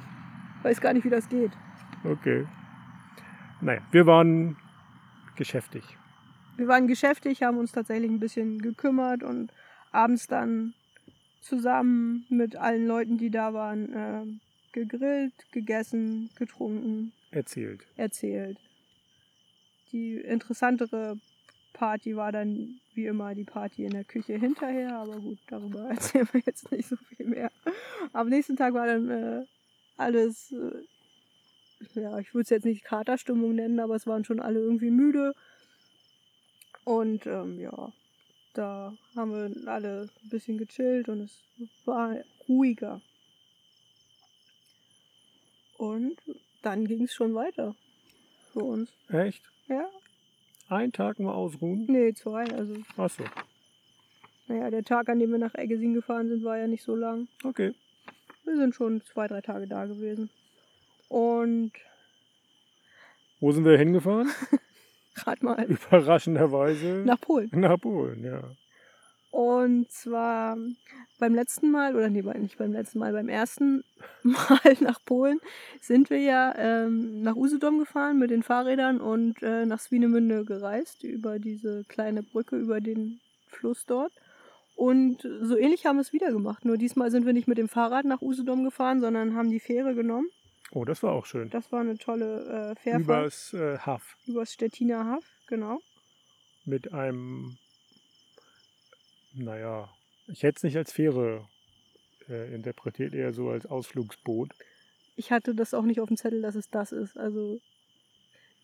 Weiß 0.63 0.81
gar 0.81 0.93
nicht, 0.93 1.05
wie 1.05 1.11
das 1.11 1.29
geht. 1.29 1.53
Okay. 2.05 2.47
Naja, 3.61 3.81
wir 3.93 4.07
waren 4.07 4.57
geschäftig. 5.37 5.85
Wir 6.57 6.69
waren 6.69 6.87
geschäftig, 6.87 7.43
haben 7.43 7.59
uns 7.59 7.73
tatsächlich 7.73 8.11
ein 8.11 8.21
bisschen 8.21 8.61
gekümmert 8.61 9.23
und 9.23 9.53
abends 9.91 10.27
dann 10.27 10.75
zusammen 11.41 12.27
mit 12.29 12.57
allen 12.57 12.87
Leuten, 12.87 13.19
die 13.19 13.31
da 13.31 13.53
waren, 13.55 13.93
äh, 13.93 14.25
gegrillt, 14.73 15.33
gegessen, 15.53 16.31
getrunken, 16.39 17.13
Erzählt. 17.31 17.87
erzählt. 17.97 18.59
Die 19.95 20.17
interessantere 20.17 21.21
Party 21.73 22.17
war 22.17 22.33
dann 22.33 22.81
wie 22.95 23.07
immer 23.07 23.33
die 23.33 23.45
Party 23.45 23.85
in 23.85 23.93
der 23.93 24.03
Küche 24.03 24.37
hinterher, 24.37 24.97
aber 24.97 25.21
gut, 25.21 25.39
darüber 25.47 25.89
erzählen 25.89 26.29
wir 26.33 26.43
jetzt 26.45 26.73
nicht 26.73 26.89
so 26.89 26.97
viel 26.97 27.27
mehr. 27.27 27.53
Am 28.13 28.29
nächsten 28.29 28.57
Tag 28.57 28.75
war 28.75 28.89
dann 28.89 29.09
äh, 29.09 29.45
alles, 29.97 30.51
äh, 30.51 32.01
ja, 32.01 32.19
ich 32.19 32.35
würde 32.35 32.43
es 32.43 32.51
jetzt 32.51 32.65
nicht 32.65 32.83
Katerstimmung 32.83 33.55
nennen, 33.55 33.79
aber 33.79 33.95
es 33.95 34.05
waren 34.05 34.25
schon 34.25 34.41
alle 34.41 34.59
irgendwie 34.59 34.91
müde. 34.91 35.33
Und 36.83 37.25
ähm, 37.27 37.61
ja, 37.61 37.93
da 38.53 38.97
haben 39.15 39.31
wir 39.31 39.73
alle 39.73 40.11
ein 40.25 40.29
bisschen 40.29 40.59
gechillt 40.59 41.09
und 41.09 41.21
es 41.21 41.41
war 41.85 42.17
ruhiger. 42.49 43.01
Und 45.79 46.21
dann 46.63 46.85
ging 46.89 47.05
es 47.05 47.15
schon 47.15 47.37
weiter 47.37 47.77
für 48.55 48.65
uns. 48.65 48.91
Echt? 49.11 49.43
Ja, 49.69 49.85
Ein 50.69 50.93
Tag 50.93 51.19
mal 51.19 51.33
ausruhen? 51.35 51.85
nee, 51.89 52.13
zwei. 52.15 52.45
Also, 52.55 52.75
Achso. 52.97 53.25
naja, 54.49 54.71
der 54.71 54.83
Tag, 54.85 55.09
an 55.11 55.19
dem 55.19 55.31
wir 55.31 55.39
nach 55.39 55.55
Eggesin 55.55 55.93
gefahren 55.95 56.29
sind, 56.29 56.43
war 56.45 56.57
ja 56.59 56.67
nicht 56.67 56.83
so 56.83 56.97
lang. 56.97 57.29
Okay. 57.45 57.75
Wir 58.45 58.57
sind 58.57 58.75
schon 58.75 59.03
zwei, 59.05 59.27
drei 59.29 59.41
Tage 59.43 59.67
da 59.67 59.85
gewesen. 59.87 60.31
Und 61.09 61.73
Wo 63.41 63.53
sind 63.53 63.65
wir 63.65 63.77
hingefahren? 63.79 64.29
rat 65.27 65.43
mal, 65.43 65.65
Überraschenderweise 65.65 67.03
nach 67.07 67.21
Polen. 67.21 67.51
nach 67.53 67.79
Polen, 67.81 68.25
ja. 68.25 68.43
Und 69.35 69.91
zwar 69.91 70.57
beim 71.19 71.35
letzten 71.35 71.73
Mal, 71.73 71.97
oder 71.97 72.09
nee, 72.09 72.23
nicht 72.23 72.57
beim 72.57 72.73
letzten 72.73 73.01
Mal, 73.01 73.13
beim 73.13 73.29
ersten 73.29 73.83
Mal 74.23 74.77
nach 74.79 75.05
Polen 75.05 75.41
sind 75.81 76.09
wir 76.09 76.21
ja 76.21 76.55
ähm, 76.57 77.21
nach 77.23 77.35
Usedom 77.35 77.81
gefahren 77.81 78.21
mit 78.21 78.31
den 78.31 78.45
Fahrrädern 78.45 79.01
und 79.01 79.43
äh, 79.43 79.67
nach 79.67 79.81
Swinemünde 79.81 80.45
gereist, 80.45 81.03
über 81.03 81.41
diese 81.41 81.83
kleine 81.89 82.23
Brücke, 82.23 82.55
über 82.55 82.81
den 82.81 83.19
Fluss 83.49 83.87
dort. 83.87 84.13
Und 84.77 85.29
so 85.43 85.57
ähnlich 85.57 85.85
haben 85.85 85.97
wir 85.97 86.03
es 86.03 86.13
wieder 86.13 86.31
gemacht. 86.31 86.65
Nur 86.65 86.77
diesmal 86.77 87.11
sind 87.11 87.27
wir 87.27 87.33
nicht 87.33 87.49
mit 87.49 87.59
dem 87.59 87.69
Fahrrad 87.69 88.05
nach 88.05 88.23
Usedom 88.23 88.63
gefahren, 88.63 89.01
sondern 89.01 89.35
haben 89.35 89.51
die 89.51 89.59
Fähre 89.59 89.97
genommen. 89.97 90.29
Oh, 90.71 90.85
das 90.85 91.03
war 91.03 91.11
auch 91.11 91.27
schön. 91.27 91.51
Das 91.51 91.73
war 91.73 91.81
eine 91.81 91.99
tolle 91.99 92.75
äh, 92.77 92.81
Fährfahrt 92.81 93.03
Übers 93.03 93.53
äh, 93.53 93.79
Haff 93.79 94.17
übers 94.29 94.53
Stettiner 94.53 95.07
Haff, 95.07 95.25
genau. 95.49 95.81
mit 96.65 96.93
einem, 96.93 97.57
naja, 99.35 99.89
ich 100.27 100.43
hätte 100.43 100.57
es 100.57 100.63
nicht 100.63 100.77
als 100.77 100.93
Fähre 100.93 101.47
äh, 102.29 102.55
interpretiert, 102.55 103.15
eher 103.15 103.33
so 103.33 103.51
als 103.51 103.67
Ausflugsboot. 103.67 104.51
ich 105.17 105.31
hatte 105.31 105.55
das 105.55 105.75
auch 105.75 105.85
nicht 105.85 106.01
auf 106.01 106.09
dem 106.09 106.17
Zettel, 106.17 106.43
dass 106.43 106.55
es 106.55 106.71
das 106.71 106.93
ist. 106.93 107.17
Also 107.17 107.61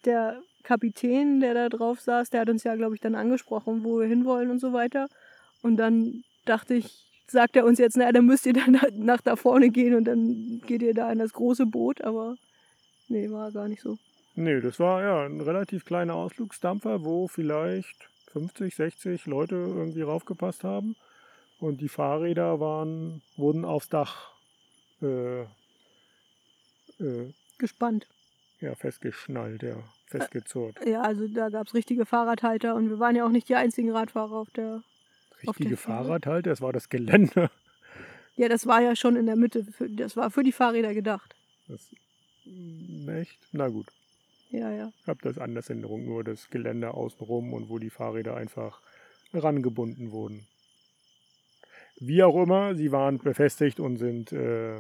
der 0.05 0.41
Kapitän, 0.63 1.41
der 1.41 1.55
da 1.55 1.69
drauf 1.69 2.01
saß, 2.01 2.31
der 2.31 2.41
hat 2.41 2.51
uns 2.51 2.65
ja, 2.65 2.75
glaube 2.77 2.95
ich, 2.95 3.01
dann 3.01 3.15
angesprochen, 3.15 3.85
wo 3.85 4.01
wir 4.01 4.07
hinwollen 4.07 4.51
und 4.51 4.61
so 4.61 4.73
weiter. 4.73 5.09
Und 5.63 5.77
dann 5.77 6.25
dachte 6.45 6.75
ich, 6.75 7.07
sagt 7.27 7.57
er 7.57 7.65
uns 7.65 7.79
jetzt, 7.79 7.97
naja, 7.97 8.13
dann 8.13 8.27
müsst 8.27 8.47
ihr 8.47 8.53
dann 8.53 8.79
nach 8.95 9.21
da 9.21 9.37
vorne 9.37 9.71
gehen 9.71 9.95
und 9.95 10.05
dann 10.05 10.61
geht 10.67 10.83
ihr 10.83 10.95
da 10.95 11.13
in 11.13 11.19
das 11.19 11.33
große 11.33 11.67
Boot. 11.67 12.03
Aber 12.03 12.37
nee, 13.09 13.31
war 13.31 13.53
gar 13.53 13.69
nicht 13.69 13.83
so. 13.83 13.99
Nee, 14.35 14.61
das 14.61 14.79
war 14.79 15.03
ja 15.03 15.25
ein 15.27 15.41
relativ 15.41 15.85
kleiner 15.85 16.15
Ausflugsdampfer, 16.15 17.05
wo 17.05 17.29
vielleicht 17.29 18.09
50, 18.33 18.75
60 18.75 19.27
Leute 19.27 19.57
irgendwie 19.57 20.03
raufgepasst 20.03 20.65
haben. 20.65 20.97
Und 21.59 21.81
die 21.81 21.89
Fahrräder 21.89 22.59
waren, 22.61 23.23
wurden 23.37 23.65
aufs 23.65 23.89
Dach 23.89 24.33
äh, 25.03 25.43
äh, 27.01 27.33
Gespannt. 27.59 28.07
ja, 28.61 28.75
festgeschnallt, 28.75 29.63
ja, 29.63 29.77
festgezurrt. 30.07 30.79
Ja, 30.87 31.03
also 31.03 31.29
da 31.29 31.51
gab 31.51 31.67
es 31.67 31.75
richtige 31.75 32.07
Fahrradhalter 32.07 32.75
und 32.75 32.89
wir 32.89 32.99
waren 32.99 33.17
ja 33.17 33.27
auch 33.27 33.31
nicht 33.31 33.49
die 33.49 33.57
einzigen 33.57 33.91
Radfahrer 33.91 34.33
auf 34.33 34.51
der. 34.51 34.83
auf 35.47 35.59
Richtige 35.59 35.77
Fahre. 35.77 36.05
Fahrradhalter, 36.05 36.51
das 36.51 36.61
war 36.61 36.73
das 36.73 36.89
Geländer. 36.89 37.51
Ja, 38.37 38.49
das 38.49 38.67
war 38.67 38.81
ja 38.81 38.97
schon 38.97 39.17
in 39.17 39.27
der 39.27 39.37
Mitte. 39.37 39.67
Das 39.91 40.17
war 40.17 40.31
für 40.31 40.43
die 40.43 40.53
Fahrräder 40.53 40.95
gedacht. 40.95 41.35
Das, 41.69 41.91
mm, 42.47 43.09
echt? 43.11 43.39
Na 43.53 43.69
gut. 43.69 43.87
Ja, 44.51 44.71
ja. 44.73 44.91
Ich 45.01 45.07
habe 45.07 45.21
das 45.23 45.39
anders 45.39 45.71
in 45.71 45.79
Erinnerung, 45.79 46.05
nur 46.05 46.25
das 46.25 46.51
Geländer 46.51 46.95
außenrum 46.95 47.53
und 47.53 47.69
wo 47.69 47.79
die 47.79 47.91
Fahrräder 47.91 48.37
einfach 48.37 48.81
rangebunden 49.33 50.11
wurden. 50.11 50.47
Wie 52.01 52.23
auch 52.23 52.43
immer, 52.43 52.75
sie 52.75 52.93
waren 52.93 53.19
befestigt 53.19 53.79
und 53.79 53.99
sind 53.99 54.33
äh, 54.33 54.79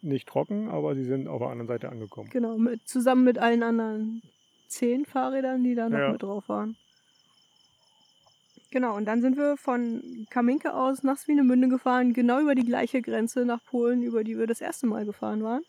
nicht 0.00 0.28
trocken, 0.28 0.68
aber 0.68 0.94
sie 0.94 1.04
sind 1.04 1.28
auf 1.28 1.40
der 1.40 1.48
anderen 1.48 1.66
Seite 1.66 1.88
angekommen. 1.88 2.30
Genau, 2.30 2.56
mit, 2.56 2.86
zusammen 2.88 3.24
mit 3.24 3.38
allen 3.38 3.62
anderen 3.62 4.22
zehn 4.68 5.04
Fahrrädern, 5.04 5.64
die 5.64 5.74
da 5.74 5.88
noch 5.88 5.98
Ja. 5.98 6.12
mit 6.12 6.22
drauf 6.22 6.48
waren. 6.48 6.76
Genau, 8.70 8.96
und 8.96 9.06
dann 9.06 9.22
sind 9.22 9.36
wir 9.36 9.56
von 9.56 10.26
Kaminke 10.30 10.74
aus 10.74 11.02
nach 11.02 11.16
Swinemünde 11.16 11.68
gefahren, 11.68 12.12
genau 12.12 12.40
über 12.40 12.54
die 12.54 12.66
gleiche 12.66 13.00
Grenze 13.00 13.44
nach 13.46 13.64
Polen, 13.64 14.02
über 14.02 14.24
die 14.24 14.38
wir 14.38 14.46
das 14.46 14.60
erste 14.60 14.86
Mal 14.86 15.06
gefahren 15.06 15.42
waren. 15.42 15.62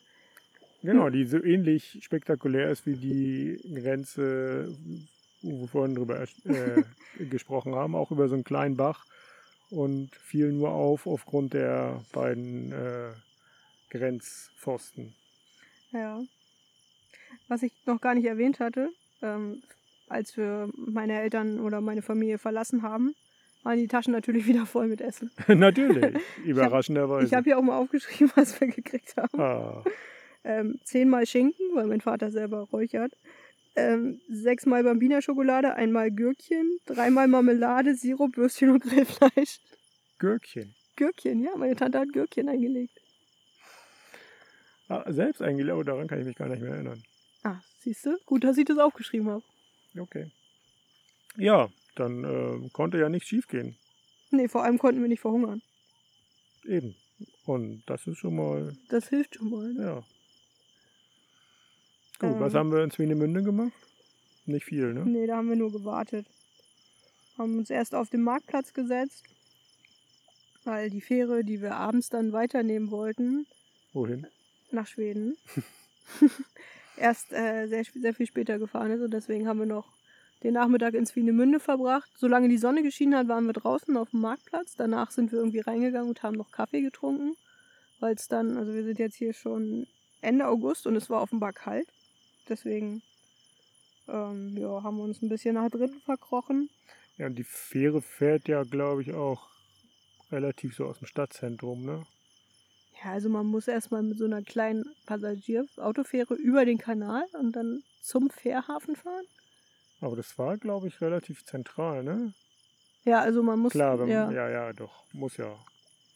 Genau, 0.82 1.10
die 1.10 1.24
so 1.24 1.42
ähnlich 1.42 1.98
spektakulär 2.02 2.70
ist 2.70 2.86
wie 2.86 2.96
die 2.96 3.60
Grenze, 3.74 4.74
wo 5.42 5.60
wir 5.60 5.68
vorhin 5.68 5.94
drüber 5.94 6.22
äh, 6.22 6.82
gesprochen 7.30 7.74
haben, 7.74 7.94
auch 7.94 8.10
über 8.10 8.28
so 8.28 8.34
einen 8.34 8.44
kleinen 8.44 8.76
Bach 8.76 9.04
und 9.70 10.14
fiel 10.14 10.52
nur 10.52 10.70
auf 10.70 11.06
aufgrund 11.06 11.54
der 11.54 12.02
beiden 12.12 12.72
äh, 12.72 13.12
Grenzpfosten. 13.90 15.14
Ja. 15.92 16.20
Was 17.48 17.62
ich 17.62 17.72
noch 17.86 18.00
gar 18.00 18.14
nicht 18.14 18.26
erwähnt 18.26 18.60
hatte, 18.60 18.90
ähm, 19.22 19.62
als 20.08 20.36
wir 20.36 20.68
meine 20.74 21.20
Eltern 21.20 21.60
oder 21.60 21.80
meine 21.80 22.02
Familie 22.02 22.38
verlassen 22.38 22.82
haben, 22.82 23.14
waren 23.62 23.78
die 23.78 23.88
Taschen 23.88 24.12
natürlich 24.12 24.46
wieder 24.46 24.66
voll 24.66 24.88
mit 24.88 25.00
Essen. 25.00 25.30
Natürlich, 25.48 26.16
überraschenderweise. 26.44 27.26
Ich 27.26 27.34
habe 27.34 27.44
hier 27.44 27.58
auch 27.58 27.62
mal 27.62 27.76
aufgeschrieben, 27.76 28.32
was 28.34 28.58
wir 28.60 28.68
gekriegt 28.68 29.16
haben. 29.16 29.38
ah, 29.38 29.84
Ähm, 30.44 30.80
zehnmal 30.84 31.26
Schinken, 31.26 31.74
weil 31.74 31.86
mein 31.86 32.00
Vater 32.00 32.30
selber 32.30 32.60
räuchert. 32.72 33.12
Ähm, 33.76 34.20
sechsmal 34.28 34.82
Bambina-Schokolade, 34.82 35.74
einmal 35.74 36.10
Gürkchen, 36.10 36.78
dreimal 36.86 37.28
Marmelade, 37.28 37.94
Sirup, 37.94 38.36
Würstchen 38.36 38.70
und 38.70 38.82
Grillfleisch. 38.82 39.60
Gürkchen. 40.18 40.74
Gürkchen, 40.96 41.42
ja, 41.42 41.56
meine 41.56 41.76
Tante 41.76 41.98
hat 41.98 42.12
Gürkchen 42.12 42.48
eingelegt. 42.48 43.00
Ah, 44.88 45.04
selbst 45.12 45.40
eingelegt, 45.40 45.76
oh, 45.76 45.82
daran 45.82 46.08
kann 46.08 46.18
ich 46.20 46.26
mich 46.26 46.36
gar 46.36 46.48
nicht 46.48 46.60
mehr 46.62 46.72
erinnern. 46.72 47.02
Ah, 47.44 47.60
siehst 47.78 48.04
du? 48.06 48.18
Gut, 48.26 48.42
dass 48.44 48.58
ich 48.58 48.64
das 48.64 48.78
aufgeschrieben 48.78 49.28
habe. 49.28 49.44
Okay. 49.96 50.30
Ja, 51.36 51.68
dann 51.94 52.24
äh, 52.24 52.68
konnte 52.72 52.98
ja 52.98 53.08
nichts 53.08 53.28
schiefgehen. 53.28 53.76
Nee, 54.30 54.48
vor 54.48 54.64
allem 54.64 54.78
konnten 54.78 55.00
wir 55.00 55.08
nicht 55.08 55.20
verhungern. 55.20 55.62
Eben. 56.64 56.96
Und 57.46 57.82
das 57.86 58.06
ist 58.06 58.18
schon 58.18 58.36
mal, 58.36 58.76
Das 58.88 59.08
hilft 59.08 59.36
schon 59.36 59.50
mal. 59.50 59.72
Ne? 59.72 59.82
ja. 59.82 60.02
Gut, 62.20 62.38
was 62.38 62.52
Ähm. 62.52 62.58
haben 62.58 62.72
wir 62.72 62.84
in 62.84 62.90
Swinemünde 62.90 63.42
gemacht? 63.42 63.72
Nicht 64.46 64.64
viel, 64.64 64.92
ne? 64.92 65.04
Nee, 65.04 65.26
da 65.26 65.36
haben 65.36 65.48
wir 65.48 65.56
nur 65.56 65.72
gewartet. 65.72 66.26
Haben 67.38 67.58
uns 67.58 67.70
erst 67.70 67.94
auf 67.94 68.10
den 68.10 68.22
Marktplatz 68.22 68.72
gesetzt, 68.74 69.24
weil 70.64 70.90
die 70.90 71.00
Fähre, 71.00 71.44
die 71.44 71.60
wir 71.62 71.76
abends 71.76 72.08
dann 72.10 72.32
weiternehmen 72.32 72.90
wollten, 72.90 73.46
Wohin? 73.92 74.26
nach 74.70 74.86
Schweden, 74.86 75.36
erst 76.96 77.32
äh, 77.32 77.66
sehr, 77.68 77.84
sehr 77.84 78.14
viel 78.14 78.26
später 78.26 78.58
gefahren 78.58 78.90
ist. 78.90 79.00
Und 79.02 79.12
deswegen 79.12 79.48
haben 79.48 79.58
wir 79.58 79.66
noch 79.66 79.88
den 80.42 80.54
Nachmittag 80.54 80.94
in 80.94 81.06
Swinemünde 81.06 81.60
verbracht. 81.60 82.10
Solange 82.16 82.48
die 82.48 82.58
Sonne 82.58 82.82
geschienen 82.82 83.14
hat, 83.16 83.28
waren 83.28 83.46
wir 83.46 83.52
draußen 83.52 83.96
auf 83.96 84.10
dem 84.10 84.20
Marktplatz. 84.20 84.74
Danach 84.76 85.10
sind 85.10 85.32
wir 85.32 85.38
irgendwie 85.38 85.60
reingegangen 85.60 86.08
und 86.08 86.22
haben 86.22 86.36
noch 86.36 86.50
Kaffee 86.50 86.82
getrunken, 86.82 87.34
weil 88.00 88.14
es 88.14 88.28
dann, 88.28 88.56
also 88.56 88.74
wir 88.74 88.84
sind 88.84 88.98
jetzt 88.98 89.16
hier 89.16 89.32
schon 89.32 89.86
Ende 90.20 90.46
August 90.46 90.86
und 90.86 90.96
es 90.96 91.08
war 91.08 91.22
offenbar 91.22 91.52
kalt. 91.52 91.88
Deswegen 92.50 93.02
ähm, 94.08 94.56
ja, 94.56 94.82
haben 94.82 94.96
wir 94.96 95.04
uns 95.04 95.22
ein 95.22 95.28
bisschen 95.28 95.54
nach 95.54 95.70
drinnen 95.70 96.00
verkrochen. 96.04 96.68
Ja, 97.16 97.26
und 97.26 97.36
die 97.36 97.44
Fähre 97.44 98.02
fährt 98.02 98.48
ja, 98.48 98.64
glaube 98.64 99.02
ich, 99.02 99.14
auch 99.14 99.48
relativ 100.32 100.74
so 100.74 100.86
aus 100.86 100.98
dem 100.98 101.06
Stadtzentrum, 101.06 101.84
ne? 101.84 102.04
Ja, 103.02 103.12
also 103.12 103.28
man 103.28 103.46
muss 103.46 103.68
erstmal 103.68 104.02
mit 104.02 104.18
so 104.18 104.24
einer 104.24 104.42
kleinen 104.42 104.84
Passagier-Autofähre 105.06 106.34
über 106.34 106.64
den 106.64 106.78
Kanal 106.78 107.24
und 107.38 107.56
dann 107.56 107.82
zum 108.02 108.30
Fährhafen 108.30 108.96
fahren. 108.96 109.24
Aber 110.00 110.16
das 110.16 110.38
war, 110.38 110.56
glaube 110.58 110.88
ich, 110.88 111.00
relativ 111.00 111.44
zentral, 111.44 112.02
ne? 112.02 112.32
Ja, 113.04 113.20
also 113.20 113.42
man 113.42 113.58
muss. 113.58 113.72
Klar, 113.72 113.98
wenn, 113.98 114.08
ja, 114.08 114.30
ja. 114.30 114.48
ja, 114.50 114.72
doch, 114.72 115.04
muss 115.12 115.36
ja. 115.36 115.56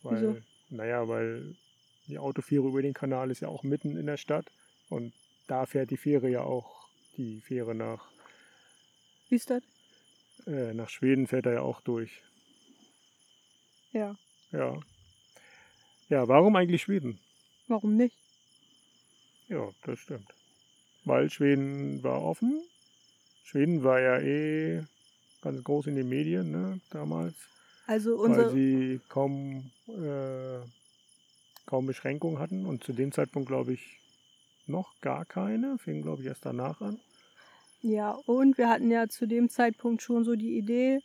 Weil, 0.02 0.20
Wieso? 0.20 0.36
naja, 0.70 1.08
weil 1.08 1.54
die 2.06 2.18
Autofähre 2.18 2.68
über 2.68 2.82
den 2.82 2.92
Kanal 2.92 3.30
ist 3.30 3.40
ja 3.40 3.48
auch 3.48 3.62
mitten 3.62 3.96
in 3.96 4.06
der 4.06 4.18
Stadt 4.18 4.46
und 4.90 5.12
da 5.46 5.66
fährt 5.66 5.90
die 5.90 5.96
Fähre 5.96 6.28
ja 6.28 6.42
auch, 6.42 6.88
die 7.16 7.40
Fähre 7.40 7.74
nach, 7.74 8.10
Wie 9.28 9.36
ist 9.36 9.50
das? 9.50 9.62
äh, 10.46 10.72
nach 10.74 10.88
Schweden 10.88 11.26
fährt 11.26 11.46
er 11.46 11.54
ja 11.54 11.60
auch 11.62 11.80
durch. 11.80 12.22
Ja, 13.92 14.16
Ja. 14.52 14.78
Ja, 16.10 16.28
warum 16.28 16.54
eigentlich 16.56 16.82
Schweden? 16.82 17.18
warum 17.66 17.96
nicht? 17.96 18.14
Ja, 19.48 19.70
das 19.84 19.98
stimmt. 20.00 20.28
Weil 21.04 21.30
Schweden 21.30 22.02
war 22.02 22.22
offen. 22.22 22.62
Schweden 23.44 23.82
war 23.84 24.00
ja 24.00 24.18
eh 24.20 24.84
ganz 25.42 25.62
groß 25.64 25.86
in 25.88 25.96
den 25.96 26.08
Medien, 26.08 26.50
ne, 26.50 26.80
damals. 26.90 27.34
Also 27.86 28.18
weil 28.18 28.30
unsere. 28.30 28.50
sie 28.52 29.00
kaum, 29.08 29.70
äh, 29.88 30.60
kaum 31.66 31.86
Beschränkungen 31.86 32.38
hatten 32.38 32.64
und 32.66 32.84
zu 32.84 32.92
dem 32.92 33.12
Zeitpunkt, 33.12 33.48
glaube 33.48 33.72
ich, 33.74 33.98
noch 34.66 35.00
gar 35.00 35.24
keine. 35.24 35.78
Fing, 35.78 36.02
glaube 36.02 36.22
ich, 36.22 36.28
erst 36.28 36.44
danach 36.46 36.80
an. 36.80 36.98
Ja, 37.82 38.12
und 38.26 38.56
wir 38.56 38.68
hatten 38.68 38.90
ja 38.90 39.08
zu 39.08 39.26
dem 39.26 39.50
Zeitpunkt 39.50 40.02
schon 40.02 40.24
so 40.24 40.36
die 40.36 40.56
Idee, 40.56 41.00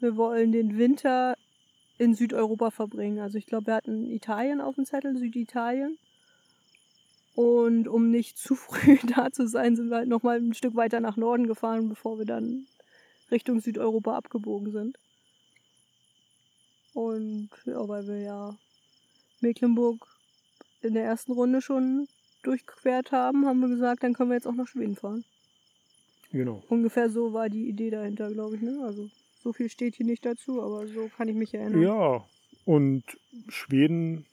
wir 0.00 0.16
wollen 0.16 0.52
den 0.52 0.76
Winter 0.76 1.34
in 1.96 2.14
Südeuropa 2.14 2.70
verbringen. 2.70 3.20
Also 3.20 3.38
ich 3.38 3.46
glaube, 3.46 3.68
wir 3.68 3.74
hatten 3.74 4.10
Italien 4.10 4.60
auf 4.60 4.74
dem 4.74 4.84
Zettel, 4.84 5.16
Süditalien. 5.16 5.98
Und 7.34 7.88
um 7.88 8.10
nicht 8.10 8.36
zu 8.38 8.54
früh 8.54 8.98
da 9.16 9.30
zu 9.32 9.48
sein, 9.48 9.76
sind 9.76 9.88
wir 9.88 9.96
halt 9.96 10.08
nochmal 10.08 10.38
ein 10.38 10.54
Stück 10.54 10.76
weiter 10.76 11.00
nach 11.00 11.16
Norden 11.16 11.46
gefahren, 11.46 11.88
bevor 11.88 12.18
wir 12.18 12.26
dann 12.26 12.66
Richtung 13.30 13.60
Südeuropa 13.60 14.16
abgebogen 14.16 14.72
sind. 14.72 14.98
Und 16.92 17.50
ja, 17.64 17.88
weil 17.88 18.06
wir 18.06 18.18
ja 18.18 18.56
Mecklenburg 19.40 20.06
in 20.82 20.94
der 20.94 21.04
ersten 21.04 21.32
Runde 21.32 21.60
schon 21.60 22.06
durchquert 22.46 23.12
haben, 23.12 23.46
haben 23.46 23.60
wir 23.60 23.68
gesagt, 23.68 24.02
dann 24.02 24.14
können 24.14 24.30
wir 24.30 24.36
jetzt 24.36 24.46
auch 24.46 24.54
nach 24.54 24.68
Schweden 24.68 24.96
fahren. 24.96 25.24
Genau. 26.32 26.62
Ungefähr 26.68 27.10
so 27.10 27.32
war 27.32 27.48
die 27.48 27.68
Idee 27.68 27.90
dahinter, 27.90 28.30
glaube 28.30 28.56
ich. 28.56 28.62
Ne? 28.62 28.80
Also 28.84 29.08
so 29.42 29.52
viel 29.52 29.68
steht 29.68 29.94
hier 29.94 30.06
nicht 30.06 30.24
dazu, 30.24 30.62
aber 30.62 30.86
so 30.86 31.08
kann 31.16 31.28
ich 31.28 31.36
mich 31.36 31.54
erinnern. 31.54 31.82
Ja, 31.82 32.24
und 32.64 33.04
Schweden 33.48 34.26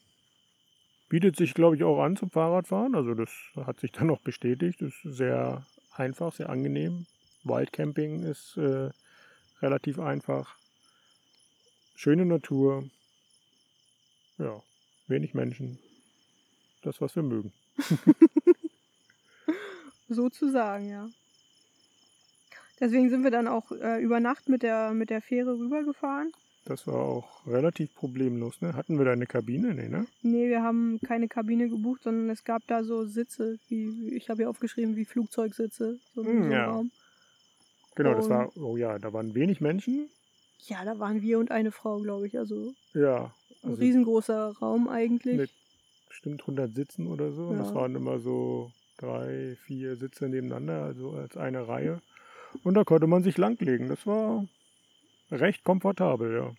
bietet 1.10 1.36
sich, 1.36 1.54
glaube 1.54 1.76
ich, 1.76 1.84
auch 1.84 2.02
an 2.02 2.16
zum 2.16 2.30
Fahrradfahren. 2.30 2.96
Also 2.96 3.14
das 3.14 3.30
hat 3.56 3.80
sich 3.80 3.92
dann 3.92 4.08
noch 4.08 4.22
bestätigt. 4.22 4.82
Ist 4.82 5.02
sehr 5.04 5.66
einfach, 5.96 6.34
sehr 6.34 6.50
angenehm. 6.50 7.06
Waldcamping 7.44 8.24
ist 8.24 8.58
äh, 8.58 8.90
relativ 9.62 10.00
einfach. 10.00 10.56
Schöne 11.96 12.26
Natur. 12.26 12.90
Ja, 14.38 14.64
wenig 15.08 15.34
Menschen. 15.34 15.78
Das, 16.82 17.02
was 17.02 17.16
wir 17.16 17.24
mögen. 17.24 17.52
Sozusagen, 20.10 20.90
ja. 20.90 21.10
Deswegen 22.80 23.10
sind 23.10 23.24
wir 23.24 23.32
dann 23.32 23.48
auch 23.48 23.72
äh, 23.72 24.02
über 24.02 24.20
Nacht 24.20 24.50
mit 24.50 24.64
der, 24.64 24.92
mit 24.92 25.10
der 25.10 25.22
Fähre 25.22 25.58
rübergefahren. 25.58 26.32
Das 26.66 26.86
war 26.88 26.96
auch 26.96 27.46
relativ 27.48 27.94
problemlos. 27.96 28.62
Ne? 28.62 28.76
Hatten 28.76 28.98
wir 28.98 29.06
da 29.06 29.12
eine 29.14 29.26
Kabine? 29.26 29.74
Nee, 29.74 29.88
ne? 29.90 30.06
Nee, 30.22 30.48
wir 30.50 30.62
haben 30.64 31.00
keine 31.04 31.28
Kabine 31.28 31.70
gebucht, 31.70 32.04
sondern 32.04 32.30
es 32.30 32.44
gab 32.44 32.62
da 32.68 32.84
so 32.84 33.06
Sitze, 33.06 33.58
wie, 33.68 34.14
ich 34.16 34.30
habe 34.30 34.44
hier 34.44 34.50
aufgeschrieben, 34.50 34.96
wie 34.96 35.06
Flugzeugsitze. 35.06 36.00
So, 36.14 36.22
einem 36.22 36.52
ja. 36.52 36.70
Raum. 36.72 36.92
Genau, 37.96 38.14
das 38.16 38.26
Und- 38.26 38.32
war, 38.32 38.58
oh 38.58 38.78
ja, 38.78 39.00
da 39.00 39.12
waren 39.14 39.34
wenig 39.34 39.62
Menschen. 39.62 40.10
Ja, 40.68 40.86
da 40.86 41.00
waren 41.00 41.22
wir 41.24 41.40
und 41.40 41.50
eine 41.52 41.72
Frau, 41.72 42.00
glaube 42.00 42.28
ich. 42.28 42.38
Also 42.38 42.74
Ja, 42.94 43.34
ein 43.64 43.70
also 43.72 43.82
riesengroßer 43.82 44.56
Raum 44.62 44.88
eigentlich. 44.88 45.38
mit 45.38 45.50
bestimmt 46.12 46.42
100 46.42 46.76
Sitzen 46.76 47.08
oder 47.08 47.32
so. 47.32 47.48
Und 47.48 47.58
das 47.60 47.70
Ja. 47.70 47.76
waren 47.76 47.96
immer 47.96 48.20
so 48.20 48.72
drei, 48.98 49.56
vier 49.66 49.96
Sitze 49.96 50.28
nebeneinander, 50.28 50.84
also 50.84 51.12
als 51.12 51.38
eine 51.38 51.68
Reihe. 51.68 52.02
Und 52.64 52.74
da 52.74 52.84
konnte 52.84 53.08
man 53.08 53.24
sich 53.24 53.38
langlegen. 53.38 53.88
Das 53.88 54.06
war 54.06 54.46
recht 55.32 55.64
komfortabel, 55.64 56.34
ja. 56.36 56.54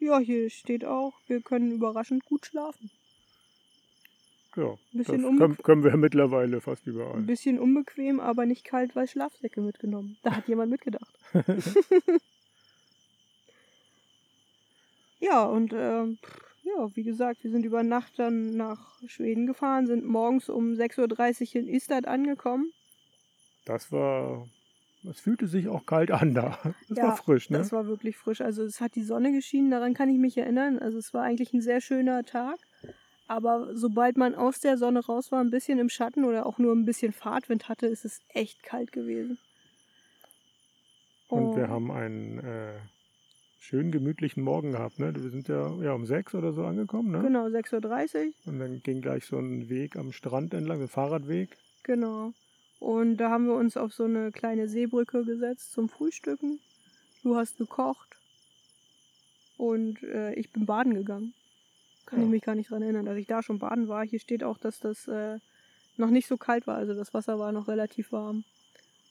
Ja, 0.00 0.18
hier 0.18 0.50
steht 0.50 0.84
auch, 0.84 1.14
wir 1.28 1.40
können 1.40 1.70
überraschend 1.72 2.24
gut 2.24 2.46
schlafen. 2.46 2.90
Ja, 4.56 4.76
Bisschen 4.92 5.38
das 5.38 5.62
können, 5.62 5.84
wir 5.84 5.96
mittlerweile 5.96 6.60
fast 6.60 6.84
Ein 6.86 6.90
überall. 6.90 7.20
bisschen 7.22 7.60
unbequem, 7.60 8.18
aber 8.18 8.46
nicht 8.46 8.64
kalt, 8.64 8.96
weil 8.96 9.06
Schlafsäcke 9.06 9.60
mitgenommen. 9.60 10.16
Da 10.22 10.34
hat 10.36 10.48
jemand 10.48 10.70
mitgedacht. 10.72 11.14
ja, 15.20 15.44
und 15.44 15.72
ähm, 15.72 16.18
ja, 16.76 16.94
wie 16.94 17.02
gesagt, 17.04 17.42
wir 17.44 17.50
sind 17.50 17.64
über 17.64 17.82
Nacht 17.82 18.18
dann 18.18 18.56
nach 18.56 19.00
Schweden 19.06 19.46
gefahren, 19.46 19.86
sind 19.86 20.04
morgens 20.04 20.48
um 20.48 20.74
6.30 20.76 21.54
Uhr 21.56 21.62
in 21.62 21.68
Istad 21.68 22.06
angekommen. 22.06 22.72
Das 23.64 23.92
war, 23.92 24.48
es 25.04 25.20
fühlte 25.20 25.46
sich 25.46 25.68
auch 25.68 25.86
kalt 25.86 26.10
an 26.10 26.34
da. 26.34 26.74
Das 26.88 27.00
Ja, 27.00 27.02
war 27.02 27.12
frisch, 27.12 27.50
ne? 27.50 27.70
Das 27.70 27.72
war 27.72 27.86
wirklich 27.86 28.16
frisch. 28.18 28.40
Also 28.42 28.62
es 28.64 28.80
hat 28.80 28.94
die 28.94 29.02
Sonne 29.04 29.32
geschienen, 29.32 29.70
daran 29.70 29.94
kann 29.94 30.10
ich 30.10 30.18
mich 30.18 30.36
erinnern. 30.36 30.78
Also 30.78 30.98
es 30.98 31.14
war 31.14 31.22
eigentlich 31.22 31.52
ein 31.54 31.62
sehr 31.62 31.80
schöner 31.80 32.24
Tag. 32.24 32.58
Aber 33.26 33.74
sobald 33.76 34.16
man 34.18 34.34
aus 34.34 34.60
der 34.60 34.78
Sonne 34.78 35.00
raus 35.04 35.32
war, 35.32 35.40
ein 35.42 35.50
bisschen 35.50 35.78
im 35.78 35.88
Schatten 35.90 36.24
oder 36.24 36.46
auch 36.46 36.58
nur 36.58 36.74
ein 36.74 36.84
bisschen 36.86 37.12
Fahrtwind 37.12 37.68
hatte, 37.68 37.86
ist 37.86 38.04
es 38.04 38.20
echt 38.28 38.62
kalt 38.62 38.92
gewesen. 38.92 39.38
Und 41.30 41.56
wir 41.56 41.68
Oh. 41.68 41.70
haben 41.70 41.90
einen 41.90 42.38
äh, 42.38 42.80
schönen 43.58 43.90
gemütlichen 43.90 44.42
Morgen 44.42 44.72
gehabt, 44.72 44.98
ne? 44.98 45.12
Wir 45.14 45.30
sind 45.30 45.48
ja, 45.48 45.70
ja 45.82 45.92
um 45.92 46.06
sechs 46.06 46.34
oder 46.34 46.52
so 46.52 46.64
angekommen, 46.64 47.10
ne? 47.10 47.22
Genau, 47.22 47.46
6.30 47.46 48.26
Uhr. 48.26 48.32
Und 48.46 48.58
dann 48.60 48.82
ging 48.82 49.00
gleich 49.00 49.24
so 49.26 49.38
ein 49.38 49.68
Weg 49.68 49.96
am 49.96 50.12
Strand 50.12 50.54
entlang, 50.54 50.80
ein 50.80 50.88
Fahrradweg. 50.88 51.56
Genau. 51.82 52.32
Und 52.78 53.16
da 53.16 53.30
haben 53.30 53.46
wir 53.46 53.54
uns 53.54 53.76
auf 53.76 53.92
so 53.92 54.04
eine 54.04 54.30
kleine 54.30 54.68
Seebrücke 54.68 55.24
gesetzt 55.24 55.72
zum 55.72 55.88
Frühstücken. 55.88 56.60
Du 57.24 57.36
hast 57.36 57.58
gekocht. 57.58 58.16
Und 59.56 60.02
äh, 60.04 60.34
ich 60.34 60.52
bin 60.52 60.66
baden 60.66 60.94
gegangen. 60.94 61.34
Kann 62.06 62.20
Ja. 62.20 62.24
ich 62.26 62.30
mich 62.30 62.42
gar 62.42 62.54
nicht 62.54 62.70
dran 62.70 62.82
erinnern, 62.82 63.06
dass 63.06 63.16
ich 63.18 63.26
da 63.26 63.42
schon 63.42 63.58
baden 63.58 63.88
war. 63.88 64.04
Hier 64.06 64.20
steht 64.20 64.44
auch, 64.44 64.58
dass 64.58 64.78
das 64.78 65.08
äh, 65.08 65.38
noch 65.96 66.10
nicht 66.10 66.28
so 66.28 66.36
kalt 66.36 66.66
war. 66.68 66.76
Also 66.76 66.94
das 66.94 67.12
Wasser 67.12 67.38
war 67.40 67.50
noch 67.50 67.66
relativ 67.66 68.12
warm. 68.12 68.44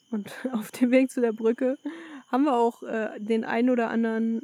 Und 0.10 0.32
auf 0.54 0.72
dem 0.72 0.92
Weg 0.92 1.12
zu 1.12 1.20
der 1.20 1.34
Brücke 1.34 1.78
haben 2.28 2.44
wir 2.44 2.56
auch 2.56 2.84
äh, 2.84 3.20
den 3.20 3.44
einen 3.44 3.70
oder 3.70 3.90
anderen 3.90 4.42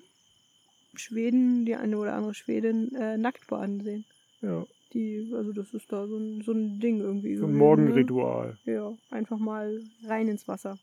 Schweden, 0.96 1.66
die 1.66 1.76
eine 1.76 1.98
oder 1.98 2.14
andere 2.14 2.34
Schwedin 2.34 2.94
äh, 2.96 3.18
nackt 3.18 3.48
baden 3.48 3.82
sehen. 3.82 4.06
Ja, 4.42 4.66
Die, 4.94 5.32
also 5.34 5.52
das 5.54 5.74
ist 5.74 5.92
da 5.92 6.08
so 6.08 6.18
ein, 6.18 6.42
so 6.42 6.52
ein 6.52 6.80
Ding 6.80 7.00
irgendwie. 7.00 7.36
so 7.36 7.46
ein 7.46 7.52
ne? 7.52 7.58
Morgenritual. 7.58 8.58
Ja, 8.66 8.94
einfach 9.10 9.38
mal 9.38 9.82
rein 10.06 10.28
ins 10.28 10.48
Wasser. 10.48 10.78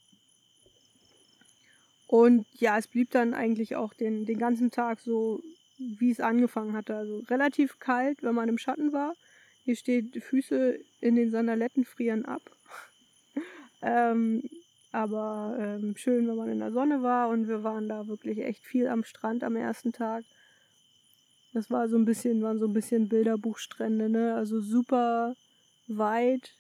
Und 2.07 2.47
ja, 2.59 2.77
es 2.77 2.89
blieb 2.89 3.11
dann 3.13 3.35
eigentlich 3.35 3.77
auch 3.77 3.95
den, 3.95 4.25
den 4.25 4.39
ganzen 4.39 4.73
Tag 4.73 4.99
so, 4.99 5.41
wie 5.79 6.11
es 6.11 6.21
angefangen 6.21 6.73
hatte. 6.73 6.97
Also 6.97 7.21
relativ 7.29 7.79
kalt, 7.79 8.23
wenn 8.23 8.35
man 8.35 8.49
im 8.49 8.59
Schatten 8.59 8.93
war. 8.93 9.15
Hier 9.65 9.77
steht, 9.77 10.21
Füße 10.23 10.79
in 11.01 11.15
den 11.15 11.31
Sandaletten 11.31 11.85
frieren 11.85 12.25
ab. 12.25 12.43
ähm, 13.83 14.43
aber 14.93 15.57
ähm, 15.59 15.97
schön, 15.97 16.27
wenn 16.27 16.37
man 16.37 16.49
in 16.49 16.59
der 16.59 16.73
Sonne 16.73 17.03
war 17.03 17.29
und 17.29 17.49
wir 17.49 17.63
waren 17.63 17.89
da 17.89 18.09
wirklich 18.09 18.39
echt 18.41 18.65
viel 18.65 18.89
am 18.89 19.05
Strand 19.05 19.45
am 19.45 19.57
ersten 19.57 19.93
Tag. 19.93 20.25
Das 21.53 21.71
war 21.71 21.89
so 21.89 21.97
ein 21.97 22.05
bisschen, 22.05 22.43
waren 22.43 22.59
so 22.59 22.67
ein 22.67 22.73
bisschen 22.73 23.09
Bilderbuchstrände, 23.09 24.09
ne? 24.09 24.35
Also 24.35 24.61
super 24.61 25.35
weit, 25.89 26.55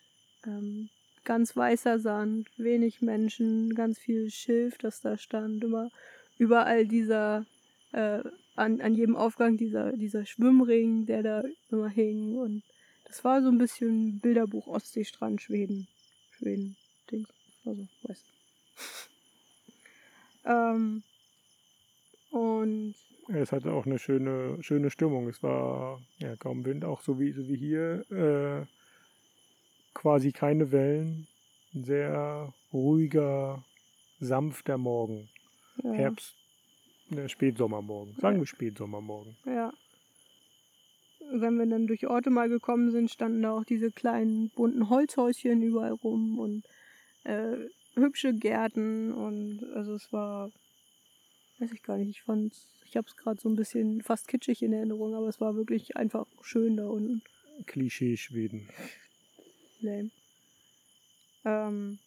ähm, 0.46 0.88
ganz 1.24 1.56
weißer 1.56 1.98
Sand, 1.98 2.48
wenig 2.56 3.02
Menschen, 3.02 3.74
ganz 3.74 3.98
viel 3.98 4.30
Schilf, 4.30 4.78
das 4.78 5.00
da 5.00 5.16
stand. 5.16 5.62
Immer 5.62 5.90
überall 6.38 6.86
dieser, 6.86 7.46
äh, 7.92 8.20
an, 8.56 8.80
an 8.80 8.94
jedem 8.94 9.16
Aufgang 9.16 9.56
dieser, 9.56 9.92
dieser 9.92 10.26
Schwimmring, 10.26 11.06
der 11.06 11.22
da 11.22 11.42
immer 11.70 11.88
hing. 11.88 12.36
Und 12.36 12.62
das 13.06 13.24
war 13.24 13.42
so 13.42 13.48
ein 13.48 13.58
bisschen 13.58 14.18
Bilderbuch 14.20 14.66
Ostseestrand, 14.66 15.42
Schweden. 15.42 15.88
Schweden, 16.32 16.76
Dings. 17.10 17.39
Also, 17.64 17.86
weißt 18.02 18.24
du. 20.44 20.50
ähm, 20.50 21.02
und 22.30 22.94
Es 23.28 23.52
hatte 23.52 23.72
auch 23.72 23.86
eine 23.86 23.98
schöne, 23.98 24.62
schöne 24.62 24.90
Stimmung. 24.90 25.28
Es 25.28 25.42
war 25.42 26.00
ja 26.18 26.36
kaum 26.36 26.64
Wind, 26.64 26.84
auch 26.84 27.00
so 27.00 27.18
wie, 27.18 27.32
so 27.32 27.46
wie 27.48 27.56
hier. 27.56 28.04
Äh, 28.10 28.66
quasi 29.94 30.32
keine 30.32 30.70
Wellen. 30.72 31.26
Ein 31.74 31.84
sehr 31.84 32.52
ruhiger, 32.72 33.64
sanfter 34.18 34.78
Morgen. 34.78 35.28
ja, 35.82 35.92
Herbst, 35.92 36.34
ne, 37.10 37.28
Spätsommermorgen. 37.28 38.16
Sagen 38.20 38.40
wir 38.40 38.46
Spätsommermorgen. 38.46 39.36
Ja. 39.44 39.72
Wenn 41.32 41.58
wir 41.58 41.66
dann 41.66 41.86
durch 41.86 42.08
Orte 42.08 42.30
mal 42.30 42.48
gekommen 42.48 42.90
sind, 42.90 43.08
standen 43.10 43.42
da 43.42 43.52
auch 43.52 43.64
diese 43.64 43.92
kleinen 43.92 44.50
bunten 44.50 44.88
Holzhäuschen 44.88 45.62
überall 45.62 45.92
rum 45.92 46.40
und 46.40 46.64
äh, 47.24 47.56
hübsche 47.94 48.34
Gärten 48.34 49.12
und 49.12 49.64
also 49.74 49.94
es 49.94 50.12
war, 50.12 50.50
weiß 51.58 51.72
ich 51.72 51.82
gar 51.82 51.98
nicht, 51.98 52.10
ich 52.10 52.22
fand's, 52.22 52.66
ich 52.84 52.96
hab's 52.96 53.16
gerade 53.16 53.40
so 53.40 53.48
ein 53.48 53.56
bisschen 53.56 54.02
fast 54.02 54.28
kitschig 54.28 54.62
in 54.62 54.72
Erinnerung, 54.72 55.14
aber 55.14 55.28
es 55.28 55.40
war 55.40 55.56
wirklich 55.56 55.96
einfach 55.96 56.26
schön 56.42 56.76
da 56.76 56.86
unten. 56.86 57.22
Klischee 57.66 58.16
Schweden. 58.16 58.68
Lame. 59.80 60.10
Ähm, 61.44 61.98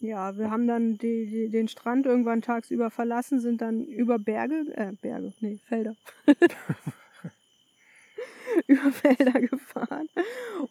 ja, 0.00 0.36
wir 0.36 0.50
haben 0.50 0.66
dann 0.66 0.96
die, 0.98 1.26
die, 1.26 1.48
den 1.50 1.68
Strand 1.68 2.06
irgendwann 2.06 2.42
tagsüber 2.42 2.90
verlassen, 2.90 3.40
sind 3.40 3.60
dann 3.60 3.84
über 3.84 4.18
Berge, 4.18 4.64
äh, 4.74 4.92
Berge, 5.00 5.34
nee, 5.40 5.58
Felder. 5.68 5.94
über 8.66 8.92
Felder 8.92 9.40
gefahren. 9.40 10.08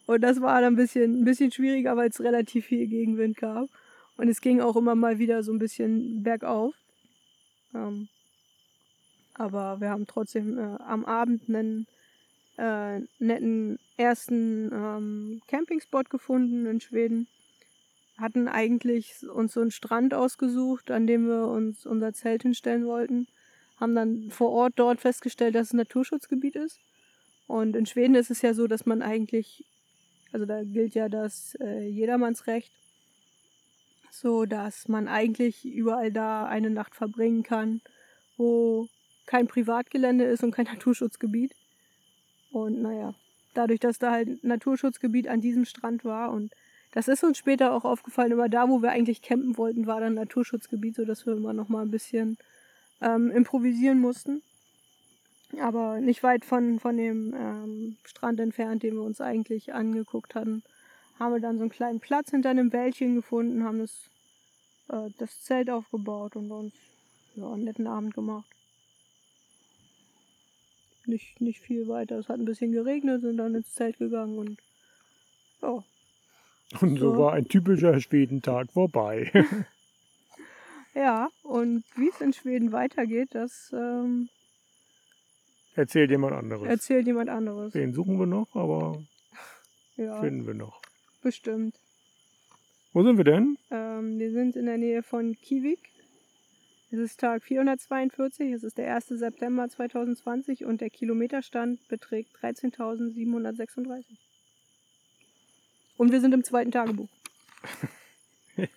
Und 0.05 0.21
das 0.21 0.41
war 0.41 0.61
dann 0.61 0.73
ein 0.73 0.77
bisschen, 0.77 1.21
ein 1.21 1.25
bisschen 1.25 1.51
schwieriger, 1.51 1.95
weil 1.97 2.09
es 2.09 2.21
relativ 2.21 2.65
viel 2.65 2.87
Gegenwind 2.87 3.37
gab. 3.37 3.67
Und 4.17 4.27
es 4.27 4.41
ging 4.41 4.59
auch 4.59 4.75
immer 4.75 4.95
mal 4.95 5.17
wieder 5.19 5.43
so 5.43 5.51
ein 5.51 5.59
bisschen 5.59 6.23
bergauf. 6.23 6.73
Ähm, 7.73 8.09
aber 9.33 9.79
wir 9.79 9.89
haben 9.89 10.07
trotzdem 10.07 10.57
äh, 10.57 10.77
am 10.85 11.05
Abend 11.05 11.43
einen 11.47 11.87
äh, 12.57 12.99
netten 13.19 13.79
ersten 13.95 14.69
ähm, 14.73 15.41
Campingspot 15.47 16.09
gefunden 16.09 16.65
in 16.65 16.81
Schweden. 16.81 17.27
Hatten 18.17 18.49
eigentlich 18.49 19.25
uns 19.29 19.53
so 19.53 19.61
einen 19.61 19.71
Strand 19.71 20.13
ausgesucht, 20.13 20.91
an 20.91 21.07
dem 21.07 21.27
wir 21.27 21.47
uns 21.47 21.85
unser 21.85 22.11
Zelt 22.11 22.41
hinstellen 22.43 22.85
wollten. 22.85 23.27
Haben 23.79 23.95
dann 23.95 24.29
vor 24.29 24.51
Ort 24.51 24.73
dort 24.75 24.99
festgestellt, 24.99 25.55
dass 25.55 25.67
es 25.67 25.73
ein 25.73 25.77
Naturschutzgebiet 25.77 26.57
ist. 26.57 26.81
Und 27.49 27.75
in 27.75 27.87
Schweden 27.87 28.13
ist 28.13 28.29
es 28.29 28.43
ja 28.43 28.53
so, 28.53 28.67
dass 28.67 28.85
man 28.85 29.01
eigentlich, 29.01 29.65
also 30.31 30.45
da 30.45 30.61
gilt 30.61 30.93
ja 30.93 31.09
das 31.09 31.57
äh, 31.59 31.87
Jedermannsrecht, 31.89 32.71
so 34.11 34.45
dass 34.45 34.87
man 34.87 35.07
eigentlich 35.07 35.65
überall 35.65 36.11
da 36.11 36.45
eine 36.45 36.69
Nacht 36.69 36.93
verbringen 36.93 37.41
kann, 37.41 37.81
wo 38.37 38.87
kein 39.25 39.47
Privatgelände 39.47 40.25
ist 40.25 40.43
und 40.43 40.51
kein 40.51 40.65
Naturschutzgebiet. 40.71 41.55
Und 42.51 42.83
naja, 42.83 43.15
dadurch, 43.55 43.79
dass 43.79 43.97
da 43.97 44.11
halt 44.11 44.43
Naturschutzgebiet 44.43 45.27
an 45.27 45.41
diesem 45.41 45.65
Strand 45.65 46.05
war 46.05 46.31
und 46.31 46.53
das 46.91 47.07
ist 47.07 47.23
uns 47.23 47.39
später 47.39 47.73
auch 47.73 47.83
aufgefallen, 47.83 48.31
immer 48.31 48.47
da, 48.49 48.69
wo 48.69 48.83
wir 48.83 48.91
eigentlich 48.91 49.23
campen 49.23 49.57
wollten, 49.57 49.87
war 49.87 50.01
dann 50.01 50.13
Naturschutzgebiet, 50.13 50.97
sodass 50.97 51.25
wir 51.25 51.33
immer 51.33 51.53
noch 51.53 51.67
mal 51.67 51.81
ein 51.81 51.91
bisschen 51.91 52.37
ähm, 53.01 53.31
improvisieren 53.31 53.99
mussten. 53.99 54.43
Aber 55.57 55.99
nicht 55.99 56.21
weit 56.23 56.45
von, 56.45 56.79
von 56.79 56.95
dem 56.97 57.33
ähm, 57.35 57.97
Strand 58.05 58.39
entfernt, 58.39 58.83
den 58.83 58.95
wir 58.95 59.01
uns 59.03 59.19
eigentlich 59.19 59.73
angeguckt 59.73 60.35
hatten, 60.35 60.63
haben 61.17 61.33
wir 61.33 61.39
dann 61.41 61.57
so 61.57 61.63
einen 61.63 61.71
kleinen 61.71 61.99
Platz 61.99 62.29
hinter 62.31 62.49
einem 62.51 62.71
Wäldchen 62.71 63.15
gefunden, 63.15 63.63
haben 63.63 63.79
das, 63.79 64.09
äh, 64.89 65.09
das 65.17 65.41
Zelt 65.43 65.69
aufgebaut 65.69 66.35
und 66.35 66.51
uns 66.51 66.73
ja, 67.35 67.51
einen 67.51 67.63
netten 67.63 67.87
Abend 67.87 68.13
gemacht. 68.13 68.49
Nicht, 71.05 71.41
nicht 71.41 71.59
viel 71.59 71.87
weiter. 71.87 72.19
Es 72.19 72.29
hat 72.29 72.37
ein 72.39 72.45
bisschen 72.45 72.71
geregnet, 72.71 73.21
sind 73.21 73.37
dann 73.37 73.55
ins 73.55 73.73
Zelt 73.73 73.97
gegangen 73.97 74.37
und 74.37 74.59
ja, 75.61 75.83
Und 76.81 76.99
so 76.99 77.13
So. 77.13 77.17
war 77.17 77.33
ein 77.33 77.47
typischer 77.47 77.99
Schwedentag 77.99 78.71
vorbei. 78.71 79.31
Ja, 80.95 81.29
und 81.43 81.83
wie 81.95 82.09
es 82.09 82.19
in 82.19 82.33
Schweden 82.33 82.71
weitergeht, 82.71 83.29
das 83.33 83.71
ähm, 83.73 84.27
Erzählt 85.79 86.11
jemand 86.11 86.33
anderes. 86.33 86.67
erzählt 86.67 87.07
jemand 87.07 87.29
anderes. 87.29 87.71
Den 87.71 87.93
suchen 87.93 88.19
wir 88.19 88.25
noch, 88.25 88.53
aber 88.53 89.01
Ja, 89.95 90.19
finden 90.21 90.45
wir 90.45 90.53
noch. 90.53 90.81
bestimmt. 91.23 91.75
Wo 92.91 93.03
sind 93.03 93.17
wir 93.17 93.23
denn? 93.23 93.57
Ähm, 93.71 94.19
wir 94.19 94.31
sind 94.31 94.55
in 94.57 94.65
der 94.65 94.77
Nähe 94.77 95.03
von 95.03 95.37
Kivik. 95.41 95.79
Es 96.91 96.99
ist 96.99 97.19
Tag 97.19 97.43
442, 97.43 98.51
es 98.51 98.63
ist 98.63 98.77
der 98.77 98.93
1. 98.95 99.07
September 99.09 99.69
2020 99.69 100.65
und 100.65 100.81
der 100.81 100.89
Kilometerstand 100.89 101.87
beträgt 101.87 102.35
13.736. 102.37 104.03
Und 105.97 106.11
wir 106.11 106.19
sind 106.19 106.33
im 106.33 106.43
zweiten 106.43 106.71
Tagebuch. 106.71 107.09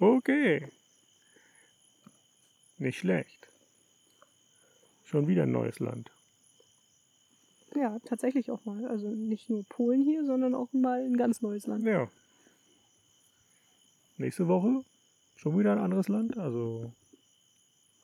Okay. 0.00 0.66
Nicht 2.78 2.98
schlecht. 2.98 3.43
Schon 5.04 5.26
wieder 5.28 5.44
ein 5.44 5.52
neues 5.52 5.78
Land. 5.80 6.10
Ja, 7.74 7.98
tatsächlich 8.04 8.50
auch 8.50 8.64
mal. 8.64 8.86
Also 8.86 9.08
nicht 9.08 9.50
nur 9.50 9.64
Polen 9.64 10.00
hier, 10.02 10.24
sondern 10.24 10.54
auch 10.54 10.72
mal 10.72 11.02
ein 11.04 11.16
ganz 11.16 11.42
neues 11.42 11.66
Land. 11.66 11.84
Ja. 11.84 12.08
Nächste 14.16 14.46
Woche 14.48 14.84
schon 15.36 15.58
wieder 15.58 15.72
ein 15.72 15.78
anderes 15.78 16.08
Land. 16.08 16.38
Also 16.38 16.92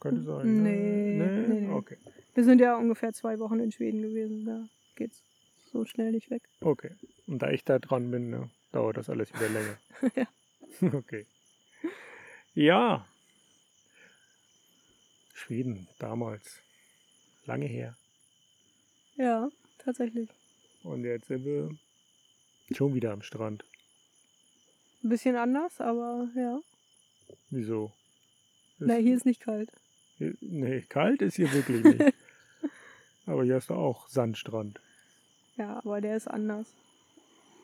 Könnte 0.01 0.23
sein. 0.23 0.63
ne? 0.63 0.71
Nee, 0.71 1.19
Nee? 1.19 1.47
nee, 1.47 1.61
nee. 1.67 1.73
Okay. 1.73 1.97
Wir 2.35 2.45
sind 2.45 2.61
ja 2.61 2.77
ungefähr 2.77 3.13
zwei 3.13 3.39
Wochen 3.39 3.61
in 3.61 3.71
Schweden 3.73 4.03
gewesen. 4.03 4.45
Da 4.45 4.69
geht's 4.97 5.23
so 5.73 5.85
schnell 5.85 6.11
nicht 6.13 6.31
weg. 6.31 6.43
Okay. 6.61 6.91
Und 7.27 7.41
da 7.41 7.51
ich 7.51 7.65
da 7.65 7.79
dran 7.79 8.11
bin, 8.11 8.31
ne, 8.31 8.51
dauert 8.73 8.97
das 8.97 9.09
alles 9.09 9.33
wieder 9.35 9.49
länger. 9.49 9.79
Ja. 10.17 10.27
Okay. 10.95 11.27
Ja. 12.55 13.07
Schweden, 15.35 15.89
damals. 15.99 16.61
Lange 17.47 17.67
her. 17.67 17.97
Ja, 19.17 19.49
tatsächlich. 19.79 20.29
Und 20.83 21.05
jetzt 21.05 21.27
sind 21.29 21.45
wir 21.45 21.71
schon 22.75 22.95
wieder 22.95 23.13
am 23.13 23.23
Strand. 23.23 23.65
Ein 25.03 25.09
bisschen 25.09 25.37
anders, 25.37 25.81
aber 25.81 26.29
ja. 26.37 26.61
Wieso? 27.51 27.93
Na, 28.79 28.95
hier 28.95 29.17
ist 29.17 29.27
nicht 29.27 29.41
kalt. 29.41 29.71
Hier- 30.19 30.37
Nee, 30.41 30.83
kalt 30.89 31.23
ist 31.23 31.37
hier 31.37 31.53
wirklich 31.53 31.83
nicht. 31.85 32.15
Aber 33.27 33.45
hier 33.45 33.57
hast 33.57 33.71
du 33.71 33.75
auch 33.75 34.09
Sandstrand. 34.09 34.81
Ja, 35.57 35.77
aber 35.85 36.01
der 36.01 36.17
ist 36.17 36.27
anders. 36.27 36.75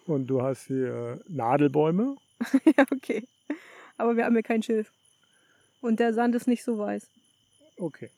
Und 0.05 0.27
du 0.29 0.43
hast 0.43 0.67
hier 0.67 1.21
Nadelbäume. 1.27 2.17
ja, 2.77 2.85
okay. 2.93 3.27
Aber 3.97 4.17
wir 4.17 4.27
haben 4.27 4.35
hier 4.35 4.43
kein 4.45 4.63
Schilf. 4.63 4.93
Und 5.81 5.99
der 5.99 6.13
Sand 6.15 6.35
ist 6.37 6.47
nicht 6.47 6.63
so 6.63 6.79
weiß. 6.79 7.11
Okay. 7.79 8.11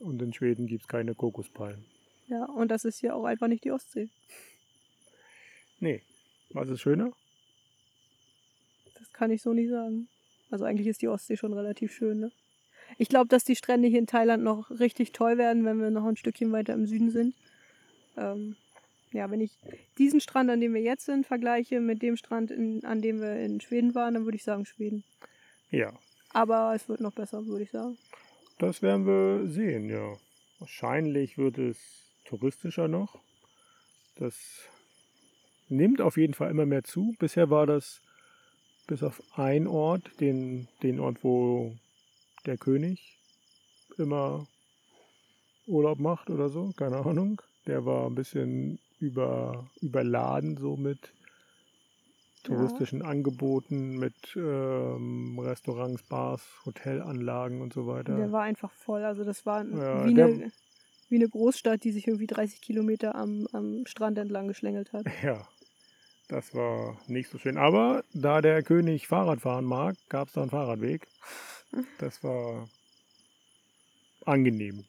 Und 0.00 0.22
in 0.22 0.32
Schweden 0.32 0.66
gibt 0.66 0.82
es 0.82 0.88
keine 0.88 1.14
Kokospalmen. 1.14 1.84
Ja, 2.28 2.44
und 2.44 2.68
das 2.70 2.84
ist 2.84 3.00
hier 3.00 3.16
auch 3.16 3.24
einfach 3.24 3.48
nicht 3.48 3.64
die 3.64 3.72
Ostsee. 3.72 4.08
Nee. 5.80 6.02
Was 6.50 6.68
ist 6.68 6.80
schöner? 6.80 7.12
Das 8.94 9.12
kann 9.12 9.30
ich 9.30 9.42
so 9.42 9.52
nicht 9.52 9.70
sagen. 9.70 10.08
Also 10.50 10.64
eigentlich 10.64 10.86
ist 10.86 11.02
die 11.02 11.08
Ostsee 11.08 11.36
schon 11.36 11.52
relativ 11.52 11.92
schön, 11.92 12.20
ne? 12.20 12.32
Ich 12.96 13.08
glaube, 13.08 13.28
dass 13.28 13.44
die 13.44 13.56
Strände 13.56 13.88
hier 13.88 13.98
in 13.98 14.06
Thailand 14.06 14.42
noch 14.42 14.70
richtig 14.70 15.12
toll 15.12 15.36
werden, 15.36 15.64
wenn 15.66 15.78
wir 15.78 15.90
noch 15.90 16.06
ein 16.06 16.16
Stückchen 16.16 16.50
weiter 16.52 16.72
im 16.72 16.86
Süden 16.86 17.10
sind. 17.10 17.34
Ähm, 18.16 18.56
ja, 19.12 19.30
wenn 19.30 19.42
ich 19.42 19.52
diesen 19.98 20.20
Strand, 20.20 20.48
an 20.48 20.60
dem 20.60 20.72
wir 20.72 20.80
jetzt 20.80 21.04
sind, 21.04 21.26
vergleiche 21.26 21.80
mit 21.80 22.00
dem 22.00 22.16
Strand, 22.16 22.50
in, 22.50 22.84
an 22.84 23.02
dem 23.02 23.20
wir 23.20 23.36
in 23.36 23.60
Schweden 23.60 23.94
waren, 23.94 24.14
dann 24.14 24.24
würde 24.24 24.36
ich 24.36 24.44
sagen 24.44 24.64
Schweden. 24.64 25.04
Ja. 25.70 25.92
Aber 26.32 26.74
es 26.74 26.88
wird 26.88 27.00
noch 27.00 27.12
besser, 27.12 27.46
würde 27.46 27.64
ich 27.64 27.70
sagen. 27.70 27.98
Das 28.58 28.82
werden 28.82 29.06
wir 29.06 29.48
sehen, 29.48 29.88
ja. 29.88 30.16
Wahrscheinlich 30.58 31.38
wird 31.38 31.58
es 31.58 31.78
touristischer 32.24 32.88
noch. 32.88 33.18
Das 34.16 34.34
nimmt 35.68 36.00
auf 36.00 36.16
jeden 36.16 36.34
Fall 36.34 36.50
immer 36.50 36.66
mehr 36.66 36.82
zu. 36.82 37.14
Bisher 37.18 37.50
war 37.50 37.66
das 37.66 38.00
bis 38.88 39.02
auf 39.02 39.22
einen 39.38 39.68
Ort, 39.68 40.20
den, 40.20 40.66
den 40.82 40.98
Ort, 40.98 41.22
wo 41.22 41.76
der 42.46 42.56
König 42.56 43.18
immer 43.96 44.46
Urlaub 45.66 45.98
macht 45.98 46.30
oder 46.30 46.48
so, 46.48 46.72
keine 46.76 46.96
Ahnung. 46.96 47.40
Der 47.66 47.84
war 47.84 48.06
ein 48.06 48.14
bisschen 48.14 48.78
über, 48.98 49.68
überladen 49.80 50.56
so 50.56 50.76
mit 50.76 51.12
touristischen 52.48 53.02
Angeboten, 53.02 53.98
mit 53.98 54.14
ähm, 54.36 55.38
Restaurants, 55.38 56.02
Bars, 56.02 56.42
Hotelanlagen 56.64 57.60
und 57.60 57.72
so 57.72 57.86
weiter. 57.86 58.16
Der 58.16 58.32
war 58.32 58.42
einfach 58.42 58.72
voll. 58.72 59.04
Also 59.04 59.24
das 59.24 59.44
war 59.46 59.64
Ja, 59.64 60.06
wie, 60.06 60.14
der- 60.14 60.26
eine, 60.26 60.52
wie 61.08 61.16
eine 61.16 61.28
Großstadt, 61.28 61.84
die 61.84 61.92
sich 61.92 62.06
irgendwie 62.06 62.26
30 62.26 62.60
Kilometer 62.60 63.14
am, 63.14 63.46
am 63.52 63.84
Strand 63.86 64.18
entlang 64.18 64.48
geschlängelt 64.48 64.92
hat. 64.92 65.06
Ja, 65.22 65.48
das 66.28 66.54
war 66.54 67.00
nicht 67.06 67.30
so 67.30 67.38
schön. 67.38 67.56
Aber 67.56 68.04
da 68.12 68.40
der 68.40 68.62
König 68.62 69.06
Fahrrad 69.06 69.40
fahren 69.40 69.64
mag, 69.64 69.96
gab 70.08 70.28
es 70.28 70.34
da 70.34 70.42
einen 70.42 70.50
Fahrradweg. 70.50 71.08
Das 71.98 72.22
war 72.22 72.68
angenehm. 74.26 74.84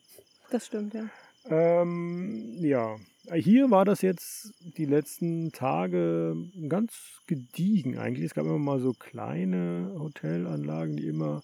Das 0.49 0.65
stimmt, 0.65 0.93
ja. 0.93 1.05
Ähm, 1.45 2.57
ja, 2.63 2.97
hier 3.33 3.71
war 3.71 3.85
das 3.85 4.01
jetzt 4.01 4.53
die 4.77 4.85
letzten 4.85 5.51
Tage 5.51 6.35
ganz 6.67 7.21
gediegen 7.27 7.97
eigentlich. 7.97 8.25
Es 8.25 8.33
gab 8.33 8.45
immer 8.45 8.59
mal 8.59 8.79
so 8.79 8.93
kleine 8.93 9.95
Hotelanlagen, 9.99 10.97
die 10.97 11.07
immer, 11.07 11.43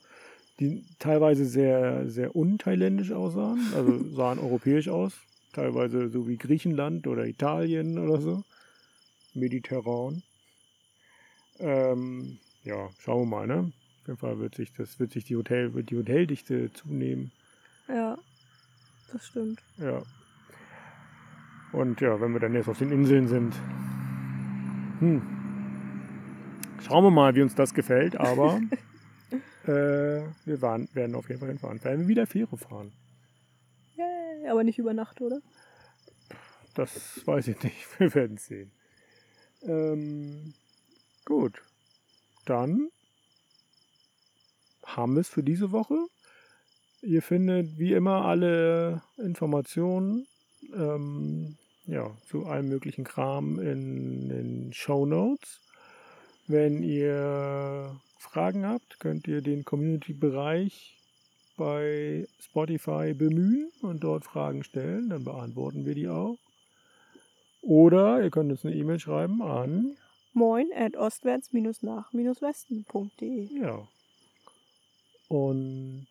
die 0.59 0.83
teilweise 0.99 1.45
sehr, 1.45 2.09
sehr 2.09 2.35
unthailändisch 2.35 3.11
aussahen, 3.11 3.59
also 3.75 4.03
sahen 4.15 4.39
europäisch 4.39 4.89
aus, 4.89 5.13
teilweise 5.53 6.09
so 6.09 6.27
wie 6.27 6.37
Griechenland 6.37 7.07
oder 7.07 7.25
Italien 7.25 7.99
oder 7.99 8.21
so, 8.21 8.43
mediterran. 9.33 10.23
Ähm, 11.59 12.39
ja, 12.63 12.89
schauen 12.99 13.29
wir 13.29 13.37
mal, 13.37 13.47
ne? 13.47 13.71
Auf 14.01 14.07
jeden 14.07 14.19
Fall 14.19 14.39
wird 14.39 14.55
sich 14.55 14.73
das, 14.73 14.99
wird 14.99 15.11
sich 15.11 15.25
die 15.25 15.35
Hotel, 15.35 15.73
wird 15.73 15.89
die 15.89 15.97
Hoteldichte 15.97 16.71
zunehmen. 16.73 17.31
Ja, 17.87 18.17
das 19.11 19.27
stimmt. 19.27 19.63
Ja. 19.77 20.03
Und 21.75 21.99
ja, 21.99 22.21
wenn 22.21 22.31
wir 22.31 22.39
dann 22.39 22.53
jetzt 22.53 22.69
auf 22.69 22.77
den 22.77 22.89
Inseln 22.89 23.27
sind, 23.27 23.53
hm, 24.99 25.21
schauen 26.81 27.03
wir 27.03 27.11
mal, 27.11 27.35
wie 27.35 27.41
uns 27.41 27.53
das 27.53 27.73
gefällt, 27.73 28.15
aber 28.15 28.61
äh, 29.65 30.23
wir 30.45 30.61
waren, 30.61 30.87
werden 30.93 31.15
auf 31.15 31.27
jeden 31.27 31.41
Fall 31.41 31.49
hinfahren. 31.49 31.83
Werden 31.83 32.01
wir 32.01 32.07
wieder 32.07 32.27
Fähre 32.27 32.57
fahren? 32.57 32.93
Yay, 33.97 34.47
aber 34.49 34.63
nicht 34.63 34.79
über 34.79 34.93
Nacht, 34.93 35.19
oder? 35.19 35.41
Das 36.75 37.21
weiß 37.27 37.49
ich 37.49 37.61
nicht. 37.61 37.87
Wir 37.99 38.13
werden 38.15 38.37
sehen. 38.37 38.71
Ähm, 39.63 40.53
gut. 41.25 41.61
Dann 42.45 42.89
haben 44.85 45.15
wir 45.15 45.21
es 45.21 45.29
für 45.29 45.43
diese 45.43 45.71
Woche. 45.71 45.97
Ihr 47.01 47.21
findet 47.21 47.77
wie 47.79 47.93
immer 47.93 48.25
alle 48.25 49.01
Informationen 49.17 50.27
ähm, 50.73 51.57
ja, 51.87 52.15
zu 52.27 52.45
allem 52.45 52.69
möglichen 52.69 53.03
Kram 53.03 53.59
in 53.59 54.29
den 54.29 54.73
Show 54.73 55.05
Notes. 55.05 55.61
Wenn 56.47 56.83
ihr 56.83 57.99
Fragen 58.17 58.65
habt, 58.65 58.99
könnt 58.99 59.27
ihr 59.27 59.41
den 59.41 59.65
Community-Bereich 59.65 60.97
bei 61.57 62.27
Spotify 62.39 63.13
bemühen 63.13 63.71
und 63.81 64.03
dort 64.03 64.25
Fragen 64.25 64.63
stellen. 64.63 65.09
Dann 65.09 65.23
beantworten 65.23 65.85
wir 65.85 65.95
die 65.95 66.07
auch. 66.07 66.37
Oder 67.61 68.23
ihr 68.23 68.29
könnt 68.29 68.51
uns 68.51 68.65
eine 68.65 68.75
E-Mail 68.75 68.99
schreiben 68.99 69.41
an, 69.41 69.97
Moin 70.35 70.69
at 70.75 70.95
ostwärts-nach-westen.de. 70.97 73.57
ja. 73.57 73.87
Und 75.29 76.07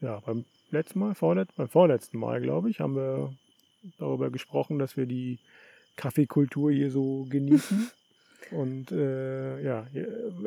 ja, 0.00 0.20
beim 0.20 0.46
letzten 0.70 1.00
Mal, 1.00 1.14
vorlet 1.14 1.54
beim 1.56 1.68
vorletzten 1.68 2.18
Mal, 2.18 2.40
glaube 2.40 2.70
ich, 2.70 2.80
haben 2.80 2.96
wir 2.96 3.34
darüber 3.98 4.30
gesprochen, 4.30 4.78
dass 4.78 4.96
wir 4.96 5.06
die 5.06 5.38
Kaffeekultur 5.96 6.70
hier 6.70 6.90
so 6.90 7.26
genießen. 7.28 7.90
Und 8.52 8.92
äh, 8.92 9.60
ja, 9.62 9.86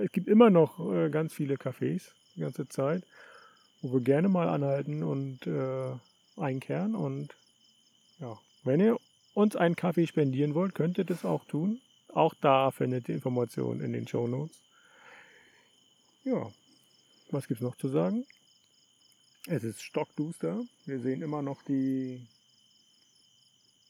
es 0.02 0.12
gibt 0.12 0.28
immer 0.28 0.50
noch 0.50 0.80
äh, 0.94 1.10
ganz 1.10 1.34
viele 1.34 1.56
Cafés 1.56 2.12
die 2.36 2.42
ganze 2.42 2.68
Zeit, 2.70 3.04
wo 3.82 3.94
wir 3.94 4.02
gerne 4.02 4.30
mal 4.30 4.48
anhalten 4.48 5.04
und 5.04 5.46
äh, 5.48 5.92
einkehren. 6.38 6.96
Und 6.96 7.36
ja, 8.20 8.38
wenn 8.64 8.80
ihr 8.80 8.98
uns 9.34 9.56
einen 9.56 9.76
Kaffee 9.76 10.08
spendieren 10.08 10.54
wollt, 10.56 10.76
könnt 10.76 10.98
ihr 10.98 11.04
das 11.04 11.26
auch 11.26 11.44
tun. 11.46 11.82
Auch 12.14 12.34
da 12.42 12.72
findet 12.72 13.10
ihr 13.10 13.16
Informationen 13.16 13.82
in 13.82 13.94
den 13.94 14.08
Show 14.08 14.28
Notes. 14.28 14.58
Ja, 16.24 16.50
was 17.32 17.48
gibt's 17.48 17.64
noch 17.64 17.76
zu 17.76 17.88
sagen? 17.90 18.26
Es 19.48 19.64
ist 19.64 19.82
stockduster. 19.82 20.62
Wir 20.86 21.00
sehen 21.00 21.22
immer 21.22 21.42
noch 21.42 21.62
die 21.64 22.26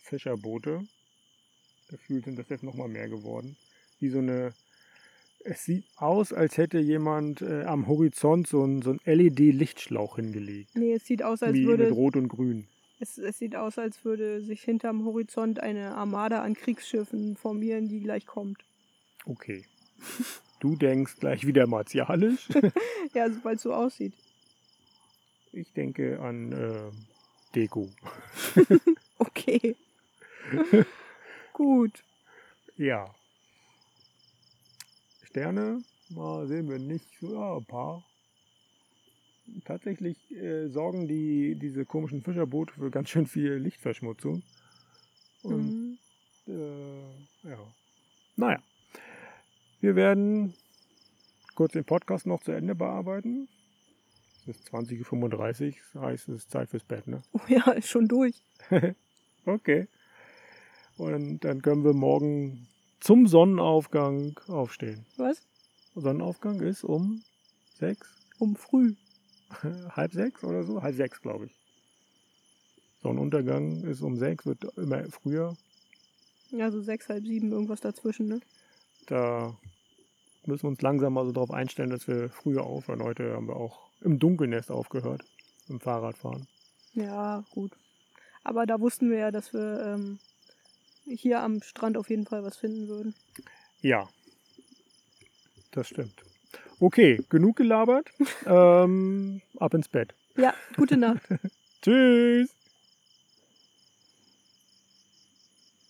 Fischerboote. 0.10 0.82
Gefühlt 1.89 2.26
sind 2.26 2.38
das 2.38 2.49
jetzt 2.49 2.64
noch 2.64 2.76
mal 2.76 2.88
mehr 2.88 3.07
geworden. 3.10 3.55
Wie 3.99 4.10
so 4.10 4.20
eine. 4.20 4.53
Es 5.45 5.64
sieht 5.64 5.86
aus, 5.95 6.34
als 6.34 6.57
hätte 6.57 6.80
jemand 6.80 7.41
äh, 7.41 7.64
am 7.64 7.88
Horizont 7.88 8.47
so 8.47 8.62
einen 8.62 8.82
so 8.82 8.97
LED-Lichtschlauch 9.05 10.18
hingelegt. 10.18 10.72
Nee, 10.76 10.93
es 10.93 11.05
sieht 11.05 11.24
aus, 11.24 11.41
als 11.41 11.53
Wie 11.53 11.66
würde 11.66 11.86
mit 11.86 11.93
Rot 11.93 12.18
und 12.18 12.28
Grün. 12.28 12.68
es, 12.99 13.18
es 13.18 13.39
sieht 13.39 13.55
aus, 13.55 13.78
als 13.80 14.03
würde 14.03 14.41
sich 14.41 14.62
hinterm 14.62 15.05
Horizont 15.05 15.62
eine 15.62 15.95
Armada 15.95 16.41
an 16.43 16.55
Kriegsschiffen 16.55 17.38
formieren, 17.38 17.88
die 17.88 18.01
gleich 18.01 18.26
kommt. 18.26 18.66
Okay. 19.26 19.64
Du 20.60 20.76
denkst 20.76 21.16
gleich 21.20 21.47
wieder 21.47 21.68
martialisch. 21.68 22.49
Ja, 23.16 23.28
weil 23.43 23.55
es 23.55 23.64
so 23.64 23.74
aussieht. 23.74 24.14
Ich 25.51 25.72
denke 25.74 26.20
an 26.20 26.51
äh, 26.51 26.91
Deko. 27.55 27.89
Okay. 29.18 29.76
Gut. 31.54 32.04
Ja. 32.78 33.14
Sterne, 35.24 35.82
mal 36.10 36.47
sehen 36.47 36.70
wir 36.70 36.80
nicht. 36.80 37.06
Ja, 37.22 37.58
ein 37.58 37.66
paar. 37.66 38.04
Tatsächlich 39.66 40.18
äh, 40.32 40.68
sorgen 40.70 41.08
die, 41.08 41.56
diese 41.56 41.86
komischen 41.86 42.22
Fischerboote 42.22 42.74
für 42.74 42.91
ganz 42.91 43.10
schön 43.10 43.26
viel 43.28 43.54
Lichtverschmutzung. 43.56 44.43
Und 45.43 45.66
Mhm. 45.66 45.97
äh, 46.47 47.50
ja. 47.50 47.58
Naja. 48.36 48.62
Wir 49.82 49.95
werden 49.95 50.54
kurz 51.56 51.74
den 51.74 51.86
Podcast 51.86 52.28
noch 52.28 52.41
zu 52.43 52.52
Ende 52.52 52.76
bearbeiten. 52.76 53.47
Es 54.41 54.47
ist 54.58 54.74
20.35 54.74 55.76
Uhr, 55.95 56.02
heißt 56.02 56.30
es 56.30 56.43
ist 56.43 56.52
Zeit 56.52 56.70
fürs 56.70 56.84
Bett, 56.84 57.08
ne? 57.08 57.22
Oh 57.34 57.39
ja, 57.47 57.72
ist 57.72 57.89
schon 57.89 58.08
durch. 58.08 58.36
Okay. 59.45 59.88
Und 61.00 61.45
dann 61.45 61.62
können 61.62 61.86
wir 61.86 61.93
morgen 61.93 62.68
zum 63.00 63.26
Sonnenaufgang 63.26 64.38
aufstehen. 64.50 65.06
Was? 65.16 65.41
Sonnenaufgang 65.95 66.60
ist 66.60 66.84
um 66.84 67.24
sechs, 67.80 68.10
Um 68.38 68.58
früh. 68.58 68.95
halb 69.95 70.12
sechs 70.12 70.43
oder 70.43 70.66
so? 70.66 70.82
Halb 70.82 70.95
sechs, 70.95 71.22
glaube 71.22 71.45
ich. 71.45 71.56
Sonnenuntergang 73.02 73.86
ist 73.86 74.02
um 74.02 74.18
sechs, 74.18 74.45
wird 74.45 74.66
immer 74.76 75.06
früher. 75.06 75.56
Ja, 76.52 76.70
so 76.70 76.82
sechs, 76.82 77.08
halb 77.08 77.26
sieben, 77.26 77.54
irgendwas 77.54 77.80
dazwischen, 77.80 78.28
ne? 78.28 78.41
Da 79.08 79.58
müssen 80.45 80.64
wir 80.64 80.70
uns 80.72 80.82
langsam 80.82 81.14
mal 81.14 81.26
so 81.26 81.32
drauf 81.32 81.52
einstellen, 81.52 81.91
dass 81.91 82.10
wir 82.10 82.28
früher 82.28 82.66
aufhören. 82.66 83.02
Heute 83.02 83.36
haben 83.36 83.47
wir 83.47 83.56
auch 83.56 83.89
im 84.02 84.20
Dunkeln 84.20 84.52
erst 84.52 84.70
aufgehört, 84.70 85.24
im 85.70 85.80
Fahrradfahren. 85.80 86.45
Ja, 86.91 87.45
gut. 87.52 87.72
Aber 88.43 88.66
da 88.66 88.82
wussten 88.82 89.10
wir 89.10 89.20
ja, 89.20 89.32
dass 89.32 89.54
wir 89.54 89.82
ähm, 89.95 90.20
hier 91.10 91.41
am 91.41 91.62
Strand 91.62 91.97
auf 91.97 92.10
jeden 92.10 92.26
Fall 92.26 92.43
was 92.43 92.57
finden 92.57 92.88
würden. 92.88 93.16
Ja, 93.82 94.07
das 95.72 95.88
stimmt. 95.88 96.24
Okay, 96.80 97.24
genug 97.30 97.57
gelabert. 97.57 98.10
ähm, 98.45 99.41
ab 99.57 99.74
ins 99.74 99.89
Bett. 99.89 100.14
Ja, 100.38 100.53
gute 100.76 100.97
Nacht. 100.97 101.22
Tschüss. 101.82 102.49